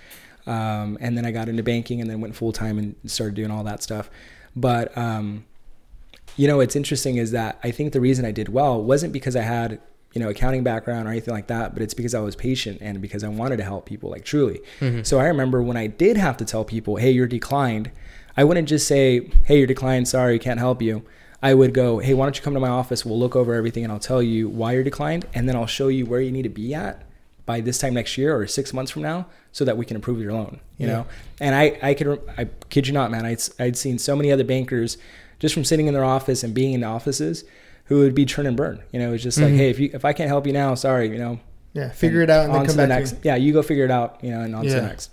Um, 0.46 0.96
and 1.00 1.18
then 1.18 1.26
I 1.26 1.32
got 1.32 1.48
into 1.50 1.62
banking, 1.62 2.00
and 2.00 2.08
then 2.08 2.20
went 2.22 2.34
full 2.34 2.52
time 2.52 2.78
and 2.78 2.94
started 3.04 3.34
doing 3.34 3.50
all 3.50 3.64
that 3.64 3.82
stuff. 3.82 4.08
But 4.56 4.96
um, 4.96 5.44
you 6.36 6.48
know, 6.48 6.56
what's 6.58 6.76
interesting 6.76 7.16
is 7.16 7.30
that 7.32 7.58
I 7.62 7.70
think 7.70 7.92
the 7.92 8.00
reason 8.00 8.24
I 8.24 8.30
did 8.32 8.48
well 8.48 8.82
wasn't 8.82 9.12
because 9.12 9.36
I 9.36 9.42
had 9.42 9.80
you 10.12 10.20
know 10.20 10.28
accounting 10.28 10.62
background 10.62 11.08
or 11.08 11.10
anything 11.10 11.34
like 11.34 11.48
that, 11.48 11.74
but 11.74 11.82
it's 11.82 11.94
because 11.94 12.14
I 12.14 12.20
was 12.20 12.36
patient 12.36 12.78
and 12.80 13.00
because 13.00 13.24
I 13.24 13.28
wanted 13.28 13.56
to 13.58 13.64
help 13.64 13.84
people 13.86 14.10
like 14.10 14.24
truly. 14.24 14.60
Mm-hmm. 14.80 15.02
So 15.02 15.18
I 15.18 15.26
remember 15.26 15.62
when 15.62 15.76
I 15.76 15.86
did 15.88 16.16
have 16.16 16.36
to 16.38 16.44
tell 16.44 16.64
people, 16.64 16.96
"Hey, 16.96 17.10
you're 17.10 17.26
declined," 17.26 17.90
I 18.36 18.44
wouldn't 18.44 18.68
just 18.68 18.86
say, 18.86 19.28
"Hey, 19.44 19.58
you're 19.58 19.66
declined. 19.66 20.06
Sorry, 20.08 20.38
can't 20.38 20.60
help 20.60 20.80
you." 20.82 21.02
I 21.42 21.52
would 21.52 21.74
go, 21.74 21.98
"Hey, 21.98 22.14
why 22.14 22.24
don't 22.26 22.36
you 22.36 22.42
come 22.42 22.54
to 22.54 22.60
my 22.60 22.68
office? 22.68 23.04
We'll 23.04 23.18
look 23.18 23.34
over 23.36 23.54
everything 23.54 23.82
and 23.84 23.92
I'll 23.92 23.98
tell 23.98 24.22
you 24.22 24.48
why 24.48 24.72
you're 24.72 24.84
declined, 24.84 25.26
and 25.34 25.48
then 25.48 25.56
I'll 25.56 25.66
show 25.66 25.88
you 25.88 26.06
where 26.06 26.20
you 26.20 26.30
need 26.32 26.42
to 26.42 26.48
be 26.48 26.72
at 26.74 27.02
by 27.44 27.60
this 27.60 27.76
time 27.78 27.92
next 27.94 28.16
year 28.16 28.34
or 28.36 28.46
six 28.46 28.72
months 28.72 28.90
from 28.92 29.02
now, 29.02 29.26
so 29.52 29.64
that 29.64 29.76
we 29.76 29.84
can 29.84 29.96
approve 29.96 30.20
your 30.20 30.32
loan." 30.32 30.60
You 30.78 30.86
Yeah. 30.86 30.92
know, 30.92 31.06
and 31.40 31.54
I, 31.54 31.78
I 31.82 31.94
could, 31.94 32.20
I 32.38 32.46
kid 32.70 32.86
you 32.86 32.92
not, 32.92 33.10
man. 33.10 33.26
I'd, 33.26 33.40
I'd 33.58 33.76
seen 33.76 33.98
so 33.98 34.14
many 34.16 34.30
other 34.32 34.44
bankers 34.44 34.96
just 35.44 35.54
from 35.54 35.62
sitting 35.64 35.86
in 35.86 35.92
their 35.94 36.04
office 36.04 36.42
and 36.42 36.54
being 36.54 36.72
in 36.72 36.82
offices 36.82 37.44
who 37.84 37.98
would 37.98 38.14
be 38.14 38.24
turn 38.24 38.46
and 38.46 38.56
burn. 38.56 38.82
You 38.92 38.98
know, 39.00 39.12
it's 39.12 39.22
just 39.22 39.38
like, 39.38 39.52
Mhm. 39.52 39.56
hey, 39.58 39.68
if 39.70 39.78
you, 39.78 39.90
if 39.92 40.04
I 40.06 40.14
can't 40.14 40.28
help 40.28 40.46
you 40.46 40.54
now, 40.54 40.74
sorry, 40.74 41.10
you 41.10 41.18
know, 41.18 41.38
Yeah, 41.74 41.90
figure 41.90 42.22
it 42.22 42.30
out 42.30 42.46
and 42.46 42.54
then 42.54 42.60
come 42.62 42.66
to 42.68 42.72
the 42.72 42.78
back 42.78 42.88
next. 42.88 43.10
to 43.10 43.14
me. 43.16 43.20
Yeah, 43.24 43.36
you 43.36 43.52
go 43.52 43.60
figure 43.62 43.84
it 43.84 43.90
out, 43.90 44.18
you 44.22 44.30
know, 44.30 44.40
and 44.40 44.54
on 44.56 44.64
to 44.64 44.70
the 44.70 44.80
next. 44.80 45.10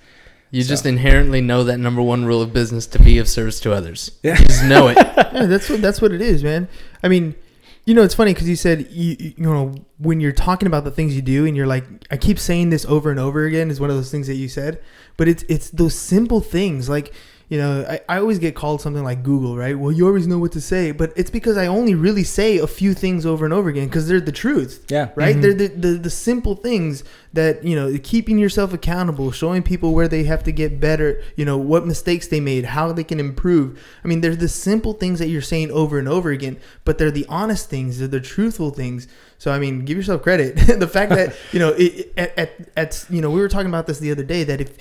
You 0.52 0.64
So- 0.64 0.70
just 0.70 0.86
inherently 0.86 1.42
know 1.42 1.64
that 1.66 1.80
number 1.80 2.02
one 2.02 2.24
rule 2.26 2.42
of 2.42 2.54
business 2.54 2.86
to 2.88 3.00
be 3.00 3.18
of 3.18 3.28
service 3.28 3.60
to 3.62 3.74
others. 3.74 4.12
Yeah. 4.24 4.40
You 4.40 4.46
just 4.46 4.64
know 4.66 4.88
it. 4.88 4.98
yeah, 5.34 5.46
that's 5.48 5.70
what 5.70 5.82
that's 5.82 6.02
what 6.02 6.12
it 6.14 6.22
is, 6.22 6.44
man. 6.44 6.68
I 7.04 7.08
mean, 7.10 7.36
You 7.84 7.96
know, 7.96 8.04
it's 8.04 8.14
funny 8.14 8.32
because 8.32 8.48
you 8.48 8.56
said 8.56 8.88
you, 8.92 9.16
you 9.20 9.34
know 9.38 9.74
when 9.98 10.20
you're 10.22 10.32
talking 10.32 10.68
about 10.68 10.84
the 10.84 10.92
things 10.92 11.16
you 11.16 11.22
do, 11.24 11.46
and 11.48 11.58
you're 11.58 11.66
like, 11.76 11.84
I 12.12 12.16
keep 12.18 12.38
saying 12.38 12.70
this 12.70 12.86
over 12.86 13.10
and 13.10 13.20
over 13.20 13.44
again 13.46 13.72
is 13.72 13.80
one 13.80 13.90
of 13.90 13.96
those 13.96 14.12
things 14.12 14.28
that 14.28 14.36
you 14.36 14.48
said, 14.48 14.78
but 15.18 15.28
it's 15.28 15.44
it's 15.50 15.72
those 15.72 15.96
simple 15.96 16.42
things 16.42 16.88
like. 16.88 17.12
You 17.52 17.58
know, 17.58 17.86
I, 17.88 18.00
I 18.08 18.18
always 18.20 18.40
get 18.40 18.56
called 18.56 18.80
something 18.80 19.04
like 19.04 19.24
Google, 19.24 19.58
right? 19.58 19.78
Well, 19.78 19.92
you 19.92 20.08
always 20.08 20.26
know 20.26 20.40
what 20.40 20.54
to 20.54 20.62
say, 20.62 20.94
but 20.94 21.12
it's 21.18 21.30
because 21.30 21.58
I 21.58 21.68
only 21.68 21.96
really 21.96 22.24
say 22.24 22.58
a 22.60 22.66
few 22.66 22.94
things 22.94 23.26
over 23.26 23.44
and 23.44 23.54
over 23.54 23.68
again 23.68 23.88
because 23.90 24.08
they're 24.08 24.22
the 24.22 24.32
truth. 24.32 24.86
Yeah. 24.88 25.10
right? 25.16 25.36
Mhm. 25.36 25.42
They're 25.42 25.54
the, 25.54 25.68
the 25.68 25.88
the 26.08 26.10
simple 26.10 26.56
things 26.56 27.04
that 27.34 27.64
you 27.64 27.76
know, 27.76 27.98
keeping 28.04 28.38
yourself 28.38 28.74
accountable, 28.74 29.32
showing 29.32 29.64
people 29.64 29.94
where 29.94 30.08
they 30.08 30.26
have 30.26 30.44
to 30.44 30.52
get 30.52 30.80
better. 30.80 31.22
You 31.36 31.46
know, 31.46 31.58
what 31.58 31.86
mistakes 31.86 32.28
they 32.28 32.40
made, 32.40 32.66
how 32.66 32.92
they 32.92 33.04
can 33.04 33.20
improve. 33.20 33.82
I 34.04 34.08
mean, 34.08 34.22
they're 34.22 34.36
the 34.36 34.50
simple 34.50 34.94
things 34.94 35.20
that 35.20 35.28
you're 35.28 35.42
saying 35.42 35.72
over 35.72 35.98
and 35.98 36.08
over 36.08 36.32
again, 36.32 36.60
but 36.84 36.98
they're 36.98 37.12
the 37.12 37.26
honest 37.30 37.70
things, 37.70 38.00
they're 38.00 38.08
the 38.08 38.20
truthful 38.20 38.72
things. 38.72 39.08
So 39.38 39.52
I 39.52 39.60
mean, 39.60 39.86
give 39.86 39.98
yourself 39.98 40.22
credit. 40.22 40.56
the 40.80 40.88
fact 40.88 41.12
that 41.12 41.36
you 41.52 41.60
know, 41.60 41.74
it, 41.78 42.14
at, 42.18 42.38
at 42.38 42.70
at 42.76 43.06
you 43.10 43.22
know, 43.22 43.30
we 43.30 43.40
were 43.40 43.50
talking 43.50 43.70
about 43.70 43.88
this 43.88 44.00
the 44.00 44.12
other 44.12 44.24
day 44.24 44.44
that 44.44 44.60
if 44.60 44.78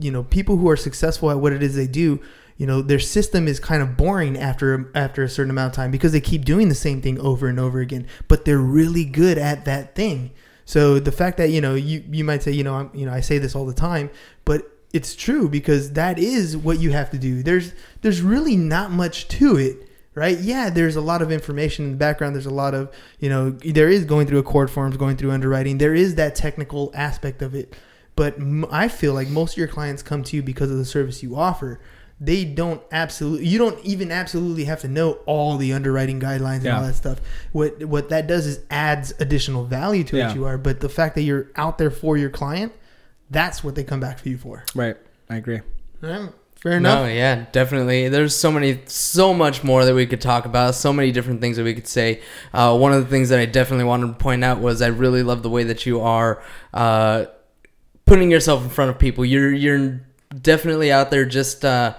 you 0.00 0.10
know 0.10 0.24
people 0.24 0.56
who 0.56 0.68
are 0.68 0.76
successful 0.76 1.30
at 1.30 1.38
what 1.38 1.52
it 1.52 1.62
is 1.62 1.74
they 1.74 1.86
do. 1.86 2.20
You 2.58 2.66
know 2.66 2.82
their 2.82 3.00
system 3.00 3.48
is 3.48 3.58
kind 3.58 3.82
of 3.82 3.96
boring 3.96 4.38
after 4.38 4.88
after 4.94 5.24
a 5.24 5.28
certain 5.28 5.50
amount 5.50 5.72
of 5.72 5.74
time 5.74 5.90
because 5.90 6.12
they 6.12 6.20
keep 6.20 6.44
doing 6.44 6.68
the 6.68 6.76
same 6.76 7.00
thing 7.00 7.18
over 7.18 7.48
and 7.48 7.58
over 7.58 7.80
again. 7.80 8.06
But 8.28 8.44
they're 8.44 8.58
really 8.58 9.04
good 9.04 9.36
at 9.36 9.64
that 9.64 9.96
thing. 9.96 10.30
So 10.64 10.98
the 10.98 11.12
fact 11.12 11.38
that 11.38 11.50
you 11.50 11.60
know 11.60 11.74
you 11.74 12.04
you 12.10 12.24
might 12.24 12.42
say 12.42 12.52
you 12.52 12.64
know 12.64 12.74
I'm 12.74 12.90
you 12.94 13.06
know 13.06 13.12
I 13.12 13.20
say 13.20 13.38
this 13.38 13.54
all 13.54 13.66
the 13.66 13.74
time, 13.74 14.10
but 14.44 14.68
it's 14.92 15.14
true 15.14 15.48
because 15.48 15.92
that 15.92 16.18
is 16.18 16.56
what 16.56 16.78
you 16.78 16.92
have 16.92 17.10
to 17.10 17.18
do. 17.18 17.42
There's 17.42 17.72
there's 18.02 18.22
really 18.22 18.56
not 18.56 18.90
much 18.90 19.28
to 19.28 19.56
it, 19.56 19.88
right? 20.14 20.38
Yeah, 20.38 20.70
there's 20.70 20.96
a 20.96 21.00
lot 21.00 21.22
of 21.22 21.32
information 21.32 21.86
in 21.86 21.90
the 21.92 21.96
background. 21.96 22.34
There's 22.34 22.46
a 22.46 22.50
lot 22.50 22.74
of 22.74 22.94
you 23.18 23.28
know 23.28 23.50
there 23.50 23.88
is 23.88 24.04
going 24.04 24.26
through 24.26 24.42
ACORD 24.42 24.70
forms, 24.70 24.96
going 24.96 25.16
through 25.16 25.30
underwriting. 25.30 25.78
There 25.78 25.94
is 25.94 26.14
that 26.16 26.34
technical 26.34 26.90
aspect 26.94 27.42
of 27.42 27.54
it, 27.54 27.74
but 28.16 28.36
I 28.70 28.88
feel 28.88 29.14
like 29.14 29.28
most 29.28 29.52
of 29.52 29.58
your 29.58 29.68
clients 29.68 30.02
come 30.02 30.22
to 30.24 30.36
you 30.36 30.42
because 30.42 30.70
of 30.70 30.76
the 30.76 30.84
service 30.84 31.22
you 31.22 31.36
offer. 31.36 31.80
They 32.24 32.44
don't 32.44 32.80
absolutely. 32.92 33.48
You 33.48 33.58
don't 33.58 33.84
even 33.84 34.12
absolutely 34.12 34.64
have 34.66 34.80
to 34.82 34.88
know 34.88 35.14
all 35.26 35.56
the 35.56 35.72
underwriting 35.72 36.20
guidelines 36.20 36.58
and 36.58 36.68
all 36.68 36.82
that 36.84 36.94
stuff. 36.94 37.18
What 37.50 37.84
what 37.84 38.10
that 38.10 38.28
does 38.28 38.46
is 38.46 38.60
adds 38.70 39.12
additional 39.18 39.64
value 39.64 40.04
to 40.04 40.16
Yeah. 40.16 40.28
what 40.28 40.36
you 40.36 40.44
are. 40.44 40.56
But 40.56 40.78
the 40.78 40.88
fact 40.88 41.16
that 41.16 41.22
you're 41.22 41.48
out 41.56 41.78
there 41.78 41.90
for 41.90 42.16
your 42.16 42.30
client, 42.30 42.72
that's 43.28 43.64
what 43.64 43.74
they 43.74 43.82
come 43.82 43.98
back 43.98 44.20
for 44.20 44.28
you 44.28 44.38
for. 44.38 44.64
Right. 44.72 44.96
I 45.28 45.36
agree. 45.36 45.62
Alright, 46.04 46.30
Fair 46.60 46.72
enough. 46.76 47.06
No, 47.06 47.12
yeah, 47.12 47.46
definitely. 47.50 48.08
There's 48.08 48.36
so 48.36 48.52
many, 48.52 48.82
so 48.86 49.34
much 49.34 49.64
more 49.64 49.84
that 49.84 49.94
we 49.96 50.06
could 50.06 50.20
talk 50.20 50.44
about. 50.44 50.76
So 50.76 50.92
many 50.92 51.10
different 51.10 51.40
things 51.40 51.56
that 51.56 51.64
we 51.64 51.74
could 51.74 51.88
say. 51.88 52.20
Uh, 52.54 52.76
one 52.78 52.92
of 52.92 53.02
the 53.02 53.10
things 53.10 53.30
that 53.30 53.40
I 53.40 53.46
definitely 53.46 53.84
wanted 53.86 54.06
to 54.06 54.12
point 54.12 54.44
out 54.44 54.60
was 54.60 54.80
I 54.80 54.86
really 54.88 55.24
love 55.24 55.42
the 55.42 55.50
way 55.50 55.64
that 55.64 55.86
you 55.86 56.00
are 56.00 56.40
uh, 56.72 57.24
putting 58.06 58.30
yourself 58.30 58.62
in 58.62 58.68
front 58.70 58.90
of 58.92 58.98
people. 59.00 59.24
You're 59.24 59.52
you're 59.52 60.02
definitely 60.40 60.92
out 60.92 61.10
there. 61.10 61.24
Just 61.24 61.64
uh, 61.64 61.94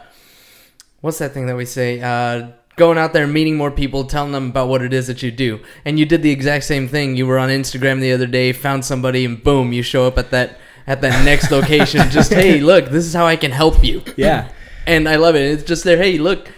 what's 1.03 1.17
that 1.19 1.33
thing 1.33 1.45
that 1.47 1.55
we 1.57 1.65
say? 1.65 1.99
Uh, 2.01 2.47
going 2.77 2.97
out 2.97 3.11
there, 3.13 3.27
meeting 3.27 3.55
more 3.57 3.69
people, 3.69 4.05
telling 4.05 4.31
them 4.31 4.49
about 4.49 4.69
what 4.69 4.81
it 4.81 4.93
is 4.93 5.07
that 5.07 5.21
you 5.21 5.29
do. 5.31 5.59
And 5.85 5.99
you 5.99 6.05
did 6.05 6.23
the 6.23 6.31
exact 6.31 6.63
same 6.63 6.87
thing. 6.87 7.15
You 7.17 7.27
were 7.27 7.37
on 7.37 7.49
Instagram 7.49 7.99
the 7.99 8.13
other 8.13 8.25
day, 8.25 8.53
found 8.53 8.85
somebody, 8.85 9.25
and 9.25 9.43
boom, 9.43 9.73
you 9.73 9.83
show 9.83 10.07
up 10.07 10.17
at 10.17 10.31
that 10.31 10.57
at 10.87 11.01
that 11.01 11.23
next 11.25 11.51
location. 11.51 12.09
Just 12.09 12.33
hey, 12.33 12.59
look, 12.61 12.85
this 12.85 13.05
is 13.05 13.13
how 13.13 13.25
I 13.25 13.35
can 13.35 13.51
help 13.51 13.83
you 13.83 14.01
Yeah. 14.15 14.49
and 14.87 15.07
I 15.07 15.17
love 15.17 15.35
it. 15.35 15.41
It's 15.43 15.63
just 15.63 15.83
there. 15.83 15.97
Hey, 15.97 16.17
look, 16.17 16.49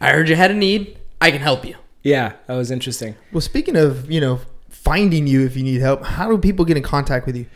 I 0.00 0.10
heard 0.12 0.28
you 0.28 0.36
had 0.36 0.50
a 0.50 0.54
need. 0.54 0.98
I 1.20 1.30
can 1.30 1.40
help 1.40 1.64
you. 1.64 1.76
Yeah. 2.02 2.32
That 2.46 2.56
was 2.56 2.70
interesting. 2.70 3.14
Well, 3.32 3.40
speaking 3.42 3.76
of 3.76 4.10
you 4.10 4.20
know 4.20 4.40
finding 4.70 5.26
you 5.26 5.44
if 5.46 5.56
you 5.56 5.62
need 5.62 5.80
help, 5.80 6.04
how 6.04 6.28
do 6.30 6.38
people 6.38 6.64
get 6.64 6.76
in 6.78 6.82
contact 6.82 7.26
with 7.26 7.36
you? 7.36 7.46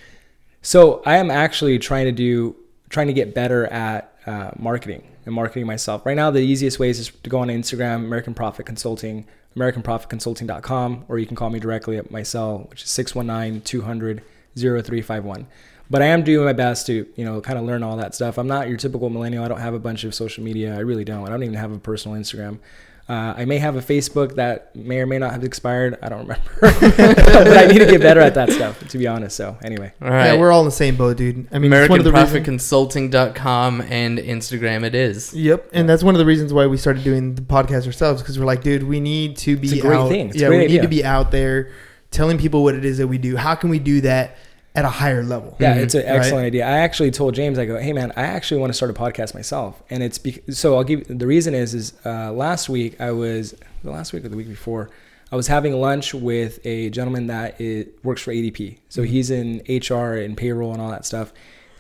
So 0.63 1.03
I 1.05 1.17
am 1.19 1.31
actually 1.31 1.79
trying 1.79 2.05
to 2.07 2.13
do, 2.13 2.55
trying 2.91 3.07
to 3.09 3.13
get 3.13 3.35
better 3.35 3.67
at 3.67 4.15
uh, 4.27 4.51
marketing 4.59 5.03
and 5.27 5.35
marketing 5.35 5.67
myself. 5.67 6.07
Right 6.07 6.17
now, 6.17 6.31
the 6.31 6.41
easiest 6.41 6.79
way 6.79 6.91
is 6.91 7.11
to 7.11 7.31
go 7.31 7.39
on 7.39 7.49
Instagram, 7.49 8.05
American 8.05 8.35
Profit 8.35 8.67
Consulting, 8.67 9.27
AmericanProfitConsulting.com, 9.57 11.07
or 11.09 11.19
you 11.19 11.27
can 11.27 11.37
call 11.37 11.51
me 11.51 11.61
directly 11.61 11.97
at 11.97 12.11
my 12.11 12.23
cell, 12.23 12.67
which 12.71 12.83
is 12.83 12.89
619-200-0351. 12.91 15.47
But 15.91 16.03
I 16.03 16.07
am 16.07 16.25
doing 16.25 16.47
my 16.47 16.53
best 16.53 16.87
to, 16.87 17.07
you 17.15 17.25
know, 17.25 17.41
kind 17.41 17.59
of 17.59 17.65
learn 17.65 17.83
all 17.83 17.97
that 17.99 18.15
stuff. 18.15 18.39
I'm 18.39 18.47
not 18.47 18.69
your 18.69 18.79
typical 18.79 19.11
millennial. 19.11 19.45
I 19.45 19.49
don't 19.49 19.61
have 19.61 19.75
a 19.75 19.79
bunch 19.79 20.05
of 20.05 20.15
social 20.15 20.43
media. 20.43 20.75
I 20.75 20.81
really 20.81 21.05
don't. 21.05 21.27
I 21.27 21.31
don't 21.31 21.43
even 21.43 21.55
have 21.55 21.73
a 21.73 21.79
personal 21.79 22.19
Instagram. 22.19 22.59
Uh, 23.07 23.35
I 23.37 23.45
may 23.45 23.59
have 23.59 23.77
a 23.77 23.81
Facebook 23.83 24.37
that 24.37 24.75
may 24.75 24.99
or 24.99 25.07
may 25.07 25.19
not 25.19 25.33
have 25.33 25.45
expired. 25.45 25.99
I 26.03 26.09
don't 26.09 26.21
remember. 26.21 26.43
but 26.61 27.57
I 27.57 27.67
need 27.67 27.81
to 27.81 27.87
get 27.87 28.01
better 28.01 28.21
at 28.21 28.35
that 28.35 28.51
stuff, 28.51 28.89
to 28.89 28.97
be 28.97 29.07
honest. 29.07 29.37
So 29.37 29.59
anyway. 29.63 29.93
All 30.01 30.09
right. 30.09 30.33
Yeah, 30.33 30.37
we're 30.39 30.51
all 30.51 30.61
in 30.61 30.65
the 30.65 30.71
same 30.71 30.97
boat, 30.97 31.19
dude. 31.19 31.47
I 31.53 31.59
mean, 31.59 31.71
it's 31.71 31.91
one 31.91 31.99
of 31.99 32.05
the 32.05 32.13
reasons. 32.13 32.47
AmericanProfitConsulting.com 32.47 33.83
and 33.83 34.19
Instagram 34.19 34.85
it 34.85 34.95
is. 34.95 35.35
Yep, 35.35 35.69
and 35.75 35.87
that's 35.87 36.03
one 36.03 36.15
of 36.15 36.19
the 36.19 36.25
reasons 36.25 36.53
why 36.55 36.67
we 36.67 36.79
started 36.79 37.05
doing 37.05 37.35
the 37.35 37.43
podcast 37.43 37.87
ourselves 37.87 38.23
because 38.23 38.39
we're 38.39 38.47
like, 38.47 38.63
dude, 38.63 38.85
we 38.85 39.01
need 39.01 39.37
to 39.39 39.57
be 39.57 39.69
It's 39.69 39.77
a 39.79 39.81
great 39.81 39.99
out. 39.99 40.09
thing. 40.09 40.29
It's 40.29 40.37
a 40.39 40.41
yeah, 40.41 40.49
great 40.49 40.59
we 40.59 40.65
idea. 40.65 40.77
need 40.81 40.83
to 40.83 40.89
be 40.89 41.05
out 41.05 41.31
there 41.31 41.73
telling 42.11 42.39
people 42.39 42.63
what 42.63 42.75
it 42.75 42.85
is 42.87 42.99
that 42.99 43.09
we 43.09 43.19
do. 43.19 43.37
How 43.37 43.55
can 43.55 43.69
we 43.69 43.79
do 43.79 44.01
that 44.03 44.39
at 44.75 44.85
a 44.85 44.89
higher 44.89 45.23
level? 45.23 45.57
Yeah, 45.61 45.75
it's 45.77 45.95
an 45.95 46.01
Right? 46.05 46.17
excellent 46.17 46.47
idea. 46.47 46.67
I 46.67 46.79
actually 46.79 47.11
told 47.11 47.35
James, 47.35 47.59
I 47.59 47.65
go, 47.65 47.79
hey 47.79 47.93
man, 47.93 48.13
I 48.17 48.23
actually 48.23 48.61
want 48.61 48.71
to 48.71 48.75
start 48.75 48.91
a 48.91 48.95
podcast 48.95 49.35
myself, 49.35 49.83
and 49.91 50.03
it's 50.03 50.19
because 50.19 50.59
so 50.59 50.77
I'll 50.77 50.85
give 50.85 51.07
the 51.09 51.27
reason 51.27 51.55
is 51.55 51.75
is 51.75 51.93
uh, 52.05 52.33
last 52.33 52.69
week 52.69 53.01
I 53.01 53.13
was 53.13 53.55
the 53.83 53.91
last 53.91 54.13
week 54.13 54.25
or 54.25 54.29
the 54.29 54.37
week 54.37 54.49
before 54.49 54.91
I 55.33 55.37
was 55.37 55.47
having 55.49 55.73
lunch 55.75 56.15
with 56.15 56.65
a 56.65 56.91
gentleman 56.91 57.27
that 57.29 57.61
is, 57.61 57.87
works 58.03 58.23
for 58.23 58.33
ADP, 58.33 58.79
so 58.89 59.03
Mm-hmm. 59.03 59.11
he's 59.13 59.31
in 59.31 59.63
HR 59.69 60.15
and 60.17 60.37
payroll 60.37 60.73
and 60.73 60.81
all 60.83 60.91
that 60.91 61.05
stuff, 61.07 61.33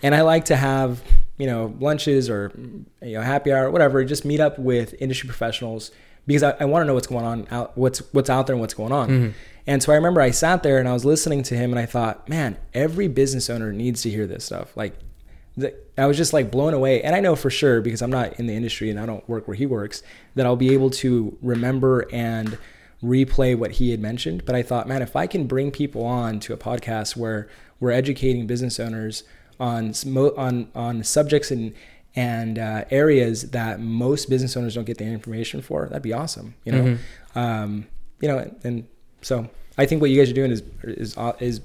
and 0.02 0.14
I 0.14 0.22
like 0.22 0.44
to 0.46 0.56
have 0.56 1.02
you 1.38 1.46
know 1.46 1.74
lunches 1.80 2.30
or 2.30 2.52
you 3.02 3.14
know 3.16 3.22
happy 3.22 3.52
hour 3.52 3.70
whatever, 3.70 4.04
just 4.04 4.24
meet 4.24 4.40
up 4.40 4.58
with 4.58 4.94
industry 5.00 5.26
professionals 5.26 5.90
because 6.26 6.42
I, 6.42 6.52
I 6.60 6.64
want 6.64 6.82
to 6.82 6.86
know 6.86 6.94
what's 6.94 7.06
going 7.08 7.24
on 7.24 7.46
out 7.50 7.76
what's 7.76 7.98
what's 8.12 8.30
out 8.30 8.46
there 8.46 8.54
and 8.54 8.60
what's 8.60 8.74
going 8.74 8.92
on. 8.92 9.08
Mm-hmm. 9.08 9.30
And 9.66 9.82
so 9.82 9.92
I 9.92 9.96
remember 9.96 10.20
I 10.20 10.30
sat 10.30 10.62
there 10.62 10.78
and 10.78 10.88
I 10.88 10.92
was 10.92 11.04
listening 11.04 11.42
to 11.44 11.56
him 11.56 11.70
and 11.70 11.78
I 11.78 11.86
thought, 11.86 12.28
man, 12.28 12.58
every 12.74 13.08
business 13.08 13.48
owner 13.48 13.72
needs 13.72 14.02
to 14.02 14.10
hear 14.10 14.26
this 14.26 14.44
stuff. 14.44 14.76
Like, 14.76 14.94
the, 15.56 15.74
I 15.96 16.06
was 16.06 16.16
just 16.16 16.32
like 16.32 16.50
blown 16.50 16.74
away. 16.74 17.02
And 17.02 17.14
I 17.14 17.20
know 17.20 17.36
for 17.36 17.50
sure 17.50 17.80
because 17.80 18.02
I'm 18.02 18.10
not 18.10 18.38
in 18.38 18.46
the 18.46 18.54
industry 18.54 18.90
and 18.90 18.98
I 18.98 19.06
don't 19.06 19.26
work 19.28 19.46
where 19.46 19.54
he 19.54 19.66
works 19.66 20.02
that 20.34 20.44
I'll 20.46 20.56
be 20.56 20.74
able 20.74 20.90
to 20.90 21.38
remember 21.40 22.06
and 22.12 22.58
replay 23.02 23.56
what 23.56 23.72
he 23.72 23.90
had 23.90 24.00
mentioned. 24.00 24.44
But 24.44 24.54
I 24.54 24.62
thought, 24.62 24.88
man, 24.88 25.02
if 25.02 25.14
I 25.16 25.26
can 25.26 25.46
bring 25.46 25.70
people 25.70 26.04
on 26.04 26.40
to 26.40 26.52
a 26.52 26.56
podcast 26.56 27.16
where 27.16 27.48
we're 27.80 27.92
educating 27.92 28.46
business 28.46 28.80
owners 28.80 29.24
on 29.60 29.94
on 30.36 30.68
on 30.74 31.04
subjects 31.04 31.50
and 31.50 31.74
and 32.16 32.58
uh, 32.58 32.84
areas 32.90 33.50
that 33.50 33.80
most 33.80 34.28
business 34.28 34.56
owners 34.56 34.74
don't 34.74 34.84
get 34.84 34.98
the 34.98 35.04
information 35.04 35.62
for, 35.62 35.86
that'd 35.86 36.02
be 36.02 36.12
awesome. 36.12 36.54
You 36.64 36.72
know, 36.72 36.98
um, 37.34 37.86
you 38.20 38.28
know, 38.28 38.50
and 38.62 38.86
so 39.24 39.48
I 39.76 39.86
think 39.86 40.00
what 40.00 40.10
you 40.10 40.18
guys 40.20 40.30
are 40.30 40.34
doing 40.34 40.50
is 40.52 40.62
is 40.84 41.16
uh, 41.16 41.32
is 41.40 41.60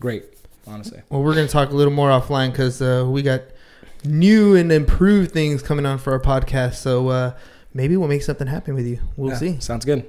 great, 0.00 0.24
honestly. 0.66 1.00
Well, 1.08 1.22
we're 1.22 1.34
going 1.34 1.46
to 1.46 1.52
talk 1.52 1.70
a 1.70 1.74
little 1.74 1.92
more 1.92 2.10
offline 2.10 2.50
because 2.50 2.82
uh, 2.82 3.04
we 3.08 3.22
got 3.22 3.42
new 4.04 4.54
and 4.56 4.70
improved 4.70 5.32
things 5.32 5.62
coming 5.62 5.86
on 5.86 5.98
for 5.98 6.12
our 6.12 6.20
podcast. 6.20 6.74
So 6.74 7.08
uh, 7.08 7.32
maybe 7.72 7.96
we'll 7.96 8.08
make 8.08 8.22
something 8.22 8.46
happen 8.46 8.74
with 8.74 8.86
you. 8.86 8.98
We'll 9.16 9.30
Yeah, 9.32 9.38
see. 9.38 9.60
Sounds 9.60 9.84
good. 9.84 10.04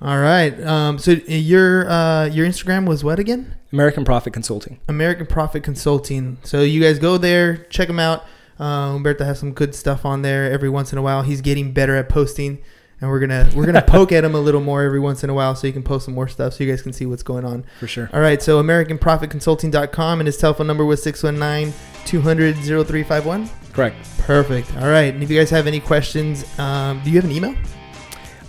All 0.00 0.18
right. 0.18 0.60
Um, 0.64 0.98
so 0.98 1.12
your 1.12 1.88
uh, 1.88 2.26
your 2.26 2.46
Instagram 2.46 2.86
was 2.88 3.04
what 3.04 3.18
again? 3.18 3.56
American 3.72 4.04
Profit 4.04 4.32
Consulting. 4.32 4.80
American 4.88 5.26
Profit 5.26 5.62
Consulting. 5.62 6.38
So 6.44 6.60
you 6.62 6.80
guys 6.82 6.98
go 6.98 7.18
there, 7.18 7.58
check 7.70 7.88
him 7.88 7.98
out. 8.00 8.24
Uh, 8.60 8.94
Umberto 8.94 9.24
has 9.24 9.38
some 9.38 9.52
good 9.52 9.74
stuff 9.74 10.04
on 10.04 10.22
there 10.22 10.50
every 10.50 10.68
once 10.68 10.92
in 10.92 10.98
a 10.98 11.02
while. 11.02 11.22
He's 11.22 11.40
getting 11.40 11.72
better 11.72 11.96
at 11.96 12.08
posting, 12.08 12.58
and 13.02 13.10
we're 13.10 13.18
gonna 13.18 13.50
we're 13.54 13.66
gonna 13.66 13.82
poke 13.82 14.12
at 14.12 14.24
him 14.24 14.34
a 14.34 14.40
little 14.40 14.60
more 14.60 14.82
every 14.82 15.00
once 15.00 15.24
in 15.24 15.30
a 15.30 15.34
while 15.34 15.56
so 15.56 15.66
you 15.66 15.72
can 15.72 15.82
post 15.82 16.04
some 16.04 16.14
more 16.14 16.28
stuff 16.28 16.52
so 16.54 16.64
you 16.64 16.70
guys 16.70 16.82
can 16.82 16.92
see 16.92 17.04
what's 17.04 17.24
going 17.24 17.44
on. 17.44 17.64
For 17.80 17.88
sure. 17.88 18.08
All 18.12 18.20
right. 18.20 18.40
So 18.40 18.62
AmericanProfitConsulting.com 18.62 20.20
and 20.20 20.26
his 20.26 20.38
telephone 20.38 20.68
number 20.68 20.84
was 20.84 21.04
619-200-0351. 21.04 23.48
Correct. 23.72 23.96
Perfect. 24.18 24.76
All 24.76 24.88
right. 24.88 25.12
And 25.12 25.20
if 25.22 25.30
you 25.30 25.38
guys 25.38 25.50
have 25.50 25.66
any 25.66 25.80
questions, 25.80 26.46
um, 26.58 27.00
do 27.02 27.10
you 27.10 27.16
have 27.16 27.24
an 27.24 27.32
email? 27.32 27.56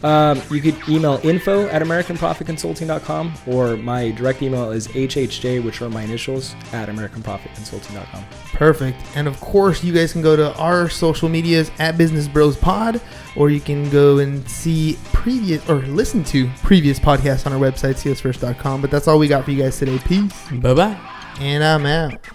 Um, 0.03 0.41
you 0.51 0.61
could 0.61 0.75
email 0.89 1.19
info 1.23 1.67
at 1.67 1.81
AmericanProfitConsulting.com 1.81 3.33
or 3.47 3.77
my 3.77 4.11
direct 4.11 4.41
email 4.41 4.71
is 4.71 4.87
HHJ, 4.89 5.63
which 5.63 5.81
are 5.81 5.89
my 5.89 6.03
initials, 6.03 6.55
at 6.73 6.89
AmericanProfitConsulting.com. 6.89 8.25
Perfect. 8.53 8.99
And 9.15 9.27
of 9.27 9.39
course, 9.39 9.83
you 9.83 9.93
guys 9.93 10.11
can 10.11 10.21
go 10.21 10.35
to 10.35 10.53
our 10.55 10.89
social 10.89 11.29
medias 11.29 11.71
at 11.79 11.97
Business 11.97 12.27
Bros 12.27 12.57
Pod, 12.57 13.01
or 13.35 13.49
you 13.49 13.61
can 13.61 13.89
go 13.89 14.19
and 14.19 14.47
see 14.49 14.97
previous 15.13 15.67
or 15.69 15.75
listen 15.75 16.23
to 16.25 16.49
previous 16.63 16.99
podcasts 16.99 17.45
on 17.45 17.53
our 17.53 17.59
website, 17.59 17.95
csfirst.com. 17.95 18.81
But 18.81 18.91
that's 18.91 19.07
all 19.07 19.17
we 19.17 19.27
got 19.27 19.45
for 19.45 19.51
you 19.51 19.63
guys 19.63 19.77
today. 19.79 19.99
Peace. 19.99 20.33
Bye 20.51 20.73
bye. 20.73 21.09
And 21.39 21.63
I'm 21.63 21.85
out. 21.85 22.27